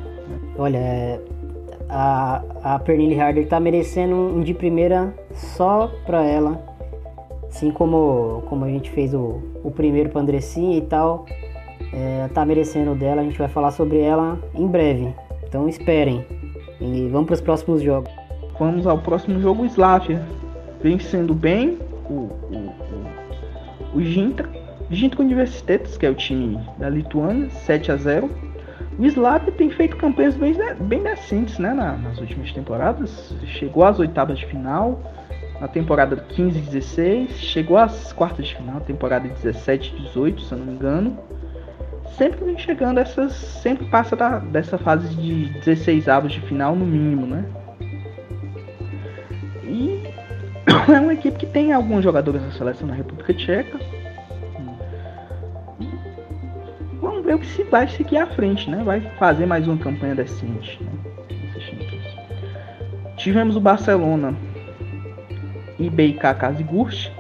Olha, 0.57 0.79
é, 0.79 1.21
a, 1.89 2.43
a 2.63 2.79
Pernille 2.79 3.21
Harder 3.21 3.47
tá 3.47 3.59
merecendo 3.59 4.15
um 4.15 4.41
de 4.41 4.55
primeira 4.55 5.13
só 5.39 5.91
pra 6.05 6.23
ela. 6.23 6.61
Assim 7.49 7.71
como, 7.71 8.43
como 8.49 8.65
a 8.65 8.69
gente 8.69 8.91
fez 8.91 9.15
o, 9.15 9.41
o 9.65 9.71
primeiro 9.71 10.11
pra 10.11 10.21
Andressinha 10.21 10.77
e 10.77 10.83
tal. 10.83 11.25
É, 11.93 12.29
tá 12.35 12.45
merecendo 12.45 12.95
dela, 12.95 13.23
a 13.23 13.25
gente 13.25 13.39
vai 13.39 13.49
falar 13.49 13.71
sobre 13.71 14.01
ela 14.01 14.39
em 14.55 14.67
breve. 14.67 15.15
Então 15.47 15.69
esperem. 15.69 16.25
E 16.81 17.09
vamos 17.09 17.27
para 17.27 17.35
os 17.35 17.41
próximos 17.41 17.83
jogos. 17.83 18.11
Vamos 18.59 18.87
ao 18.87 18.99
próximo 18.99 19.41
jogo, 19.41 19.65
Slavia. 19.65 20.23
Vencendo 20.83 21.35
bem 21.35 21.79
o, 22.09 22.13
o, 22.13 22.73
o, 23.95 23.99
o 23.99 24.03
Gintra. 24.03 24.49
Gintra 24.91 25.23
Universitetas, 25.23 25.97
que 25.97 26.07
é 26.07 26.11
o 26.11 26.15
time 26.15 26.59
da 26.79 26.89
Lituânia, 26.89 27.51
7 27.51 27.93
a 27.93 27.97
0 27.97 28.31
O 28.99 29.05
Slavia 29.05 29.53
tem 29.53 29.69
feito 29.71 29.97
campanhas 29.97 30.35
bem, 30.35 30.55
bem 30.81 31.03
decentes 31.03 31.59
né, 31.59 31.75
nas 31.75 32.19
últimas 32.19 32.53
temporadas. 32.53 33.35
Chegou 33.47 33.85
às 33.85 33.99
oitavas 33.99 34.39
de 34.39 34.47
final 34.47 35.01
na 35.61 35.69
temporada 35.69 36.17
15 36.17 36.61
16, 36.61 37.31
chegou 37.33 37.77
às 37.77 38.13
quartas 38.13 38.47
de 38.47 38.57
final, 38.57 38.81
temporada 38.81 39.29
17 39.29 39.97
18, 39.97 40.43
se 40.43 40.53
eu 40.53 40.59
não 40.59 40.67
me 40.67 40.73
engano. 40.73 41.19
Sempre 42.17 42.45
vem 42.45 42.59
chegando 42.59 42.99
essas, 42.99 43.33
sempre 43.33 43.87
passa 43.87 44.17
da, 44.17 44.39
dessa 44.39 44.79
fase 44.79 45.15
de 45.15 45.49
16 45.61 46.09
avos 46.09 46.33
de 46.33 46.41
final 46.41 46.75
no 46.75 46.87
mínimo, 46.87 47.27
né? 47.27 47.45
é 50.93 51.01
uma 51.01 51.15
equipe 51.15 51.39
que 51.39 51.47
tem 51.47 51.73
alguns 51.73 52.05
jogadores 52.05 52.43
na 52.43 52.51
seleção 52.53 52.89
da 52.89 52.95
República 52.95 53.33
Tcheca. 53.35 53.79
Vamos 57.01 57.25
ver 57.25 57.45
se 57.45 57.63
vai 57.65 57.89
seguir 57.89 58.19
à 58.19 58.27
frente, 58.27 58.69
né? 58.71 58.83
Vai 58.85 59.01
fazer 59.19 59.47
mais 59.47 59.67
uma 59.67 59.77
campanha 59.77 60.15
decente. 60.15 60.83
Né? 60.83 60.91
Tivemos 63.17 63.57
o 63.57 63.61
Barcelona 63.61 64.35
e 65.79 65.89
BK 65.89 66.35
Kazigurt. 66.39 67.11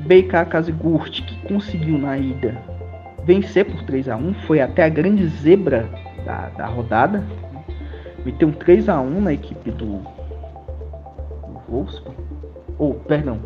BK 0.00 0.46
Kazigurt 0.48 1.22
que 1.22 1.48
conseguiu 1.48 1.98
na 1.98 2.16
ida 2.16 2.56
vencer 3.24 3.64
por 3.64 3.82
3 3.82 4.08
a 4.08 4.16
1 4.16 4.34
foi 4.46 4.60
até 4.60 4.84
a 4.84 4.88
grande 4.88 5.26
zebra 5.26 5.88
da, 6.24 6.48
da 6.50 6.66
rodada. 6.66 7.24
Meteu 8.24 8.48
um 8.48 8.52
3 8.52 8.88
a 8.88 9.00
1 9.00 9.20
na 9.20 9.32
equipe 9.32 9.70
do, 9.72 9.98
do 9.98 11.60
Wolfsburg 11.68 12.16
ou, 12.78 12.94
perdão, 12.94 13.40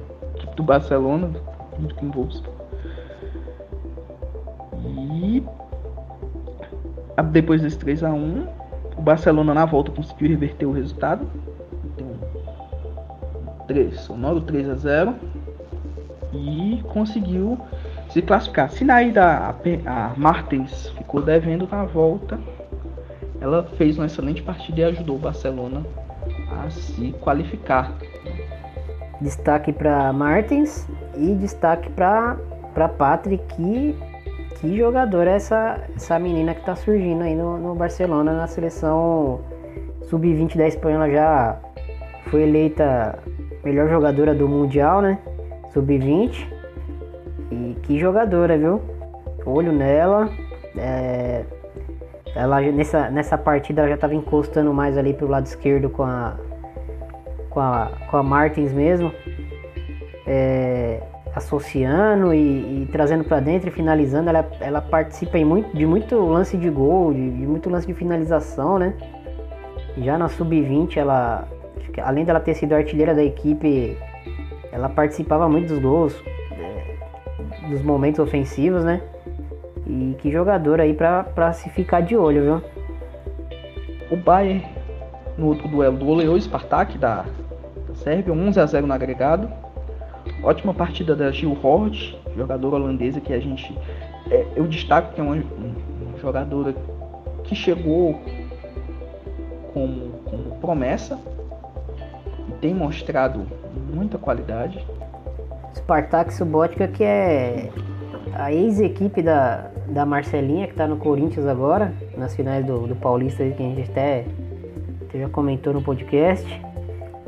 do 0.56 0.62
Barcelona, 0.62 1.30
junto 1.78 1.94
com 1.94 2.06
o 2.06 2.12
Wolfsburg. 2.12 2.60
E 4.84 5.42
depois 7.32 7.62
desse 7.62 7.78
3 7.78 8.04
a 8.04 8.12
1 8.12 8.46
o 8.96 9.02
Barcelona 9.02 9.54
na 9.54 9.64
volta 9.64 9.90
conseguiu 9.90 10.28
reverter 10.28 10.66
o 10.66 10.72
resultado. 10.72 11.26
Então, 13.70 13.84
3, 13.84 14.00
sonoro 14.00 14.40
3 14.40 14.68
a 14.68 14.74
0 14.74 15.14
e 16.32 16.82
conseguiu 16.92 17.58
se 18.10 18.20
classificar. 18.20 18.70
Se 18.70 18.84
na 18.84 19.02
ida 19.02 19.24
a, 19.24 19.54
a 19.86 20.14
Martins 20.16 20.88
ficou 20.98 21.22
devendo 21.22 21.68
na 21.70 21.84
volta, 21.84 22.38
ela 23.40 23.64
fez 23.76 23.96
uma 23.96 24.06
excelente 24.06 24.42
partida 24.42 24.80
e 24.80 24.84
ajudou 24.84 25.16
o 25.16 25.18
Barcelona 25.18 25.84
a 26.50 26.70
se 26.70 27.12
qualificar 27.20 27.92
Destaque 29.20 29.70
para 29.70 30.12
Martins 30.14 30.88
e 31.14 31.34
destaque 31.34 31.90
para 31.90 32.38
Patrick. 32.96 33.44
Que, 33.54 33.94
que 34.58 34.76
jogador 34.78 35.26
é 35.26 35.34
essa, 35.34 35.78
essa 35.94 36.18
menina 36.18 36.54
que 36.54 36.60
está 36.60 36.74
surgindo 36.74 37.22
aí 37.22 37.34
no, 37.34 37.58
no 37.58 37.74
Barcelona 37.74 38.32
na 38.32 38.46
seleção 38.46 39.40
sub-20 40.08 40.56
da 40.56 40.66
Espanha. 40.66 40.96
Ela 40.96 41.10
já 41.10 41.58
foi 42.30 42.44
eleita 42.44 43.18
melhor 43.64 43.88
jogadora 43.88 44.34
do 44.34 44.48
Mundial, 44.48 45.00
né? 45.00 45.18
Sub-20. 45.72 46.46
E 47.50 47.76
que 47.82 47.98
jogadora, 47.98 48.56
viu? 48.56 48.80
Olho 49.44 49.72
nela. 49.72 50.28
É, 50.76 51.44
ela 52.34 52.60
nessa, 52.60 53.10
nessa 53.10 53.36
partida 53.36 53.80
ela 53.80 53.88
já 53.88 53.94
estava 53.96 54.14
encostando 54.14 54.72
mais 54.72 54.96
ali 54.96 55.12
pro 55.12 55.26
lado 55.26 55.46
esquerdo 55.46 55.90
com 55.90 56.04
a 56.04 56.36
com 57.50 57.60
a, 57.60 57.90
com 58.10 58.16
a 58.16 58.22
Martins 58.22 58.72
mesmo, 58.72 59.12
é, 60.26 61.02
associando 61.34 62.32
e, 62.32 62.82
e 62.82 62.88
trazendo 62.90 63.24
para 63.24 63.40
dentro 63.40 63.68
e 63.68 63.72
finalizando. 63.72 64.30
Ela, 64.30 64.48
ela 64.60 64.80
participa 64.80 65.36
em 65.36 65.44
muito, 65.44 65.76
de 65.76 65.84
muito 65.84 66.16
lance 66.16 66.56
de 66.56 66.70
gol, 66.70 67.12
de, 67.12 67.30
de 67.30 67.46
muito 67.46 67.68
lance 67.68 67.86
de 67.86 67.92
finalização, 67.92 68.78
né? 68.78 68.94
Já 69.98 70.16
na 70.16 70.28
sub-20, 70.28 70.96
ela, 70.96 71.46
além 71.98 72.24
dela 72.24 72.40
ter 72.40 72.54
sido 72.54 72.74
artilheira 72.74 73.14
da 73.14 73.24
equipe, 73.24 73.96
ela 74.70 74.88
participava 74.88 75.48
muito 75.48 75.68
dos 75.68 75.78
gols, 75.78 76.22
é, 76.52 77.68
dos 77.68 77.82
momentos 77.82 78.20
ofensivos, 78.20 78.84
né? 78.84 79.00
E 79.86 80.14
que 80.18 80.30
jogador 80.30 80.80
aí 80.80 80.92
para 80.92 81.52
se 81.52 81.70
ficar 81.70 82.00
de 82.00 82.16
olho, 82.16 82.42
viu? 82.42 82.62
O 84.10 84.16
Bayern 84.16 84.64
no 85.38 85.46
outro 85.46 85.66
duelo 85.68 85.96
goleou 85.96 86.34
o 86.34 86.40
Spartak 86.40 86.98
da, 86.98 87.24
Sérvia, 87.94 88.32
11 88.32 88.60
a 88.60 88.66
0 88.66 88.86
no 88.86 88.92
agregado. 88.92 89.50
Ótima 90.42 90.72
partida 90.72 91.14
da 91.14 91.30
Gil 91.30 91.56
Hort, 91.62 92.14
jogadora 92.36 92.76
holandesa 92.76 93.20
que 93.20 93.32
a 93.32 93.38
gente. 93.38 93.76
É, 94.30 94.46
eu 94.56 94.66
destaco 94.66 95.14
que 95.14 95.20
é 95.20 95.24
uma, 95.24 95.34
uma 95.34 96.18
jogadora 96.18 96.74
que 97.44 97.54
chegou 97.54 98.20
como, 99.72 100.10
como 100.24 100.56
promessa 100.60 101.18
tem 102.60 102.74
mostrado 102.74 103.46
muita 103.92 104.18
qualidade. 104.18 104.84
Spartak 105.74 106.32
Subotica 106.32 106.88
que 106.88 107.04
é 107.04 107.70
a 108.34 108.52
ex-equipe 108.52 109.22
da, 109.22 109.70
da 109.88 110.04
Marcelinha, 110.04 110.66
que 110.66 110.72
está 110.72 110.86
no 110.86 110.96
Corinthians 110.96 111.46
agora, 111.46 111.92
nas 112.16 112.34
finais 112.34 112.64
do, 112.64 112.86
do 112.86 112.96
Paulista, 112.96 113.44
que 113.44 113.62
a 113.62 113.66
gente 113.66 113.90
até 113.90 114.24
você 115.10 115.18
já 115.18 115.28
comentou 115.28 115.72
no 115.72 115.82
podcast. 115.82 116.46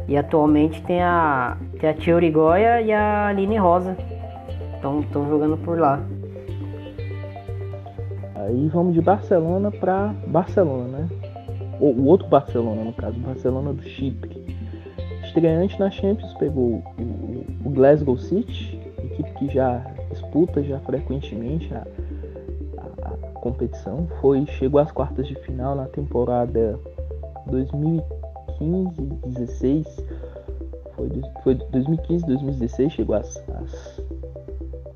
E 0.09 0.16
atualmente 0.16 0.83
tem 0.83 1.03
a, 1.03 1.57
tem 1.78 1.91
a 1.91 1.95
Tia 1.95 2.16
Urigoya 2.16 2.80
e 2.80 2.93
a 2.93 3.28
Aline 3.28 3.57
Rosa. 3.57 3.97
Estão 4.74 5.28
jogando 5.28 5.57
por 5.59 5.78
lá. 5.78 6.01
Aí 8.35 8.68
vamos 8.68 8.95
de 8.95 9.01
Barcelona 9.01 9.70
para 9.70 10.12
Barcelona, 10.26 10.99
né? 10.99 11.09
O, 11.80 11.87
o, 11.87 12.07
outro 12.07 12.26
Barcelona, 12.28 12.83
no 12.85 12.93
caso, 12.93 13.18
Barcelona 13.20 13.72
do 13.72 13.83
Chipre. 13.83 14.41
Estreante 15.33 15.80
na 15.80 15.91
Champions 15.91 16.35
pegou 16.35 16.83
o, 17.64 17.70
Glasgow 17.70 18.18
City, 18.18 18.78
equipe 19.03 19.33
que 19.33 19.49
já 19.49 19.78
disputa 20.11 20.62
já 20.62 20.78
frequentemente 20.80 21.72
a, 21.72 21.87
a, 22.76 23.09
a, 23.09 23.16
competição. 23.41 24.07
Foi 24.20 24.45
chegou 24.45 24.78
às 24.78 24.93
quartas 24.93 25.26
de 25.26 25.35
final 25.37 25.74
na 25.74 25.87
temporada 25.87 26.78
2015-16. 27.49 29.87
Foi, 30.95 31.09
foi 31.43 31.55
2015-2016 31.55 32.91
chegou 32.91 33.16
às, 33.16 33.35
às, 33.49 34.03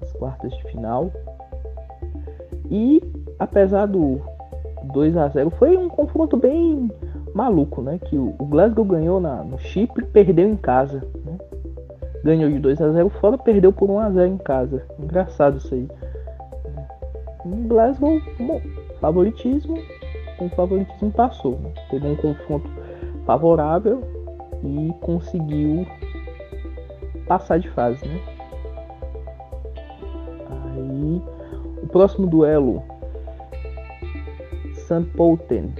às 0.03 0.13
quartas 0.13 0.55
de 0.55 0.63
final. 0.65 1.11
E 2.71 3.03
apesar 3.39 3.87
do 3.87 4.21
2 4.93 5.17
a 5.17 5.29
0 5.29 5.49
foi 5.53 5.79
um 5.79 5.89
confronto 5.89 6.37
bem 6.37 6.91
maluco, 7.37 7.83
né? 7.83 7.99
Que 7.99 8.17
o, 8.17 8.33
Glasgow 8.41 8.85
ganhou 8.85 9.21
na, 9.21 9.45
no 9.45 9.59
Chipre 9.59 10.07
perdeu 10.07 10.49
em 10.49 10.57
casa. 10.57 11.07
Né? 11.25 11.39
Ganhou 12.25 12.51
de 12.51 12.59
2 12.59 12.81
a 12.81 12.91
0 12.91 13.11
fora, 13.11 13.37
perdeu 13.37 13.73
por 13.73 13.91
1 13.91 13.99
a 13.99 14.11
0 14.11 14.27
em 14.33 14.39
casa. 14.39 14.83
Engraçado 14.99 15.59
isso 15.59 15.75
aí. 15.75 15.87
O 17.45 17.69
Glasgow, 17.69 18.21
bom, 18.41 18.61
favoritismo, 19.01 19.79
com 20.39 20.49
favoritismo 20.49 21.13
passou. 21.13 21.59
Né? 21.59 21.73
Teve 21.91 22.09
um 22.09 22.17
confronto 22.17 22.69
favorável 23.27 24.03
e 24.65 24.93
conseguiu 25.03 25.87
passar 27.27 27.59
de 27.59 27.69
fase, 27.71 28.07
né? 28.07 28.21
Aí 30.49 31.23
o 31.83 31.87
próximo 31.89 32.27
duelo 32.27 32.83
St. 34.73 35.03
Poulten 35.17 35.75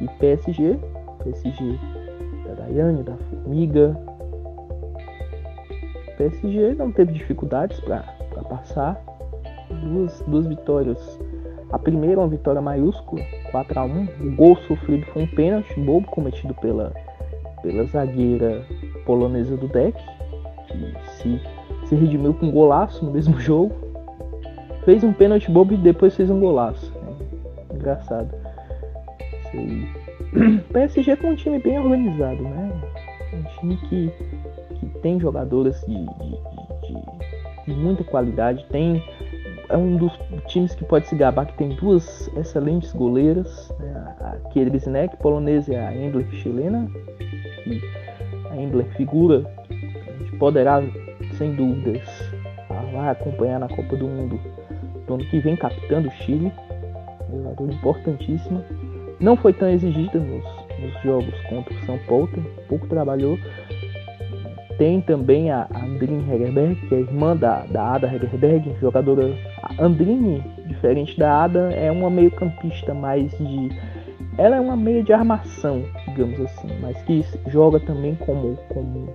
e 0.00 0.08
PSG. 0.18 0.78
PSG 1.24 1.78
da 2.46 2.54
Daiane, 2.54 3.02
da 3.02 3.16
Formiga. 3.16 3.98
PSG 6.16 6.74
não 6.74 6.92
teve 6.92 7.12
dificuldades 7.12 7.80
para 7.80 8.04
passar. 8.48 9.02
Duas, 9.82 10.22
duas 10.26 10.46
vitórias. 10.46 11.18
A 11.72 11.78
primeira 11.78 12.20
uma 12.20 12.28
vitória 12.28 12.60
maiúscula, 12.60 13.22
4 13.50 13.80
a 13.80 13.84
1 13.84 14.02
O 14.20 14.36
gol 14.36 14.56
sofrido 14.56 15.04
foi 15.06 15.22
um 15.22 15.26
pênalti 15.26 15.80
bobo 15.80 16.06
cometido 16.08 16.54
pela, 16.54 16.92
pela 17.62 17.84
zagueira 17.84 18.64
polonesa 19.04 19.56
do 19.56 19.66
deck, 19.66 19.98
que 20.68 20.94
se, 21.16 21.40
se 21.86 21.94
redimiu 21.94 22.34
com 22.34 22.46
um 22.46 22.52
golaço 22.52 23.04
no 23.04 23.10
mesmo 23.10 23.40
jogo. 23.40 23.74
Fez 24.84 25.02
um 25.02 25.12
pênalti 25.12 25.50
bobo 25.50 25.72
e 25.72 25.78
depois 25.78 26.14
fez 26.14 26.30
um 26.30 26.38
golaço. 26.38 26.92
É 29.54 30.03
engraçado. 30.36 30.64
PSG 30.72 31.18
é 31.22 31.26
um 31.26 31.34
time 31.34 31.58
bem 31.58 31.78
organizado, 31.78 32.42
né? 32.42 32.82
Um 33.32 33.42
time 33.58 33.76
que, 33.88 34.12
que 34.74 34.86
tem 35.00 35.18
jogadores 35.20 35.80
de, 35.86 35.94
de, 35.94 36.30
de, 36.86 37.72
de 37.72 37.80
muita 37.80 38.04
qualidade, 38.04 38.64
tem 38.70 39.02
é 39.68 39.76
um 39.76 39.96
dos 39.96 40.12
times 40.46 40.74
que 40.74 40.84
pode 40.84 41.08
se 41.08 41.16
gabar 41.16 41.46
que 41.46 41.54
tem 41.54 41.70
duas 41.70 42.30
excelentes 42.36 42.92
goleiras, 42.92 43.72
né? 43.78 44.14
a 44.20 44.50
Kedrisnek, 44.50 45.16
polonesa 45.16 45.72
e 45.72 45.76
a 45.76 45.94
Endler 45.94 46.30
chilena. 46.32 46.86
E 47.66 47.80
a 48.50 48.56
Endler 48.56 48.86
figura, 48.94 49.42
a 49.70 50.18
gente 50.18 50.36
poderá, 50.36 50.82
sem 51.38 51.54
dúvidas, 51.54 52.02
vai 52.92 53.08
acompanhar 53.08 53.58
na 53.58 53.68
Copa 53.68 53.96
do 53.96 54.06
Mundo 54.06 54.38
do 55.06 55.14
ano 55.14 55.24
que 55.24 55.38
vem, 55.38 55.56
capitando 55.56 56.08
o 56.08 56.12
Chile, 56.12 56.52
jogador 57.30 57.72
importantíssimo. 57.72 58.62
Não 59.20 59.36
foi 59.36 59.52
tão 59.52 59.68
exigida 59.68 60.18
nos, 60.18 60.44
nos 60.78 61.02
jogos 61.02 61.34
contra 61.48 61.74
o 61.74 61.86
São 61.86 61.98
Paulo, 62.06 62.28
pouco 62.68 62.86
trabalhou. 62.86 63.38
Tem 64.76 65.00
também 65.00 65.52
a 65.52 65.68
Andrine 65.72 66.28
Hegerberg, 66.28 66.74
que 66.88 66.94
é 66.94 66.98
irmã 66.98 67.36
da, 67.36 67.60
da 67.66 67.94
Ada 67.94 68.12
Hegerberg, 68.12 68.74
jogadora. 68.80 69.32
A 69.62 69.84
Andrine, 69.84 70.42
diferente 70.66 71.16
da 71.16 71.44
Ada, 71.44 71.72
é 71.72 71.92
uma 71.92 72.10
meio-campista 72.10 72.92
mais 72.92 73.30
de. 73.38 73.68
Ela 74.36 74.56
é 74.56 74.60
uma 74.60 74.76
meia 74.76 75.02
de 75.02 75.12
armação, 75.12 75.84
digamos 76.08 76.40
assim, 76.40 76.68
mas 76.80 77.00
que 77.02 77.24
joga 77.46 77.78
também 77.78 78.16
como, 78.16 78.56
como, 78.68 79.14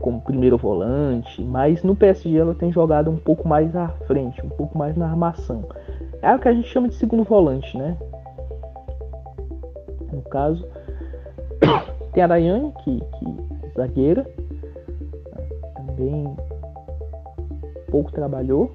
como 0.00 0.20
primeiro 0.22 0.58
volante. 0.58 1.40
Mas 1.40 1.84
no 1.84 1.94
PSG 1.94 2.36
ela 2.36 2.54
tem 2.54 2.72
jogado 2.72 3.12
um 3.12 3.16
pouco 3.16 3.46
mais 3.46 3.76
à 3.76 3.88
frente, 4.08 4.44
um 4.44 4.48
pouco 4.48 4.76
mais 4.76 4.96
na 4.96 5.06
armação. 5.06 5.64
É 6.20 6.34
o 6.34 6.38
que 6.40 6.48
a 6.48 6.52
gente 6.52 6.66
chama 6.68 6.88
de 6.88 6.96
segundo 6.96 7.22
volante, 7.22 7.78
né? 7.78 7.96
No 10.12 10.22
caso. 10.22 10.66
Tem 12.12 12.22
a 12.22 12.26
Dayane, 12.26 12.72
que, 12.84 13.00
que 13.00 13.72
zagueira, 13.74 14.26
também 15.74 16.36
pouco 17.90 18.12
trabalhou. 18.12 18.70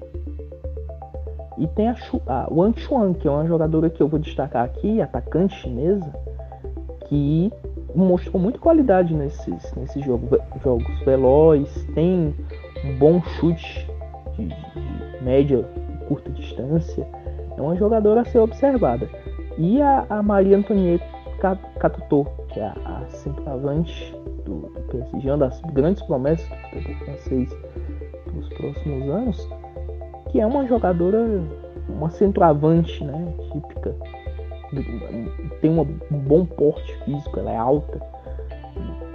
E 1.56 1.66
tem 1.66 1.88
a, 1.88 1.94
Shu, 1.94 2.22
a 2.26 2.46
Wang 2.50 2.78
Chuan, 2.80 3.12
que 3.14 3.26
é 3.26 3.30
uma 3.30 3.46
jogadora 3.46 3.90
que 3.90 4.00
eu 4.00 4.06
vou 4.06 4.20
destacar 4.20 4.64
aqui, 4.64 5.00
atacante 5.00 5.56
chinesa, 5.56 6.12
que 7.06 7.52
mostrou 7.94 8.40
muita 8.40 8.60
qualidade 8.60 9.12
nesses, 9.12 9.74
nesses 9.74 10.04
jogos, 10.04 10.38
jogos 10.62 11.00
veloz, 11.04 11.84
tem 11.94 12.32
um 12.84 12.98
bom 12.98 13.20
chute 13.20 13.90
de, 14.36 14.46
de 14.46 15.24
média 15.24 15.64
e 15.92 16.04
curta 16.04 16.30
distância. 16.30 17.06
É 17.56 17.60
uma 17.60 17.74
jogadora 17.74 18.20
a 18.20 18.24
ser 18.24 18.38
observada. 18.38 19.08
E 19.56 19.82
a, 19.82 20.06
a 20.08 20.22
Maria 20.22 20.56
Antonieta 20.56 21.04
Catutou, 21.78 22.24
que 22.48 22.60
é 22.60 22.66
a, 22.66 23.04
centroavante 23.08 24.14
do, 24.44 24.68
do 24.68 24.80
PSG, 24.90 25.30
uma 25.30 25.38
das 25.38 25.60
grandes 25.72 26.02
promessas 26.02 26.48
do 26.48 27.04
francês 27.04 27.56
nos 28.34 28.48
próximos 28.50 29.08
anos, 29.08 29.48
que 30.30 30.40
é 30.40 30.46
uma 30.46 30.66
jogadora, 30.66 31.18
uma 31.88 32.10
centroavante, 32.10 33.04
né, 33.04 33.34
típica, 33.52 33.94
tem 35.60 35.70
um 35.70 35.84
bom 36.10 36.44
porte 36.44 36.94
físico, 37.04 37.40
ela 37.40 37.52
é 37.52 37.56
alta. 37.56 38.00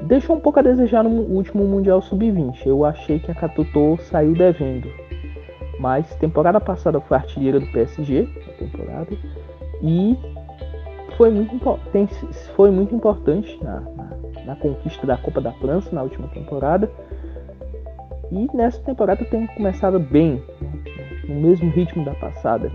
Deixou 0.03 0.35
um 0.35 0.39
pouco 0.39 0.59
a 0.59 0.63
desejar 0.63 1.03
no 1.03 1.09
último 1.09 1.63
Mundial 1.63 2.01
Sub-20. 2.01 2.65
Eu 2.65 2.83
achei 2.83 3.19
que 3.19 3.31
a 3.31 3.35
Catutou 3.35 3.97
saiu 3.97 4.33
devendo. 4.33 4.89
Mas 5.79 6.13
temporada 6.15 6.59
passada 6.59 6.99
foi 6.99 7.17
artilheira 7.17 7.59
do 7.59 7.67
PSG, 7.67 8.27
temporada, 8.59 9.15
e 9.81 10.17
foi 11.23 11.31
muito, 11.31 11.79
tem, 11.93 12.05
foi 12.53 12.69
muito 12.69 12.93
importante 12.93 13.57
na, 13.63 13.79
na, 13.79 14.09
na, 14.45 14.55
conquista 14.57 15.07
da 15.07 15.15
Copa 15.15 15.39
da 15.39 15.53
França 15.53 15.89
na 15.95 16.03
última 16.03 16.27
temporada. 16.27 16.91
E 18.29 18.49
nessa 18.53 18.81
temporada 18.81 19.23
tem 19.23 19.47
começado 19.47 19.97
bem, 20.01 20.43
no 21.25 21.35
mesmo 21.35 21.69
ritmo 21.69 22.03
da 22.03 22.13
passada. 22.15 22.69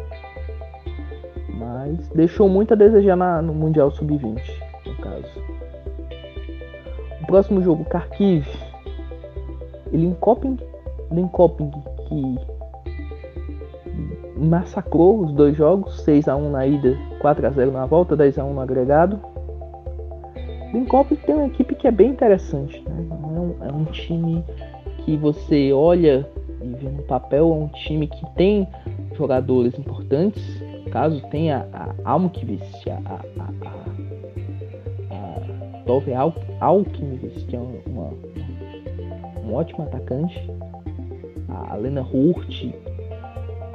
Mas 1.58 2.08
deixou 2.14 2.48
muito 2.48 2.72
a 2.72 2.74
desejar 2.74 3.16
na, 3.16 3.42
no 3.42 3.52
Mundial 3.52 3.90
Sub-20, 3.90 4.40
no 4.86 4.96
caso. 4.96 5.42
O 7.20 7.26
próximo 7.26 7.60
jogo, 7.60 7.84
Kharkiv. 7.84 8.48
Linkoping, 9.92 10.56
Linkoping 11.12 11.70
que 12.08 12.57
massacrou 14.38 15.20
os 15.20 15.32
dois 15.32 15.56
jogos, 15.56 16.00
6 16.02 16.28
a 16.28 16.36
1 16.36 16.50
na 16.50 16.66
ida, 16.66 16.96
4 17.20 17.46
a 17.46 17.50
0 17.50 17.72
na 17.72 17.86
volta, 17.86 18.16
10 18.16 18.38
a 18.38 18.44
1 18.44 18.54
no 18.54 18.60
agregado. 18.60 19.20
Lincoln 20.72 21.04
tem 21.04 21.34
uma 21.34 21.46
equipe 21.46 21.74
que 21.74 21.88
é 21.88 21.90
bem 21.90 22.10
interessante, 22.10 22.82
né? 22.88 23.06
é, 23.10 23.40
um, 23.40 23.56
é 23.68 23.72
um 23.72 23.84
time 23.86 24.44
que 25.04 25.16
você 25.16 25.72
olha 25.72 26.28
e 26.62 26.68
vê 26.68 26.88
no 26.88 27.02
papel, 27.04 27.48
é 27.48 27.52
um 27.52 27.68
time 27.68 28.06
que 28.06 28.34
tem 28.34 28.68
jogadores 29.14 29.78
importantes. 29.78 30.42
Caso 30.90 31.20
tenha 31.30 31.66
a 31.72 31.94
Almqvist, 32.12 32.88
a, 32.88 32.94
a, 32.94 33.20
a, 33.40 33.48
a 35.14 35.82
Tove 35.84 36.12
Alkmist, 36.60 37.46
que 37.46 37.56
é 37.56 37.58
uma, 37.58 38.10
um 39.42 39.54
ótimo 39.54 39.84
atacante. 39.84 40.50
A 41.48 41.74
Lena 41.76 42.02
Hurt, 42.02 42.72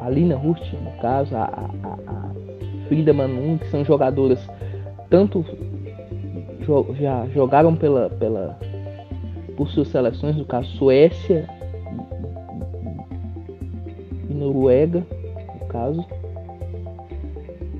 a 0.03 0.09
Lina 0.09 0.35
Hurt, 0.35 0.61
no 0.73 0.91
caso, 1.01 1.35
a, 1.35 1.45
a, 1.45 1.97
a 2.07 2.87
Frida 2.87 3.13
Manum, 3.13 3.57
que 3.57 3.67
são 3.67 3.85
jogadoras 3.85 4.45
tanto 5.09 5.45
jo 6.61 6.93
já 6.99 7.25
jogaram 7.27 7.75
pela, 7.75 8.09
pela 8.09 8.57
por 9.55 9.69
suas 9.69 9.87
seleções, 9.87 10.35
no 10.35 10.45
caso 10.45 10.67
Suécia 10.77 11.47
e, 14.27 14.31
e, 14.31 14.33
Noruega, 14.33 15.05
no 15.61 15.67
caso. 15.67 16.05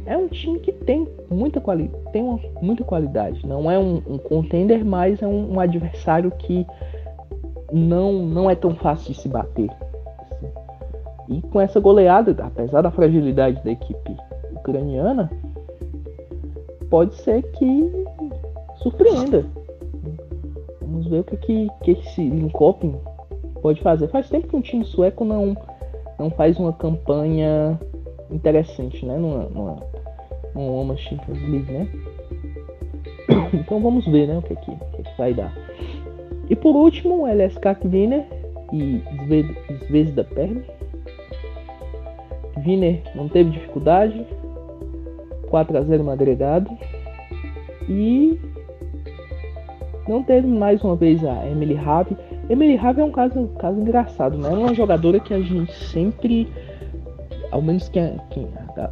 É 0.05 0.17
um 0.17 0.27
time 0.27 0.59
que 0.59 0.71
tem 0.71 1.07
muita 1.29 1.59
qualidade, 1.59 2.03
tem 2.11 2.21
uma, 2.21 2.39
muita 2.61 2.83
qualidade. 2.83 3.45
Não 3.45 3.69
é 3.69 3.77
um, 3.79 4.01
um 4.07 4.17
contender, 4.17 4.85
mas 4.85 5.21
é 5.21 5.27
um, 5.27 5.55
um 5.55 5.59
adversário 5.59 6.31
que 6.31 6.65
não, 7.71 8.13
não 8.13 8.49
é 8.49 8.55
tão 8.55 8.75
fácil 8.75 9.13
de 9.13 9.19
se 9.19 9.27
bater. 9.27 9.69
E 11.29 11.41
com 11.41 11.61
essa 11.61 11.79
goleada, 11.79 12.35
apesar 12.43 12.81
da 12.81 12.91
fragilidade 12.91 13.63
da 13.63 13.71
equipe 13.71 14.17
ucraniana, 14.55 15.31
pode 16.89 17.15
ser 17.15 17.41
que 17.51 17.91
surpreenda. 18.77 19.45
Vamos 20.81 21.07
ver 21.07 21.19
o 21.21 21.23
que, 21.23 21.37
que, 21.37 21.67
que 21.83 21.91
esse 21.91 22.29
Linköping 22.29 22.95
pode 23.61 23.81
fazer. 23.81 24.07
Faz 24.09 24.29
tempo 24.29 24.47
que 24.47 24.55
um 24.55 24.61
time 24.61 24.83
sueco 24.83 25.25
não, 25.25 25.55
não 26.19 26.29
faz 26.29 26.59
uma 26.59 26.73
campanha 26.73 27.79
interessante, 28.29 29.05
né? 29.05 29.17
Numa, 29.17 29.43
numa, 29.49 29.79
numa 30.53 30.97
Champions 30.97 31.41
League, 31.41 31.71
né? 31.71 31.87
Então 33.53 33.79
vamos 33.79 34.05
ver, 34.05 34.27
né? 34.27 34.37
O 34.37 34.41
que, 34.41 34.55
que, 34.55 34.71
que, 34.75 35.17
vai 35.17 35.33
dar. 35.33 35.53
E 36.49 36.55
por 36.55 36.75
último, 36.75 37.23
o 37.23 37.27
LSK 37.27 37.85
Wiener 37.85 38.25
e 38.73 39.01
Zvezda 39.87 40.23
Perm. 40.23 40.61
Wiener 42.65 43.01
não 43.15 43.27
teve 43.27 43.51
dificuldade. 43.51 44.25
4 45.49 45.77
a 45.77 45.81
0 45.81 46.03
no 46.03 46.11
agregado. 46.11 46.69
E 47.87 48.39
não 50.07 50.23
teve 50.23 50.47
mais 50.47 50.83
uma 50.83 50.95
vez 50.95 51.23
a 51.23 51.45
Emily 51.47 51.75
Ravi. 51.75 52.17
Emily 52.49 52.75
Ravi 52.75 53.01
é 53.01 53.03
um 53.05 53.11
caso, 53.11 53.47
caso 53.59 53.79
engraçado, 53.79 54.37
né? 54.37 54.49
É 54.49 54.53
uma 54.53 54.73
jogadora 54.73 55.19
que 55.19 55.33
a 55.33 55.39
gente 55.39 55.73
sempre, 55.73 56.47
ao 57.51 57.61
menos 57.61 57.87
quem, 57.89 58.17
quem 58.29 58.47
a, 58.77 58.89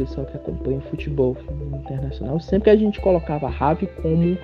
pessoal 0.00 0.26
que 0.26 0.36
acompanha 0.36 0.78
o 0.78 0.82
futebol 0.82 1.36
internacional, 1.74 2.40
sempre 2.40 2.70
a 2.70 2.76
gente 2.76 2.98
colocava 3.00 3.46
a 3.46 3.50
Ravi 3.50 3.86
como 4.00 4.38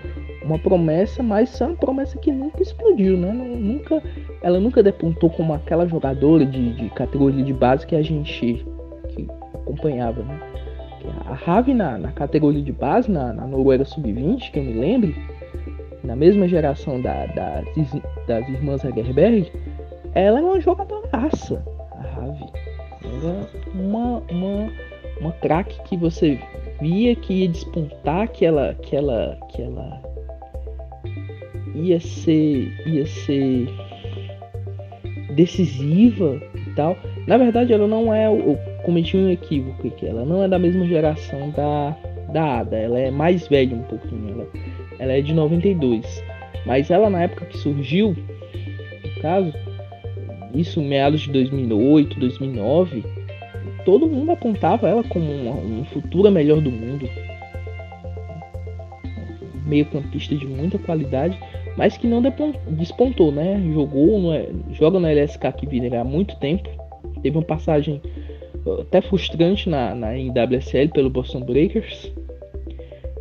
uma 0.44 0.58
promessa, 0.58 1.22
mas 1.22 1.58
é 1.60 1.66
uma 1.66 1.76
promessa 1.76 2.18
que 2.18 2.30
nunca 2.30 2.62
explodiu, 2.62 3.16
né? 3.16 3.32
Nunca, 3.32 4.02
ela 4.42 4.60
nunca 4.60 4.82
depontou 4.82 5.30
como 5.30 5.54
aquela 5.54 5.86
jogadora 5.86 6.44
de, 6.44 6.74
de 6.74 6.90
categoria 6.90 7.42
de 7.42 7.54
base 7.54 7.86
que 7.86 7.96
a 7.96 8.02
gente 8.02 8.66
que 9.08 9.26
acompanhava, 9.54 10.22
né? 10.22 10.38
A 11.24 11.34
Ravi 11.34 11.72
na, 11.72 11.96
na 11.96 12.12
categoria 12.12 12.62
de 12.62 12.72
base, 12.72 13.10
na, 13.10 13.32
na 13.32 13.46
Noruega 13.46 13.84
Sub-20, 13.84 14.50
que 14.50 14.58
eu 14.58 14.64
me 14.64 14.74
lembro, 14.74 15.14
na 16.04 16.14
mesma 16.14 16.46
geração 16.46 17.00
da, 17.00 17.26
das, 17.26 17.64
das 18.26 18.48
irmãs 18.48 18.84
Hegerberg, 18.84 19.50
ela 20.14 20.38
é 20.38 20.42
uma 20.42 20.60
jogadoraça, 20.60 21.64
a 21.92 22.02
Ravi. 22.02 22.46
Ela 23.04 23.32
é 23.32 23.78
uma, 23.78 24.22
uma, 24.30 24.70
uma 25.20 25.32
craque 25.32 25.82
que 25.84 25.96
você 25.96 26.38
via 26.80 27.14
que 27.14 27.32
ia 27.32 27.48
despontar, 27.48 28.28
que 28.28 28.44
ela, 28.44 28.74
que 28.82 28.94
ela, 28.94 29.38
que 29.48 29.62
ela 29.62 30.02
ia 31.74 32.00
ser, 32.00 32.72
ia 32.86 33.06
ser 33.06 33.68
decisiva 35.34 36.40
e 36.54 36.74
tal. 36.74 36.96
Na 37.26 37.36
verdade, 37.36 37.72
ela 37.72 37.86
não 37.86 38.12
é 38.12 38.28
o 38.28 38.56
cometi 38.82 39.16
um 39.16 39.30
equívoco 39.30 39.88
aqui. 39.88 40.06
Ela 40.06 40.24
não 40.24 40.42
é 40.42 40.48
da 40.48 40.58
mesma 40.58 40.86
geração 40.86 41.50
da 41.50 41.96
da 42.32 42.60
Ada. 42.60 42.76
Ela 42.76 42.98
é 42.98 43.10
mais 43.10 43.48
velha 43.48 43.76
um 43.76 43.82
pouquinho. 43.82 44.30
Ela, 44.30 44.48
ela 44.98 45.12
é 45.12 45.20
de 45.20 45.32
92. 45.32 46.22
Mas 46.64 46.90
ela 46.90 47.08
na 47.08 47.22
época 47.22 47.46
que 47.46 47.58
surgiu, 47.58 48.16
no 49.04 49.22
caso, 49.22 49.52
isso 50.54 50.80
meados 50.82 51.22
de 51.22 51.32
2008, 51.32 52.18
2009, 52.18 53.04
todo 53.86 54.06
mundo 54.06 54.32
apontava 54.32 54.86
ela 54.86 55.02
como 55.04 55.32
uma, 55.32 55.52
uma 55.52 55.84
futura 55.86 56.30
melhor 56.30 56.60
do 56.60 56.70
mundo. 56.70 57.08
Meio 59.64 59.86
campista 59.86 60.36
de 60.36 60.46
muita 60.46 60.78
qualidade 60.78 61.38
mas 61.76 61.96
que 61.96 62.06
não 62.06 62.22
despontou, 62.70 63.30
né? 63.30 63.62
Jogou, 63.72 64.18
no, 64.18 64.74
joga 64.74 64.98
no 64.98 65.06
LSK 65.06 65.52
que 65.52 65.66
há 65.94 66.04
muito 66.04 66.34
tempo. 66.36 66.68
Teve 67.22 67.36
uma 67.36 67.44
passagem 67.44 68.00
uh, 68.64 68.80
até 68.80 69.02
frustrante 69.02 69.68
na, 69.68 69.94
na 69.94 70.08
WSL 70.08 70.88
pelo 70.88 71.10
Boston 71.10 71.40
Breakers. 71.40 72.10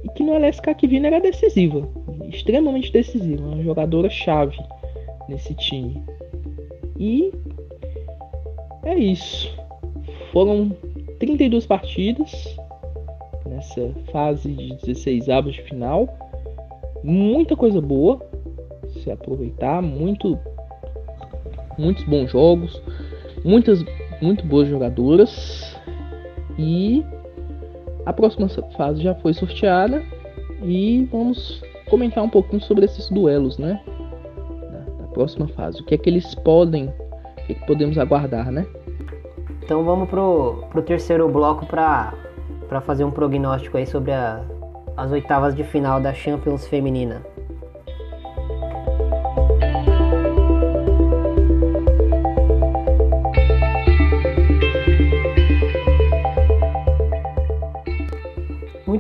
E 0.03 0.09
que 0.09 0.24
no 0.24 0.34
LSK 0.36 0.74
que 0.76 0.97
era 0.97 1.20
decisiva, 1.20 1.88
extremamente 2.30 2.91
decisiva, 2.91 3.43
uma 3.43 3.61
jogadora 3.61 4.09
chave 4.09 4.57
nesse 5.28 5.53
time. 5.55 6.01
E 6.97 7.32
é 8.86 8.95
isso. 8.95 9.53
Foram 10.36 10.75
32 11.17 11.65
partidas 11.65 12.57
nessa 13.45 13.89
fase 14.11 14.51
de 14.51 14.75
16 14.83 15.29
avos 15.29 15.53
de 15.53 15.61
final. 15.61 16.09
Muita 17.01 17.55
coisa 17.55 17.79
boa 17.79 18.19
se 19.01 19.09
aproveitar, 19.09 19.81
muito 19.81 20.38
muitos 21.77 22.03
bons 22.03 22.29
jogos, 22.29 22.81
muitas 23.45 23.81
muito 24.21 24.45
boas 24.45 24.67
jogadoras 24.67 25.73
e 26.59 27.01
a 28.05 28.11
próxima 28.11 28.49
fase 28.75 29.03
já 29.03 29.15
foi 29.15 29.33
sorteada 29.33 30.03
e 30.61 31.07
vamos 31.09 31.63
comentar 31.89 32.21
um 32.21 32.29
pouquinho 32.29 32.61
sobre 32.61 32.83
esses 32.83 33.09
duelos, 33.09 33.57
né? 33.57 33.81
Da, 34.99 35.07
próxima 35.13 35.47
fase, 35.47 35.79
o 35.79 35.86
que 35.86 35.95
é 35.95 35.97
que 35.97 36.09
eles 36.09 36.36
podem, 36.36 36.88
o 36.88 37.45
que, 37.45 37.53
é 37.53 37.55
que 37.55 37.65
podemos 37.65 37.97
aguardar, 37.97 38.51
né? 38.51 38.67
Então 39.66 39.84
vamos 39.84 40.07
pro, 40.07 40.63
pro 40.70 40.82
terceiro 40.84 41.28
bloco 41.28 41.66
para 41.66 42.13
para 42.70 42.82
fazer 42.82 43.03
um 43.03 43.11
prognóstico 43.11 43.78
aí 43.78 43.86
sobre 43.86 44.11
a, 44.11 44.41
as 44.95 45.11
oitavas 45.11 45.55
de 45.55 45.63
final 45.63 45.99
da 45.99 46.13
Champions 46.13 46.68
Feminina. 46.68 47.22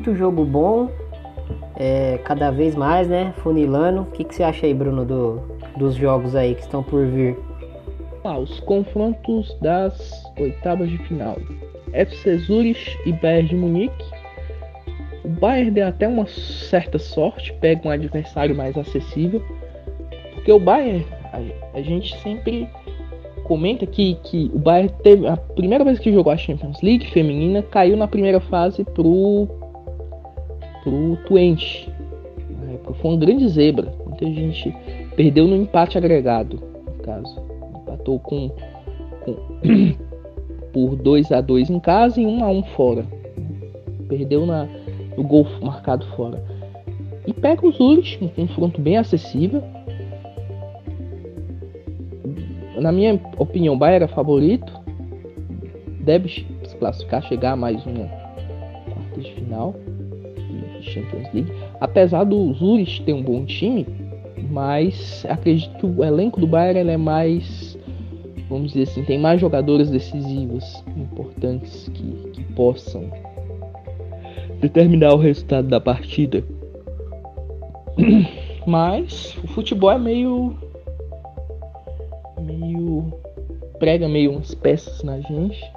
muito 0.05 0.13
jogo 0.15 0.45
bom, 0.45 0.89
é, 1.75 2.19
cada 2.23 2.51
vez 2.51 2.75
mais, 2.75 3.07
né? 3.07 3.33
Funilando. 3.37 4.01
O 4.01 4.05
que, 4.05 4.23
que 4.23 4.35
você 4.35 4.43
acha 4.43 4.65
aí, 4.65 4.73
Bruno, 4.73 5.03
do, 5.03 5.41
dos 5.75 5.95
jogos 5.95 6.35
aí 6.35 6.53
que 6.53 6.61
estão 6.61 6.83
por 6.83 7.05
vir? 7.05 7.35
Ah, 8.27 8.39
os 8.39 8.59
confrontos 8.61 9.55
das 9.61 10.23
oitavas 10.39 10.89
de 10.89 10.97
final. 10.97 11.37
FC 11.93 12.39
Zurich 12.39 12.97
e 13.05 13.13
Bayern 13.13 13.49
de 13.49 13.55
Munique. 13.55 14.05
O 15.23 15.27
Bayern 15.27 15.69
deu 15.69 15.87
até 15.87 16.07
uma 16.07 16.25
certa 16.25 16.97
sorte, 16.97 17.53
pega 17.61 17.87
um 17.87 17.91
adversário 17.91 18.55
mais 18.55 18.75
acessível. 18.75 19.43
Porque 20.33 20.51
o 20.51 20.59
Bayern, 20.59 21.05
a, 21.31 21.77
a 21.77 21.81
gente 21.83 22.17
sempre 22.21 22.67
comenta 23.43 23.85
que, 23.85 24.15
que 24.23 24.49
o 24.55 24.57
Bayern 24.57 24.91
teve 25.03 25.27
a 25.27 25.37
primeira 25.37 25.83
vez 25.83 25.99
que 25.99 26.11
jogou 26.11 26.33
a 26.33 26.37
Champions 26.37 26.81
League 26.81 27.05
feminina, 27.11 27.61
caiu 27.61 27.95
na 27.95 28.07
primeira 28.07 28.39
fase 28.39 28.83
pro 28.83 29.47
pro 30.83 31.15
Twente. 31.27 31.93
Foi 33.01 33.11
uma 33.11 33.19
grande 33.19 33.47
zebra. 33.49 33.93
Muita 34.03 34.25
gente 34.25 34.75
perdeu 35.15 35.47
no 35.47 35.55
empate 35.55 35.95
agregado, 35.95 36.59
no 36.87 37.03
caso. 37.03 37.44
Empatou 38.05 38.19
com, 38.19 38.49
com 39.23 39.35
por 40.71 40.95
2 40.95 41.31
a 41.31 41.41
2 41.41 41.69
em 41.69 41.79
casa 41.79 42.21
e 42.21 42.25
1 42.25 42.43
a 42.43 42.49
1 42.49 42.63
fora. 42.75 43.05
Perdeu 44.07 44.45
na, 44.45 44.67
no 45.17 45.23
gol 45.23 45.47
marcado 45.61 46.05
fora. 46.15 46.43
E 47.25 47.33
pega 47.33 47.65
os 47.67 47.77
Zurich, 47.77 48.23
um 48.23 48.27
confronto 48.27 48.79
bem 48.79 48.97
acessível. 48.97 49.63
Na 52.79 52.91
minha 52.91 53.19
opinião, 53.37 53.73
o 53.73 53.77
Bayern 53.77 54.03
era 54.03 54.13
favorito. 54.13 54.71
Deve 56.01 56.29
se 56.29 56.75
classificar, 56.77 57.23
chegar 57.23 57.53
a 57.53 57.55
mais 57.55 57.83
uma 57.85 58.05
quarta 58.05 59.21
de 59.21 59.33
final. 59.33 59.73
Champions 60.81 61.33
League. 61.33 61.51
Apesar 61.81 62.25
do 62.25 62.53
Zurich 62.53 63.01
ter 63.01 63.13
um 63.13 63.23
bom 63.23 63.43
time, 63.45 63.87
mas 64.51 65.25
acredito 65.27 65.75
que 65.79 65.85
o 65.85 66.03
elenco 66.03 66.39
do 66.39 66.47
Bayern 66.47 66.89
é 66.89 66.97
mais, 66.97 67.74
vamos 68.49 68.73
dizer 68.73 68.83
assim, 68.83 69.03
tem 69.03 69.17
mais 69.19 69.41
jogadores 69.41 69.89
decisivos, 69.89 70.83
importantes 70.95 71.89
que, 71.93 72.29
que 72.31 72.43
possam 72.53 73.09
determinar 74.59 75.13
o 75.13 75.17
resultado 75.17 75.67
da 75.67 75.79
partida. 75.79 76.43
Mas 78.65 79.37
o 79.43 79.47
futebol 79.47 79.91
é 79.91 79.99
meio 79.99 80.55
meio 82.41 83.13
prega 83.79 84.07
meio 84.07 84.31
umas 84.31 84.53
peças 84.55 85.03
na 85.03 85.19
gente. 85.19 85.71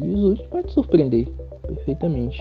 E 0.00 0.08
o 0.08 0.16
Zurich 0.16 0.48
pode 0.48 0.72
surpreender 0.72 1.28
perfeitamente. 1.66 2.40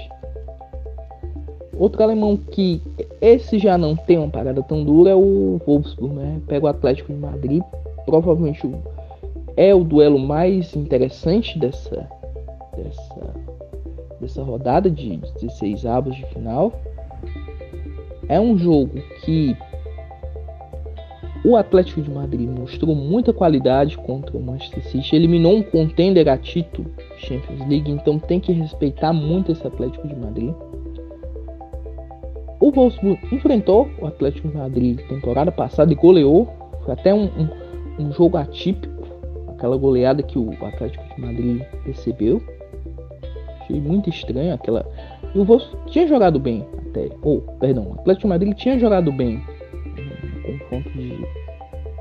Outro 1.77 2.03
alemão 2.03 2.37
que 2.37 2.81
esse 3.19 3.57
já 3.57 3.77
não 3.77 3.95
tem 3.95 4.17
uma 4.17 4.29
parada 4.29 4.61
tão 4.61 4.83
dura 4.83 5.11
é 5.11 5.15
o 5.15 5.59
Wolfsburg, 5.65 6.13
né? 6.13 6.41
Pega 6.47 6.65
o 6.65 6.69
Atlético 6.69 7.11
de 7.11 7.19
Madrid, 7.19 7.63
provavelmente 8.05 8.69
é 9.57 9.73
o 9.73 9.83
duelo 9.83 10.19
mais 10.19 10.75
interessante 10.75 11.57
dessa 11.59 12.09
dessa 12.75 13.33
dessa 14.19 14.43
rodada 14.43 14.89
de 14.89 15.17
16 15.41 15.85
avos 15.85 16.15
de 16.15 16.25
final. 16.27 16.71
É 18.29 18.39
um 18.39 18.57
jogo 18.57 19.01
que 19.23 19.57
o 21.43 21.55
Atlético 21.55 22.01
de 22.01 22.11
Madrid 22.11 22.47
mostrou 22.47 22.95
muita 22.95 23.33
qualidade 23.33 23.97
contra 23.97 24.37
o 24.37 24.41
Manchester 24.41 24.83
City, 24.83 25.15
eliminou 25.15 25.57
um 25.57 25.63
contender 25.63 26.29
a 26.29 26.37
título 26.37 26.89
Champions 27.17 27.67
League, 27.67 27.91
então 27.91 28.19
tem 28.19 28.39
que 28.39 28.51
respeitar 28.51 29.11
muito 29.11 29.51
esse 29.51 29.65
Atlético 29.65 30.07
de 30.07 30.15
Madrid. 30.15 30.53
O 32.59 32.71
Wolfsburg 32.71 33.19
enfrentou 33.31 33.89
o 33.99 34.05
Atlético 34.05 34.47
de 34.47 34.55
Madrid 34.55 34.99
temporada 35.07 35.51
passada 35.51 35.91
e 35.91 35.95
goleou. 35.95 36.47
Foi 36.85 36.93
até 36.93 37.11
um, 37.11 37.23
um, 37.23 37.49
um 38.01 38.11
jogo 38.11 38.37
atípico, 38.37 39.03
aquela 39.49 39.77
goleada 39.77 40.23
que 40.23 40.37
o 40.37 40.51
Atlético 40.65 41.03
de 41.15 41.21
Madrid 41.21 41.61
recebeu. 41.85 42.41
Achei 43.61 43.79
muito 43.79 44.09
estranho 44.09 44.53
aquela. 44.53 44.85
E 45.33 45.39
o 45.39 45.45
Wolfsburg 45.45 45.91
tinha 45.91 46.07
jogado 46.07 46.39
bem 46.39 46.65
até. 46.89 47.09
Ou, 47.21 47.37
oh, 47.37 47.51
perdão, 47.53 47.91
o 47.91 47.93
Atlético 47.93 48.21
de 48.21 48.27
Madrid 48.27 48.53
tinha 48.55 48.79
jogado 48.79 49.11
bem 49.11 49.41
no 49.85 50.59
confronto 50.59 50.89
de. 50.91 51.25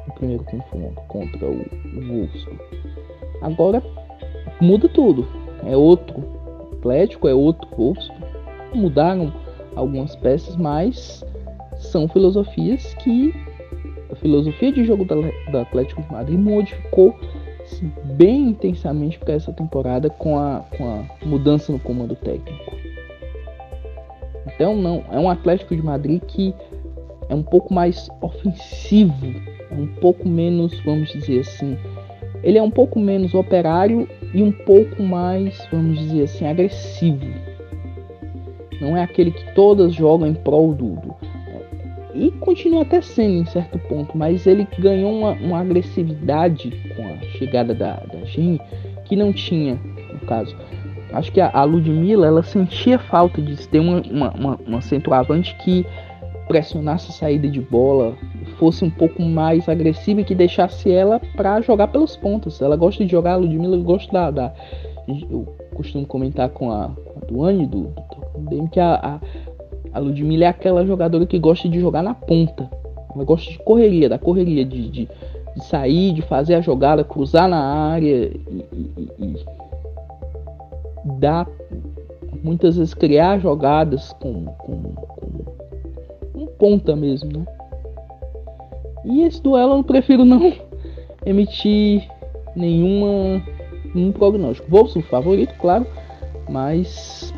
No 0.07 0.15
primeiro 0.15 0.45
confronto 0.45 1.01
contra 1.09 1.47
o, 1.47 1.61
o. 1.61 2.29
Agora 3.43 3.83
muda 4.61 4.89
tudo. 4.89 5.27
É 5.65 5.77
outro 5.77 6.25
Atlético, 6.79 7.29
é 7.29 7.35
outro 7.35 7.69
Wolfsburg. 7.77 8.21
Mudaram 8.75 9.33
algumas 9.77 10.17
peças, 10.17 10.57
mas 10.57 11.25
são 11.77 12.09
filosofias 12.09 12.95
que 12.95 13.35
filosofia 14.21 14.73
de 14.73 14.85
jogo 14.85 15.05
do 15.05 15.59
Atlético 15.59 16.03
de 16.03 16.13
Madrid 16.13 16.39
modificou 16.39 17.19
bem 18.17 18.49
intensamente 18.49 19.19
para 19.19 19.35
essa 19.35 19.53
temporada 19.53 20.11
com 20.11 20.39
a, 20.39 20.65
com 20.77 20.85
a 20.89 21.05
mudança 21.25 21.73
no 21.73 21.79
comando 21.79 22.15
técnico. 22.17 22.77
Então 24.47 24.77
não 24.77 25.05
é 25.11 25.19
um 25.19 25.31
Atlético 25.31 25.75
de 25.75 25.83
Madrid 25.83 26.21
que 26.27 26.55
é 27.29 27.35
um 27.35 27.43
pouco 27.43 27.73
mais 27.73 28.09
ofensivo, 28.21 29.27
um 29.71 29.87
pouco 30.01 30.29
menos, 30.29 30.79
vamos 30.85 31.11
dizer 31.11 31.41
assim, 31.41 31.77
ele 32.43 32.59
é 32.59 32.63
um 32.63 32.71
pouco 32.71 32.99
menos 32.99 33.35
operário 33.35 34.09
e 34.35 34.43
um 34.43 34.51
pouco 34.51 35.03
mais, 35.03 35.67
vamos 35.71 35.99
dizer 35.99 36.25
assim, 36.25 36.47
agressivo 36.47 37.27
não 38.81 38.97
é 38.97 39.03
aquele 39.03 39.31
que 39.31 39.55
todas 39.55 39.93
jogam 39.93 40.27
em 40.27 40.35
prol 40.35 40.73
do, 40.73 40.97
do 40.97 41.10
e 42.15 42.31
continua 42.33 42.83
até 42.83 43.01
sendo 43.01 43.43
em 43.43 43.47
certo 43.47 43.79
ponto, 43.79 44.17
mas 44.17 44.47
ele 44.47 44.67
ganhou 44.79 45.13
uma, 45.13 45.33
uma 45.33 45.61
agressividade 45.61 46.71
com 46.97 47.03
a 47.07 47.17
chegada 47.39 47.75
da, 47.75 47.95
da 47.95 48.25
Gene 48.25 48.61
que 49.05 49.17
não 49.17 49.33
tinha, 49.33 49.79
no 50.13 50.21
caso. 50.27 50.57
Acho 51.13 51.33
que 51.33 51.41
a, 51.41 51.51
a 51.53 51.65
Ludmilla 51.65 52.27
ela 52.27 52.43
sentia 52.43 52.99
falta 52.99 53.43
de 53.43 53.57
ter 53.69 53.81
uma, 53.81 54.01
uma, 54.03 54.31
uma, 54.31 54.61
uma 54.67 54.81
centroavante 54.81 55.55
que 55.57 55.85
pressionasse 56.47 57.11
a 57.11 57.13
saída 57.13 57.49
de 57.49 57.61
bola, 57.61 58.17
fosse 58.59 58.85
um 58.85 58.91
pouco 58.91 59.23
mais 59.23 59.69
agressiva 59.69 60.21
e 60.21 60.25
que 60.25 60.35
deixasse 60.35 60.91
ela 60.91 61.21
para 61.37 61.61
jogar 61.61 61.89
pelos 61.89 62.17
pontos. 62.17 62.61
Ela 62.61 62.77
gosta 62.77 63.05
de 63.05 63.11
jogar, 63.11 63.35
a 63.35 63.37
Ludmilla 63.37 63.77
gosta 63.79 64.13
da, 64.13 64.31
da. 64.31 64.55
Eu 65.09 65.47
costumo 65.75 66.05
comentar 66.07 66.49
com 66.51 66.71
a, 66.71 66.89
com 66.89 67.21
a 67.23 67.27
Duane 67.27 67.67
do, 67.67 67.93
do 68.35 68.41
bem 68.51 68.67
que 68.67 68.81
a, 68.81 68.95
a, 68.95 69.21
a 69.93 69.99
Ludmilla 69.99 70.45
é 70.45 70.49
aquela 70.49 70.85
jogadora 70.85 71.27
que 71.27 71.39
gosta 71.39 71.69
de 71.69 71.81
jogar 71.81 72.03
na 72.03 72.15
ponta. 72.15 72.71
Ela 73.15 73.25
gosta 73.25 73.51
de 73.51 73.59
correria, 73.59 74.09
da 74.09 74.19
correria, 74.19 74.65
de, 74.65 74.89
de, 74.89 75.09
de 75.57 75.65
sair, 75.65 76.13
de 76.13 76.23
fazer 76.23 76.55
a 76.55 76.61
jogada, 76.61 77.03
cruzar 77.03 77.49
na 77.49 77.61
área 77.61 78.31
e, 78.33 78.65
e, 78.73 79.15
e 79.19 79.45
dar, 81.19 81.49
muitas 82.43 82.77
vezes 82.77 82.95
criar 82.95 83.39
jogadas 83.39 84.13
com, 84.15 84.45
com, 84.45 84.83
com 84.95 86.43
um 86.43 86.47
ponta 86.47 86.95
mesmo, 86.95 87.39
né? 87.39 87.47
E 89.05 89.23
esse 89.23 89.43
duelo 89.43 89.77
eu 89.77 89.85
prefiro 89.85 90.25
não 90.25 90.53
emitir 91.25 92.09
nenhuma 92.55 93.43
nenhum 93.95 94.13
prognóstico. 94.13 94.71
Vou 94.71 94.87
ser 94.89 95.03
favorito, 95.03 95.55
claro, 95.59 95.87
mas 96.49 97.33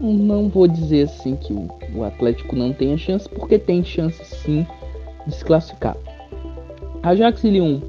não 0.00 0.48
vou 0.48 0.66
dizer 0.66 1.04
assim 1.04 1.36
que 1.36 1.52
o, 1.52 2.02
Atlético 2.04 2.56
não 2.56 2.72
tenha 2.72 2.96
chance, 2.96 3.28
porque 3.28 3.58
tem 3.58 3.84
chance 3.84 4.24
sim 4.24 4.66
de 5.26 5.34
se 5.34 5.44
classificar. 5.44 5.96
Ajax 7.02 7.44
e 7.44 7.50
Lyon. 7.50 7.80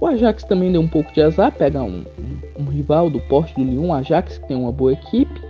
O 0.00 0.06
Ajax 0.06 0.44
também 0.44 0.70
deu 0.70 0.80
um 0.80 0.88
pouco 0.88 1.12
de 1.12 1.22
azar, 1.22 1.52
pega 1.52 1.82
um, 1.82 2.04
um, 2.18 2.62
um 2.62 2.64
rival 2.66 3.10
do 3.10 3.20
porte 3.20 3.54
do 3.54 3.64
Lyon, 3.64 3.88
o 3.88 3.92
Ajax 3.92 4.38
que 4.38 4.46
tem 4.46 4.56
uma 4.56 4.70
boa 4.70 4.92
equipe, 4.92 5.40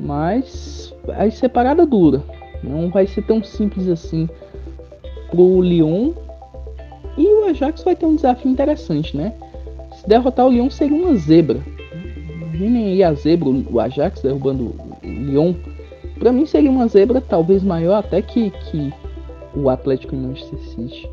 mas 0.00 0.94
vai 1.04 1.30
ser 1.30 1.48
parada 1.50 1.84
dura. 1.84 2.22
Não 2.62 2.88
vai 2.88 3.06
ser 3.06 3.22
tão 3.22 3.42
simples 3.42 3.88
assim 3.88 4.28
pro 5.30 5.60
Lyon. 5.60 6.12
E 7.18 7.26
o 7.26 7.44
Ajax 7.46 7.82
vai 7.82 7.94
ter 7.94 8.06
um 8.06 8.14
desafio 8.14 8.50
interessante, 8.50 9.16
né? 9.16 9.34
Se 9.96 10.08
derrotar 10.08 10.46
o 10.46 10.50
Lyon 10.50 10.70
seria 10.70 10.96
uma 10.96 11.14
zebra 11.16 11.60
Imaginem 12.52 12.84
aí 12.88 13.02
a 13.02 13.14
zebra, 13.14 13.48
o 13.48 13.80
Ajax 13.80 14.20
derrubando 14.20 14.74
o 15.02 15.06
Lyon. 15.06 15.54
Para 16.18 16.30
mim 16.30 16.44
seria 16.44 16.70
uma 16.70 16.86
zebra 16.86 17.18
talvez 17.18 17.62
maior 17.62 17.96
até 17.96 18.20
que, 18.20 18.50
que 18.50 18.92
o 19.54 19.70
Atlético 19.70 20.14
e 20.14 20.18
Manchester 20.18 20.58
City. 20.58 21.10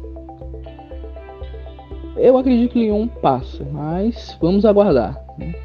Eu 2.18 2.38
acredito 2.38 2.74
que 2.74 2.80
Lyon 2.80 3.08
passa, 3.08 3.66
mas 3.72 4.38
vamos 4.42 4.66
aguardar. 4.66 5.18
Né? 5.38 5.56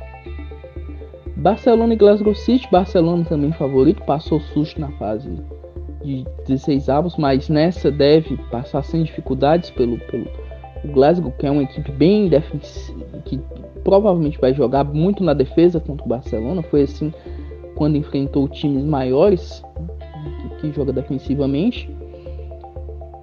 Barcelona 1.37 1.93
e 1.93 1.97
Glasgow 1.97 2.35
City. 2.37 2.69
Barcelona 2.71 3.25
também 3.25 3.51
favorito, 3.51 4.01
passou 4.05 4.41
susto 4.41 4.81
na 4.81 4.93
fase 4.93 5.29
de 6.05 6.25
16 6.47 6.89
avos, 6.89 7.17
mas 7.17 7.49
nessa 7.49 7.91
deve 7.91 8.37
passar 8.49 8.85
sem 8.85 9.03
dificuldades 9.03 9.71
pelo, 9.71 9.99
pelo 10.07 10.29
Glasgow, 10.93 11.33
que 11.33 11.47
é 11.47 11.51
uma 11.51 11.65
equipe 11.65 11.91
bem 11.91 12.29
defensiva, 12.29 13.19
que 13.25 13.41
provavelmente 13.85 14.41
vai 14.41 14.55
jogar 14.55 14.83
muito 14.83 15.23
na 15.23 15.35
defesa 15.35 15.79
contra 15.79 16.05
o 16.05 16.09
Barcelona. 16.09 16.63
Foi 16.63 16.83
assim 16.83 17.13
quando 17.77 17.97
enfrentou 17.97 18.49
times 18.49 18.85
maiores 18.85 19.63
que, 20.41 20.57
que 20.61 20.73
joga 20.73 20.93
defensivamente. 20.93 21.89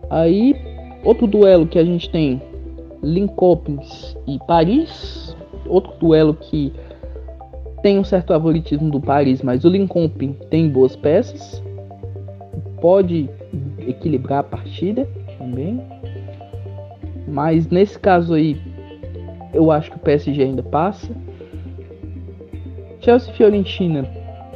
Aí 0.10 0.56
outro 1.04 1.26
duelo 1.26 1.66
que 1.66 1.80
a 1.80 1.84
gente 1.84 2.10
tem 2.10 2.42
Linköping 3.02 3.80
e 4.28 4.38
Paris. 4.48 5.36
Outro 5.68 5.94
duelo 6.00 6.34
que 6.34 6.72
tem 7.82 7.98
um 7.98 8.04
certo 8.04 8.28
favoritismo 8.28 8.92
do 8.92 9.00
Paris, 9.00 9.42
mas 9.42 9.64
o 9.64 9.70
Linköping 9.70 10.34
tem 10.50 10.70
boas 10.70 10.96
peças. 10.96 11.62
Pode 12.80 13.30
equilibrar 13.80 14.40
a 14.40 14.44
partida 14.44 15.08
também. 15.38 15.82
Mas 17.28 17.68
nesse 17.70 17.98
caso 17.98 18.34
aí, 18.34 18.60
eu 19.54 19.72
acho 19.72 19.92
que 19.92 19.98
o 19.98 20.00
PSG 20.00 20.44
ainda 20.44 20.64
passa. 20.64 21.10
Chelsea 23.00 23.34
Fiorentina, 23.34 24.08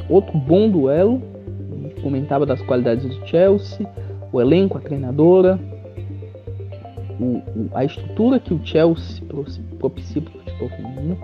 outro 0.09 0.37
bom 0.37 0.69
duelo. 0.69 1.21
Comentava 2.01 2.45
das 2.45 2.61
qualidades 2.61 3.03
do 3.03 3.27
Chelsea, 3.27 3.87
o 4.31 4.39
elenco, 4.39 4.77
a 4.77 4.81
treinadora, 4.81 5.59
o, 7.19 7.23
o, 7.23 7.69
a 7.73 7.83
estrutura 7.83 8.39
que 8.39 8.53
o 8.53 8.63
Chelsea 8.63 9.23
propicia 9.79 10.21
para 10.21 10.35
o 10.35 10.39
futebol 10.39 10.69
feminino, 10.69 11.17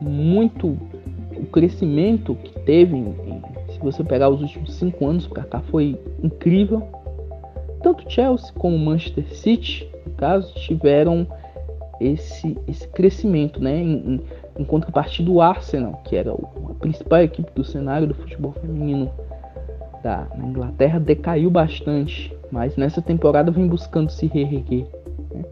muito 0.00 0.78
o 1.36 1.46
crescimento 1.46 2.34
que 2.36 2.58
teve, 2.60 2.96
em, 2.96 3.42
se 3.72 3.78
você 3.80 4.04
pegar 4.04 4.28
os 4.28 4.40
últimos 4.40 4.74
cinco 4.74 5.06
anos 5.06 5.26
para 5.26 5.42
cá, 5.42 5.60
foi 5.60 5.98
incrível. 6.22 6.86
Tanto 7.82 8.10
Chelsea 8.10 8.52
como 8.54 8.78
Manchester 8.78 9.26
City, 9.34 9.88
no 10.06 10.12
caso, 10.12 10.54
tiveram 10.54 11.26
esse, 12.04 12.56
esse 12.68 12.86
crescimento, 12.88 13.60
né? 13.60 13.76
Em, 13.76 14.20
em, 14.58 14.64
contrapartida 14.64 15.30
do 15.30 15.40
Arsenal, 15.40 16.00
que 16.04 16.16
era 16.16 16.32
a 16.32 16.74
principal 16.80 17.22
equipe 17.22 17.50
do 17.54 17.64
cenário 17.64 18.06
do 18.06 18.14
futebol 18.14 18.52
feminino 18.52 19.10
da 20.02 20.26
Inglaterra, 20.36 21.00
decaiu 21.00 21.50
bastante, 21.50 22.36
mas 22.50 22.76
nessa 22.76 23.00
temporada 23.00 23.50
vem 23.50 23.66
buscando 23.66 24.10
se 24.10 24.26
reerguer. 24.26 24.86
Né? 25.34 25.44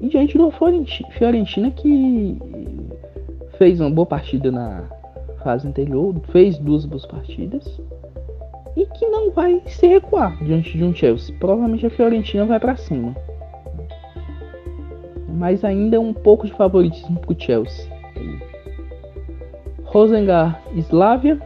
E 0.00 0.08
diante 0.08 0.36
do 0.36 0.50
Fiorentina 0.50 1.70
que 1.70 2.38
fez 3.58 3.80
uma 3.80 3.90
boa 3.90 4.06
partida 4.06 4.52
na 4.52 4.84
fase 5.42 5.66
anterior, 5.66 6.14
fez 6.30 6.58
duas 6.58 6.84
boas 6.84 7.06
partidas 7.06 7.80
e 8.76 8.86
que 8.86 9.06
não 9.06 9.30
vai 9.30 9.62
se 9.66 9.86
recuar 9.86 10.36
diante 10.44 10.76
de 10.76 10.84
um 10.84 10.94
Chelsea. 10.94 11.34
Provavelmente 11.38 11.86
a 11.86 11.90
Fiorentina 11.90 12.44
vai 12.44 12.58
para 12.58 12.76
cima 12.76 13.14
mas 15.34 15.64
ainda 15.64 16.00
um 16.00 16.12
pouco 16.12 16.46
de 16.46 16.52
favoritismo 16.52 17.18
para 17.18 17.32
o 17.32 17.40
Chelsea. 17.40 17.92
Rosengar 19.84 20.62
Slavia. 20.76 21.40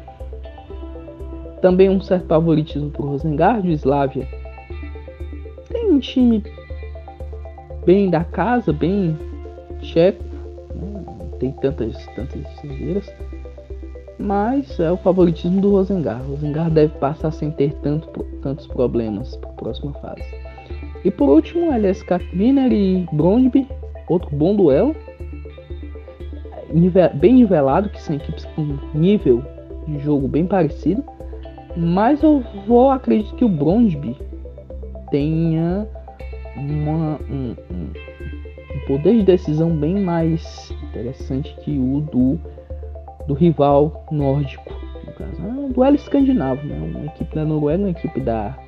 Também 1.60 1.88
um 1.88 2.00
certo 2.00 2.26
favoritismo 2.26 2.90
para 2.90 3.02
o 3.02 3.08
Rosengar 3.08 3.62
de 3.62 3.72
Slavia. 3.72 4.28
Tem 5.68 5.90
um 5.90 5.98
time 5.98 6.44
bem 7.84 8.08
da 8.08 8.22
casa, 8.22 8.72
bem 8.72 9.16
checo. 9.80 10.22
Né? 10.74 11.04
Não 11.18 11.38
tem 11.38 11.52
tantas, 11.52 12.06
tantas 12.14 12.40
estrangeiras. 12.40 13.12
Mas 14.18 14.78
é 14.78 14.92
o 14.92 14.96
favoritismo 14.98 15.60
do 15.60 15.70
Rosengar. 15.70 16.20
O 16.22 16.32
Rosengar 16.32 16.70
deve 16.70 16.92
passar 16.98 17.32
sem 17.32 17.50
ter 17.50 17.72
tanto, 17.82 18.08
tantos 18.42 18.66
problemas 18.66 19.34
para 19.36 19.50
a 19.50 19.54
próxima 19.54 19.92
fase. 19.94 20.24
E 21.04 21.10
por 21.10 21.28
último, 21.28 21.72
LSK 21.72 22.20
Wiener 22.34 22.72
e 22.72 23.06
Brondby, 23.12 23.66
outro 24.08 24.34
bom 24.34 24.54
duelo. 24.54 24.94
Bem 27.14 27.34
nivelado, 27.34 27.88
que 27.88 28.00
são 28.00 28.16
equipes 28.16 28.44
com 28.44 28.78
nível 28.94 29.42
de 29.86 29.98
jogo 30.00 30.28
bem 30.28 30.46
parecido. 30.46 31.02
Mas 31.76 32.22
eu 32.22 32.42
vou 32.66 32.90
acredito 32.90 33.34
que 33.36 33.44
o 33.44 33.48
Brondby 33.48 34.16
tenha 35.10 35.86
uma, 36.56 37.18
um, 37.30 37.56
um, 37.70 37.92
um, 38.74 38.86
poder 38.86 39.16
de 39.16 39.22
decisão 39.22 39.70
bem 39.70 40.00
mais 40.00 40.72
interessante 40.82 41.54
que 41.62 41.78
o 41.78 42.00
do, 42.00 42.38
do 43.26 43.34
rival 43.34 44.06
nórdico. 44.10 44.74
No 45.06 45.12
caso, 45.12 45.40
é 45.40 45.50
um 45.50 45.70
duelo 45.70 45.96
escandinavo, 45.96 46.66
né? 46.66 46.76
Uma 46.76 47.06
equipe 47.06 47.34
da 47.34 47.44
Noruega, 47.44 47.82
uma 47.82 47.90
equipe 47.90 48.20
da, 48.20 48.58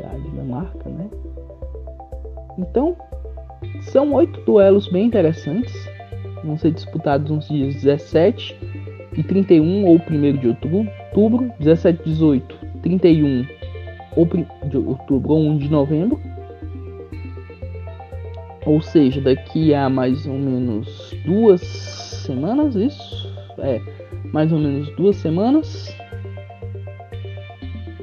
da 0.00 0.08
Dinamarca, 0.18 0.88
né? 0.88 0.99
Então, 2.60 2.94
são 3.80 4.12
oito 4.12 4.38
duelos 4.42 4.86
bem 4.88 5.06
interessantes. 5.06 5.74
Vão 6.44 6.58
ser 6.58 6.72
disputados 6.72 7.30
nos 7.30 7.48
dias 7.48 7.74
17 7.76 8.56
e 9.16 9.22
31 9.22 9.86
ou 9.86 9.96
1 9.96 10.36
de 10.38 10.48
outubro, 10.48 11.50
17 11.58 12.02
18, 12.04 12.56
31 12.82 13.46
ou 14.14 14.26
de 14.26 14.76
outubro 14.76 15.32
ou 15.32 15.40
1 15.40 15.58
de 15.58 15.70
novembro. 15.70 16.20
Ou 18.66 18.80
seja, 18.82 19.22
daqui 19.22 19.74
a 19.74 19.88
mais 19.88 20.26
ou 20.26 20.34
menos 20.34 21.16
duas 21.24 21.62
semanas, 21.62 22.74
isso? 22.74 23.34
É, 23.58 23.80
mais 24.32 24.52
ou 24.52 24.58
menos 24.58 24.90
duas 24.96 25.16
semanas. 25.16 25.96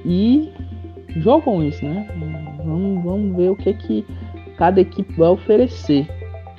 E 0.03 0.51
jogam 1.17 1.63
isso, 1.63 1.85
né? 1.85 2.07
Vamos, 2.65 3.03
vamos 3.03 3.37
ver 3.37 3.51
o 3.51 3.55
que 3.55 3.69
é 3.69 3.73
que 3.73 4.05
cada 4.57 4.81
equipe 4.81 5.13
vai 5.13 5.29
oferecer 5.29 6.07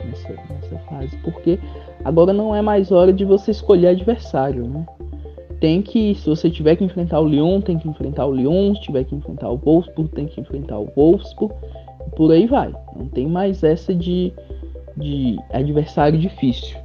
nessa, 0.05 0.29
nessa 0.51 0.79
fase, 0.89 1.17
porque 1.19 1.59
agora 2.05 2.33
não 2.33 2.55
é 2.55 2.63
mais 2.63 2.91
hora 2.91 3.13
de 3.13 3.25
você 3.25 3.51
escolher 3.51 3.89
adversário, 3.89 4.67
né? 4.67 4.87
Tem 5.61 5.83
que, 5.83 6.15
se 6.15 6.29
você 6.29 6.49
tiver 6.49 6.77
que 6.77 6.85
enfrentar 6.85 7.19
o 7.19 7.27
Lyon, 7.27 7.61
tem 7.61 7.77
que 7.77 7.89
enfrentar 7.89 8.27
o 8.27 8.33
Lyon, 8.33 8.75
se 8.77 8.83
tiver 8.83 9.03
que 9.05 9.15
enfrentar 9.15 9.51
o 9.51 9.57
Wolfsburg, 9.57 10.09
tem 10.13 10.27
que 10.27 10.41
enfrentar 10.41 10.79
o 10.79 10.89
Wolfsburg, 10.97 11.53
por 12.15 12.31
aí 12.31 12.47
vai. 12.47 12.73
Não 12.97 13.09
tem 13.09 13.27
mais 13.27 13.65
essa 13.65 13.93
de, 13.93 14.33
de 14.97 15.37
adversário 15.53 16.17
difícil. 16.17 16.79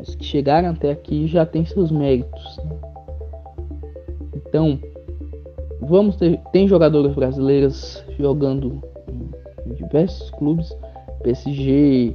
Os 0.00 0.14
que 0.14 0.24
chegaram 0.24 0.70
até 0.70 0.90
aqui 0.90 1.26
já 1.26 1.44
têm 1.44 1.66
seus 1.66 1.90
méritos. 1.90 2.58
Né? 2.58 2.76
Então, 4.34 4.78
vamos 5.80 6.16
ter, 6.16 6.40
tem 6.52 6.66
jogadoras 6.66 7.14
brasileiras 7.14 8.02
jogando 8.18 8.82
diversos 9.74 10.30
clubes, 10.30 10.76
PSG, 11.22 12.14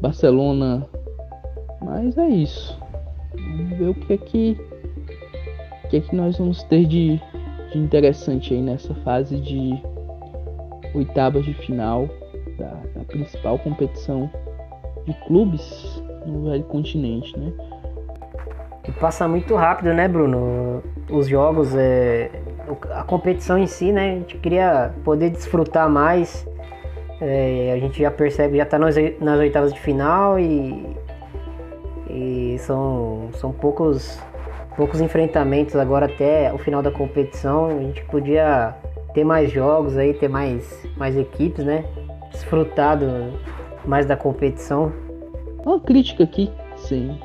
Barcelona, 0.00 0.86
mas 1.80 2.16
é 2.16 2.28
isso. 2.28 2.78
Vamos 3.34 3.78
ver 3.78 3.88
o 3.88 3.94
que 3.94 4.12
é 4.12 4.16
que, 4.16 4.60
o 5.84 5.88
que, 5.88 5.96
é 5.96 6.00
que 6.00 6.14
nós 6.14 6.38
vamos 6.38 6.62
ter 6.64 6.84
de, 6.84 7.20
de 7.72 7.78
interessante 7.78 8.54
aí 8.54 8.62
nessa 8.62 8.94
fase 8.96 9.36
de 9.40 9.82
oitavas 10.94 11.44
de 11.44 11.54
final 11.54 12.08
da, 12.58 12.74
da 12.94 13.04
principal 13.06 13.58
competição 13.58 14.30
de 15.06 15.14
clubes 15.26 16.02
no 16.26 16.50
velho 16.50 16.64
continente, 16.64 17.36
né? 17.38 17.52
E 18.86 18.92
passa 18.92 19.28
muito 19.28 19.54
rápido, 19.54 19.94
né, 19.94 20.08
Bruno? 20.08 20.82
Os 21.08 21.28
jogos, 21.28 21.74
é... 21.74 22.30
a 22.90 23.04
competição 23.04 23.56
em 23.56 23.66
si, 23.66 23.92
né? 23.92 24.12
A 24.12 24.14
gente 24.16 24.38
queria 24.38 24.92
poder 25.04 25.30
desfrutar 25.30 25.88
mais 25.88 26.46
é, 27.24 27.72
a 27.72 27.78
gente 27.78 28.00
já 28.00 28.10
percebe, 28.10 28.56
já 28.56 28.64
está 28.64 28.78
nas, 28.78 28.96
nas 29.20 29.38
oitavas 29.38 29.72
de 29.72 29.78
final 29.78 30.40
e, 30.40 30.84
e 32.10 32.56
são, 32.58 33.28
são 33.34 33.52
poucos, 33.52 34.18
poucos 34.76 35.00
enfrentamentos 35.00 35.76
agora 35.76 36.06
até 36.06 36.52
o 36.52 36.58
final 36.58 36.82
da 36.82 36.90
competição. 36.90 37.68
A 37.68 37.80
gente 37.80 38.04
podia 38.06 38.74
ter 39.14 39.22
mais 39.22 39.52
jogos 39.52 39.96
aí, 39.96 40.12
ter 40.14 40.28
mais, 40.28 40.84
mais 40.96 41.16
equipes, 41.16 41.64
né? 41.64 41.84
Desfrutado 42.32 43.06
mais 43.84 44.04
da 44.04 44.16
competição. 44.16 44.92
Uma 45.64 45.78
crítica 45.78 46.24
aqui, 46.24 46.50
sim, 46.74 47.16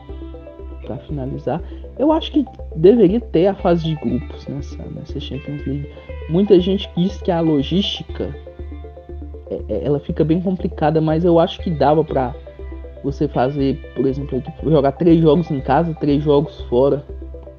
para 0.86 0.98
finalizar. 0.98 1.60
Eu 1.98 2.12
acho 2.12 2.32
que 2.32 2.46
deveria 2.76 3.20
ter 3.20 3.48
a 3.48 3.56
fase 3.56 3.84
de 3.84 3.96
grupos 3.96 4.46
nessa, 4.46 4.78
nessa 4.84 5.20
Champions 5.20 5.66
League. 5.66 5.92
Muita 6.30 6.60
gente 6.60 6.88
diz 6.96 7.20
que 7.20 7.32
a 7.32 7.42
logística 7.42 8.32
é, 9.50 9.62
é, 9.70 9.86
ela 9.86 10.00
fica 10.00 10.24
bem 10.24 10.42
complicada, 10.42 11.00
mas 11.02 11.24
eu 11.24 11.40
acho 11.40 11.60
que 11.62 11.70
dava 11.70 12.04
para 12.04 12.34
você 13.04 13.28
fazer, 13.28 13.80
por 13.96 14.06
exemplo, 14.06 14.42
jogar 14.64 14.94
três 14.94 15.22
jogos 15.22 15.50
em 15.52 15.62
casa, 15.62 15.94
três 15.96 16.24
jogos 16.24 16.60
fora, 16.70 17.04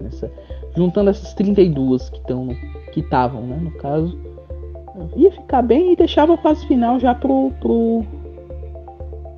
nessa, 0.01 0.31
juntando 0.77 1.11
essas 1.11 1.35
32 1.35 2.11
que 2.11 2.19
estão 2.19 2.49
que 2.93 3.01
estavam, 3.01 3.43
né, 3.43 3.59
no 3.61 3.71
caso, 3.73 4.19
ia 5.17 5.31
ficar 5.31 5.63
bem 5.63 5.93
e 5.93 5.97
deixava 5.97 6.35
a 6.35 6.39
fase 6.39 6.67
final 6.67 6.99
já 6.99 7.15
pro, 7.15 7.53
pro 7.61 8.05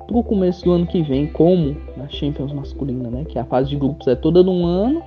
pro 0.07 0.23
começo 0.23 0.65
do 0.65 0.71
ano 0.71 0.85
que 0.85 1.01
vem, 1.01 1.27
como 1.27 1.77
na 1.95 2.07
Champions 2.09 2.51
masculina, 2.51 3.09
né, 3.09 3.23
que 3.23 3.39
a 3.39 3.45
fase 3.45 3.69
de 3.69 3.77
grupos 3.77 4.07
é 4.07 4.15
toda 4.15 4.43
num 4.43 4.65
ano 4.65 5.01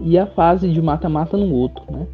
e 0.00 0.18
a 0.18 0.26
fase 0.26 0.70
de 0.70 0.82
mata-mata 0.82 1.36
no 1.38 1.54
outro, 1.54 1.82
né? 1.90 2.06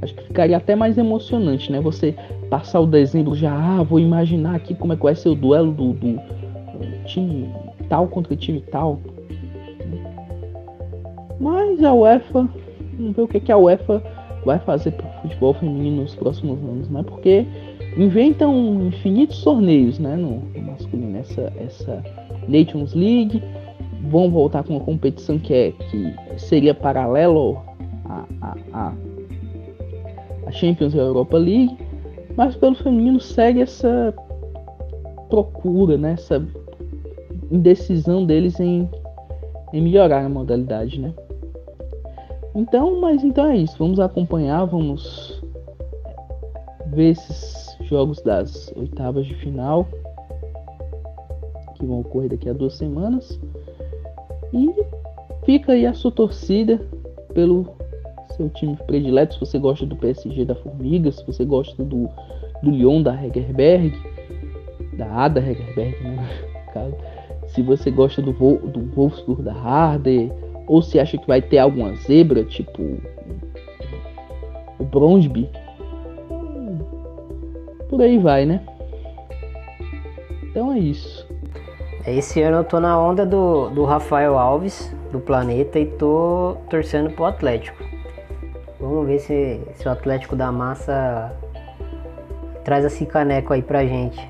Acho 0.00 0.14
que 0.14 0.22
ficaria 0.24 0.56
até 0.56 0.76
mais 0.76 0.96
emocionante, 0.96 1.72
né? 1.72 1.80
Você 1.80 2.14
passar 2.48 2.80
o 2.80 2.86
dezembro 2.86 3.34
já, 3.34 3.52
ah, 3.52 3.82
vou 3.82 3.98
imaginar 3.98 4.54
aqui 4.54 4.74
como 4.74 4.92
é 4.92 4.96
que 4.96 5.02
vai 5.02 5.14
ser 5.14 5.28
o 5.28 5.34
duelo 5.34 5.72
do, 5.72 5.92
do 5.92 6.20
time 7.04 7.48
tal 7.88 8.06
contra 8.06 8.36
time 8.36 8.60
tal. 8.70 9.00
Mas 11.40 11.82
a 11.82 11.92
UEFA, 11.92 12.48
vamos 12.98 13.16
ver 13.16 13.22
o 13.22 13.28
que, 13.28 13.40
que 13.40 13.52
a 13.52 13.56
UEFA 13.56 14.02
vai 14.44 14.58
fazer 14.58 14.92
para 14.92 15.06
o 15.06 15.22
futebol 15.22 15.54
feminino 15.54 16.02
nos 16.02 16.14
próximos 16.14 16.58
anos, 16.62 16.88
né? 16.88 17.02
Porque 17.02 17.46
inventam 17.96 18.86
infinitos 18.86 19.42
torneios, 19.42 19.98
né? 19.98 20.16
No, 20.16 20.40
no 20.40 20.62
masculino, 20.62 21.18
essa, 21.18 21.52
essa 21.58 22.02
Nations 22.48 22.94
League, 22.94 23.42
vão 24.10 24.30
voltar 24.30 24.62
com 24.62 24.74
uma 24.74 24.84
competição 24.84 25.38
que, 25.38 25.52
é, 25.52 25.72
que 25.72 26.14
seria 26.38 26.74
paralelo 26.74 27.58
a, 28.04 28.24
a, 28.40 28.56
a, 28.72 28.92
a 30.48 30.50
Champions 30.50 30.94
e 30.94 30.98
a 30.98 31.02
Europa 31.02 31.36
League 31.36 31.76
mas 32.38 32.54
pelo 32.54 32.76
feminino 32.76 33.18
segue 33.18 33.60
essa 33.60 34.14
procura, 35.28 35.98
né? 35.98 36.12
essa 36.12 36.40
indecisão 37.50 38.24
deles 38.24 38.60
em, 38.60 38.88
em 39.72 39.82
melhorar 39.82 40.24
a 40.24 40.28
modalidade, 40.28 41.00
né? 41.00 41.12
Então, 42.54 43.00
mas 43.00 43.24
então 43.24 43.44
é 43.46 43.56
isso. 43.56 43.76
Vamos 43.76 43.98
acompanhar, 43.98 44.64
vamos 44.66 45.42
ver 46.86 47.10
esses 47.10 47.76
jogos 47.80 48.22
das 48.22 48.72
oitavas 48.76 49.26
de 49.26 49.34
final 49.34 49.88
que 51.74 51.84
vão 51.84 52.00
ocorrer 52.00 52.30
daqui 52.30 52.48
a 52.48 52.52
duas 52.52 52.74
semanas. 52.74 53.40
E 54.52 54.72
fica 55.44 55.72
aí 55.72 55.86
a 55.86 55.92
sua 55.92 56.12
torcida 56.12 56.80
pelo 57.34 57.77
seu 58.38 58.48
time 58.50 58.76
predileto, 58.86 59.34
se 59.34 59.40
você 59.40 59.58
gosta 59.58 59.84
do 59.84 59.96
PSG 59.96 60.44
da 60.44 60.54
Formiga, 60.54 61.10
se 61.10 61.26
você 61.26 61.44
gosta 61.44 61.84
do, 61.84 62.08
do 62.62 62.70
Lyon 62.70 63.02
da 63.02 63.12
Hegerberg, 63.12 63.92
da 64.96 65.24
Ada 65.24 65.40
Hegerberg, 65.40 65.96
né? 66.02 66.28
Se 67.48 67.62
você 67.62 67.90
gosta 67.90 68.20
do, 68.20 68.30
do 68.30 68.94
Wolfsburg 68.94 69.42
da 69.42 69.54
Harder, 69.54 70.30
ou 70.66 70.82
se 70.82 71.00
acha 71.00 71.16
que 71.16 71.26
vai 71.26 71.40
ter 71.40 71.58
alguma 71.58 71.96
zebra, 71.96 72.44
tipo 72.44 72.98
o 74.78 74.84
Brondby, 74.84 75.48
por 77.88 78.02
aí 78.02 78.18
vai, 78.18 78.44
né? 78.44 78.60
Então 80.42 80.72
é 80.72 80.78
isso. 80.78 81.26
Esse 82.06 82.42
ano 82.42 82.58
eu 82.58 82.64
tô 82.64 82.78
na 82.78 83.00
onda 83.00 83.24
do, 83.24 83.70
do 83.70 83.84
Rafael 83.84 84.38
Alves, 84.38 84.94
do 85.10 85.18
Planeta, 85.18 85.78
e 85.78 85.86
tô 85.86 86.58
torcendo 86.68 87.10
pro 87.10 87.24
Atlético. 87.24 87.82
Vamos 88.80 89.06
ver 89.06 89.18
se, 89.18 89.60
se 89.74 89.88
o 89.88 89.90
Atlético 89.90 90.36
da 90.36 90.52
Massa 90.52 91.32
traz 92.64 92.84
esse 92.84 93.04
caneco 93.06 93.52
aí 93.52 93.62
pra 93.62 93.84
gente. 93.84 94.20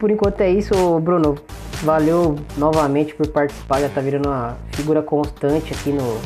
Por 0.00 0.10
enquanto 0.10 0.40
é 0.40 0.50
isso, 0.50 0.98
Bruno. 1.00 1.36
valeu 1.82 2.34
novamente 2.56 3.14
por 3.14 3.28
participar, 3.28 3.80
já 3.80 3.88
tá 3.90 4.00
virando 4.00 4.28
uma 4.28 4.56
figura 4.72 5.02
constante 5.02 5.74
aqui 5.74 5.92
no, 5.92 6.18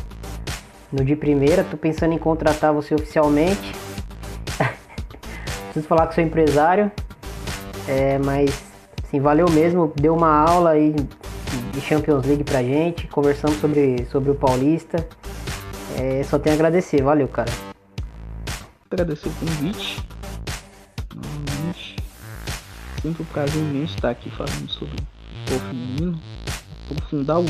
no 0.92 1.04
de 1.04 1.16
primeira. 1.16 1.64
Tô 1.64 1.76
pensando 1.76 2.14
em 2.14 2.18
contratar 2.18 2.72
você 2.72 2.94
oficialmente. 2.94 3.74
Preciso 5.66 5.88
falar 5.88 6.06
com 6.06 6.12
seu 6.12 6.24
empresário. 6.24 6.90
É, 7.88 8.16
mas 8.18 8.62
assim, 9.02 9.20
valeu 9.20 9.50
mesmo, 9.50 9.92
deu 9.96 10.14
uma 10.14 10.30
aula 10.30 10.70
aí 10.70 10.94
de 11.72 11.80
Champions 11.80 12.24
League 12.24 12.44
pra 12.44 12.62
gente, 12.62 13.06
conversamos 13.08 13.58
sobre, 13.60 14.06
sobre 14.10 14.30
o 14.30 14.34
Paulista. 14.36 15.06
É, 16.00 16.22
só 16.22 16.38
tenho 16.38 16.54
a 16.54 16.56
agradecer, 16.56 17.02
valeu 17.02 17.26
cara. 17.26 17.50
Agradecer 18.88 19.28
o 19.28 19.32
convite. 19.32 20.13
Sempre 23.04 23.22
um 23.22 23.26
prazer 23.26 23.62
imenso 23.62 23.94
estar 23.96 24.08
aqui 24.08 24.30
falando 24.30 24.66
sobre 24.70 24.94
o 24.94 25.38
futebol 25.40 25.68
feminino. 25.68 26.20
Aprofundar 26.90 27.38
o. 27.38 27.44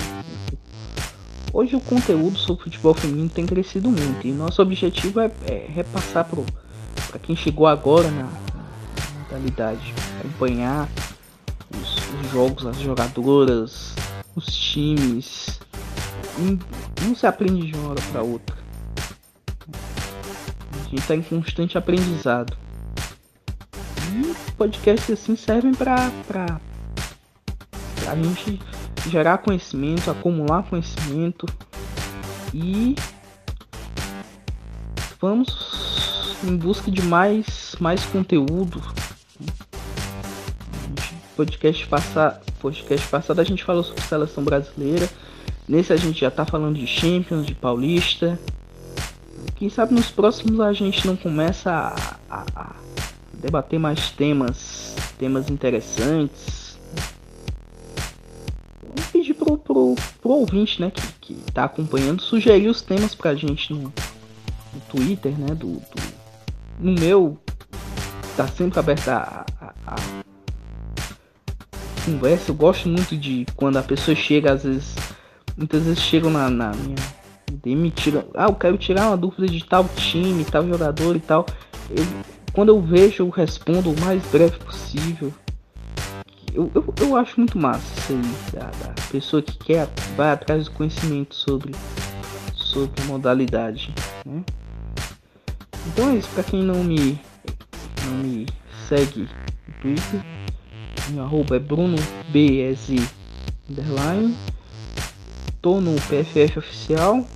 Hoje 1.52 1.76
o 1.76 1.80
conteúdo 1.80 2.36
sobre 2.36 2.64
futebol 2.64 2.92
feminino 2.92 3.28
tem 3.28 3.46
crescido 3.46 3.88
muito 3.88 4.26
e 4.26 4.32
nosso 4.32 4.60
objetivo 4.60 5.20
é, 5.20 5.30
é 5.46 5.70
repassar 5.72 6.26
para 6.26 7.20
quem 7.20 7.36
chegou 7.36 7.68
agora 7.68 8.10
na, 8.10 8.24
na 8.24 9.20
modalidade, 9.20 9.94
acompanhar 10.18 10.88
os, 11.70 11.98
os 11.98 12.32
jogos, 12.32 12.66
as 12.66 12.80
jogadoras, 12.80 13.94
os 14.34 14.46
times. 14.46 15.60
Não 17.00 17.14
se 17.14 17.28
aprende 17.28 17.68
de 17.68 17.78
uma 17.78 17.90
hora 17.90 18.02
para 18.10 18.22
outra. 18.22 18.56
A 19.72 20.82
gente 20.90 20.96
está 20.96 21.14
em 21.14 21.22
constante 21.22 21.78
aprendizado. 21.78 22.63
Podcasts 24.56 25.10
assim 25.10 25.34
servem 25.34 25.74
para 25.74 26.10
a 28.08 28.14
gente 28.14 28.60
gerar 29.08 29.38
conhecimento, 29.38 30.10
acumular 30.10 30.62
conhecimento 30.62 31.46
e 32.52 32.94
vamos 35.20 36.36
em 36.44 36.56
busca 36.56 36.90
de 36.90 37.02
mais, 37.02 37.74
mais 37.80 38.04
conteúdo. 38.04 38.80
Podcast 41.36 41.86
passar, 41.88 42.40
podcast 42.60 43.08
passado 43.08 43.40
a 43.40 43.44
gente 43.44 43.64
falou 43.64 43.82
sobre 43.82 44.02
seleção 44.02 44.44
brasileira. 44.44 45.08
Nesse 45.68 45.92
a 45.92 45.96
gente 45.96 46.20
já 46.20 46.30
tá 46.30 46.44
falando 46.44 46.76
de 46.76 46.86
Champions, 46.86 47.44
de 47.44 47.54
Paulista. 47.54 48.38
Quem 49.56 49.68
sabe 49.68 49.94
nos 49.94 50.10
próximos 50.10 50.60
a 50.60 50.72
gente 50.72 51.06
não 51.06 51.16
começa 51.16 51.70
a, 52.30 52.44
a 52.54 52.74
debater 53.44 53.78
mais 53.78 54.10
temas, 54.10 54.96
temas 55.18 55.50
interessantes. 55.50 56.78
Vou 58.82 59.04
pedir 59.12 59.34
pro, 59.34 59.58
pro, 59.58 59.94
pro 60.22 60.30
ouvinte, 60.30 60.80
né, 60.80 60.90
que, 60.90 61.34
que 61.34 61.52
tá 61.52 61.64
acompanhando, 61.64 62.22
sugerir 62.22 62.68
os 62.68 62.80
temas 62.80 63.14
pra 63.14 63.34
gente 63.34 63.72
no, 63.74 63.82
no 63.82 64.80
Twitter, 64.88 65.38
né, 65.38 65.48
do, 65.48 65.74
do, 65.74 66.02
no 66.80 66.92
meu 66.92 67.38
tá 68.34 68.48
sempre 68.48 68.80
aberto 68.80 69.08
a, 69.08 69.44
a, 69.60 69.72
a 69.86 69.94
conversa. 72.04 72.50
Eu 72.50 72.54
gosto 72.54 72.88
muito 72.88 73.16
de 73.16 73.46
quando 73.54 73.76
a 73.76 73.82
pessoa 73.82 74.14
chega, 74.16 74.52
às 74.52 74.64
vezes, 74.64 74.94
muitas 75.56 75.82
vezes 75.82 76.00
chegam 76.00 76.30
na, 76.30 76.48
na 76.48 76.72
minha 76.72 76.96
DM 77.52 77.90
tira, 77.90 78.26
ah, 78.34 78.46
eu 78.46 78.54
quero 78.54 78.76
tirar 78.76 79.08
uma 79.08 79.16
dúvida 79.16 79.46
de 79.46 79.62
tal 79.64 79.88
time, 79.94 80.44
tal 80.44 80.66
jogador 80.66 81.14
e 81.14 81.20
tal. 81.20 81.46
Eu, 81.90 82.04
quando 82.54 82.68
eu 82.68 82.80
vejo, 82.80 83.24
eu 83.24 83.28
respondo 83.28 83.90
o 83.90 84.00
mais 84.00 84.24
breve 84.28 84.56
possível. 84.60 85.34
Eu, 86.54 86.70
eu, 86.72 86.94
eu 87.00 87.16
acho 87.16 87.38
muito 87.38 87.58
massa 87.58 87.82
isso 87.98 88.12
aí, 88.12 88.60
da, 88.60 88.94
pessoa 89.10 89.42
que 89.42 89.58
quer, 89.58 89.88
vai 90.16 90.30
atrás 90.30 90.66
do 90.66 90.70
conhecimento 90.70 91.34
sobre, 91.34 91.72
sobre 92.54 93.02
modalidade, 93.06 93.92
né? 94.24 94.44
Então 95.88 96.10
é 96.10 96.14
isso, 96.14 96.28
pra 96.30 96.44
quem 96.44 96.62
não 96.62 96.84
me, 96.84 97.20
não 98.04 98.18
me 98.18 98.46
segue 98.88 99.28
no 99.66 99.74
Twitter, 99.82 100.20
meu 101.10 101.24
arroba 101.24 101.56
é 101.56 101.58
Bruno 101.58 101.96
BS 102.28 102.90
underline. 103.68 104.36
Tô 105.60 105.80
no 105.80 105.94
PFF 105.96 106.58
oficial. 106.58 107.26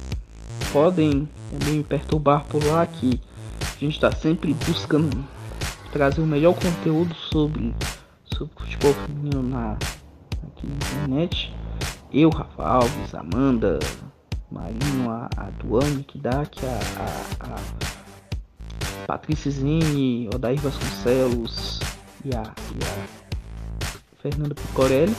Podem 0.72 1.28
também 1.50 1.78
me 1.78 1.84
perturbar 1.84 2.44
por 2.44 2.62
lá 2.64 2.86
que 2.86 3.20
a 3.78 3.80
gente 3.80 3.94
está 3.94 4.10
sempre 4.10 4.52
buscando 4.66 5.24
trazer 5.92 6.20
o 6.20 6.26
melhor 6.26 6.52
conteúdo 6.54 7.14
sobre, 7.14 7.72
sobre 8.24 8.52
futebol 8.56 8.92
feminino 9.06 9.40
na, 9.40 9.74
aqui 9.74 10.66
na 10.66 10.74
internet. 10.74 11.54
Eu, 12.12 12.28
Rafa 12.30 12.64
Alves, 12.64 13.14
Amanda, 13.14 13.78
Marinho, 14.50 15.08
a, 15.08 15.30
a 15.36 15.50
Duane 15.62 16.02
Kidak, 16.02 16.58
a, 16.66 17.44
a, 17.44 17.54
a 17.54 19.06
Patrícia 19.06 19.52
Zene, 19.52 20.28
Odair 20.34 20.58
Vasconcelos 20.60 21.78
e 22.24 22.34
a, 22.34 22.42
e 22.42 22.84
a 22.84 23.08
Fernando 24.20 24.56
Picorelli. 24.56 25.14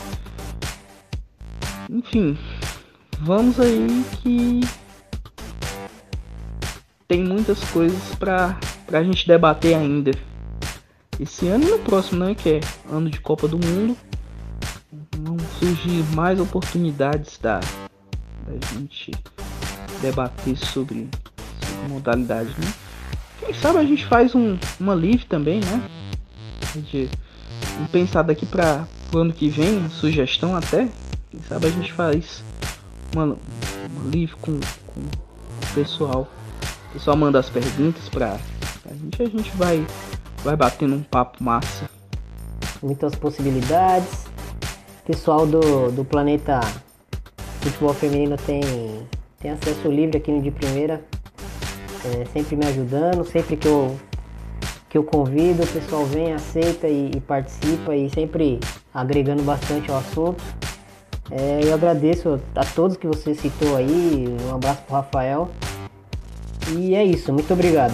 Enfim, 1.90 2.38
vamos 3.22 3.58
aí 3.58 4.04
que 4.22 4.60
muitas 7.50 7.72
coisas 7.72 8.16
para 8.16 8.56
a 8.94 9.04
gente 9.04 9.28
debater 9.28 9.76
ainda. 9.76 10.12
Esse 11.20 11.48
ano 11.48 11.68
e 11.68 11.72
no 11.72 11.80
próximo, 11.80 12.24
né? 12.24 12.36
Que 12.36 12.50
é 12.50 12.60
ano 12.92 13.10
de 13.10 13.20
Copa 13.20 13.48
do 13.48 13.58
Mundo. 13.58 13.98
Vão 15.18 15.38
surgir 15.60 16.04
mais 16.16 16.40
oportunidades 16.40 17.40
da, 17.40 17.60
da 17.60 18.68
gente 18.74 19.12
debater 20.00 20.56
sobre, 20.58 21.10
sobre 21.60 21.90
modalidade, 21.90 22.50
né? 22.50 22.72
Quem 23.40 23.54
sabe 23.54 23.80
a 23.80 23.84
gente 23.84 24.06
faz 24.06 24.36
um, 24.36 24.58
uma 24.80 24.94
live 24.94 25.26
também, 25.26 25.60
né? 25.60 25.84
De, 26.92 27.10
pensar 27.92 28.22
daqui 28.22 28.46
para 28.46 28.88
o 29.12 29.18
ano 29.18 29.34
que 29.34 29.50
vem, 29.50 29.90
sugestão 29.90 30.56
até, 30.56 30.88
quem 31.32 31.42
sabe 31.48 31.68
a 31.68 31.72
gente 31.72 31.92
faz 31.94 32.44
uma, 33.14 33.24
uma 33.24 34.04
live 34.04 34.34
com, 34.34 34.60
com 34.86 35.02
o 35.02 35.74
pessoal. 35.74 36.30
O 36.90 36.94
pessoal 36.94 37.16
manda 37.16 37.40
as 37.40 37.50
perguntas 37.50 38.10
pra, 38.10 38.40
pra 38.82 38.96
gente 38.96 39.22
a 39.22 39.26
gente 39.26 39.56
vai, 39.56 39.86
vai 40.44 40.56
batendo 40.56 40.96
um 40.96 41.04
papo 41.04 41.44
massa. 41.44 41.88
Muitas 42.82 43.14
possibilidades. 43.14 44.26
Pessoal 45.06 45.46
do, 45.46 45.92
do 45.92 46.04
planeta 46.04 46.60
futebol 47.62 47.94
feminino 47.94 48.38
tem, 48.38 48.62
tem 49.40 49.52
acesso 49.52 49.88
livre 49.88 50.18
aqui 50.18 50.32
no 50.32 50.42
de 50.42 50.50
primeira. 50.50 51.04
É, 52.06 52.26
sempre 52.26 52.56
me 52.56 52.66
ajudando, 52.66 53.24
sempre 53.26 53.56
que 53.56 53.68
eu 53.68 53.96
que 54.90 54.98
eu 54.98 55.04
convido, 55.04 55.62
o 55.62 55.68
pessoal 55.68 56.04
vem, 56.06 56.34
aceita 56.34 56.88
e, 56.88 57.12
e 57.16 57.22
participa 57.22 57.96
e 57.96 58.10
sempre 58.10 58.60
agregando 58.92 59.44
bastante 59.44 59.92
ao 59.92 59.98
assunto. 59.98 60.44
É, 61.30 61.60
eu 61.64 61.76
agradeço 61.76 62.42
a 62.56 62.66
todos 62.66 62.98
que 62.98 63.06
você 63.06 63.36
citou 63.36 63.76
aí, 63.76 64.26
um 64.50 64.56
abraço 64.56 64.82
pro 64.82 64.96
Rafael. 64.96 65.52
E 66.78 66.96
é 66.96 67.04
isso, 67.04 67.34
muito 67.34 67.52
obrigado. 67.54 67.94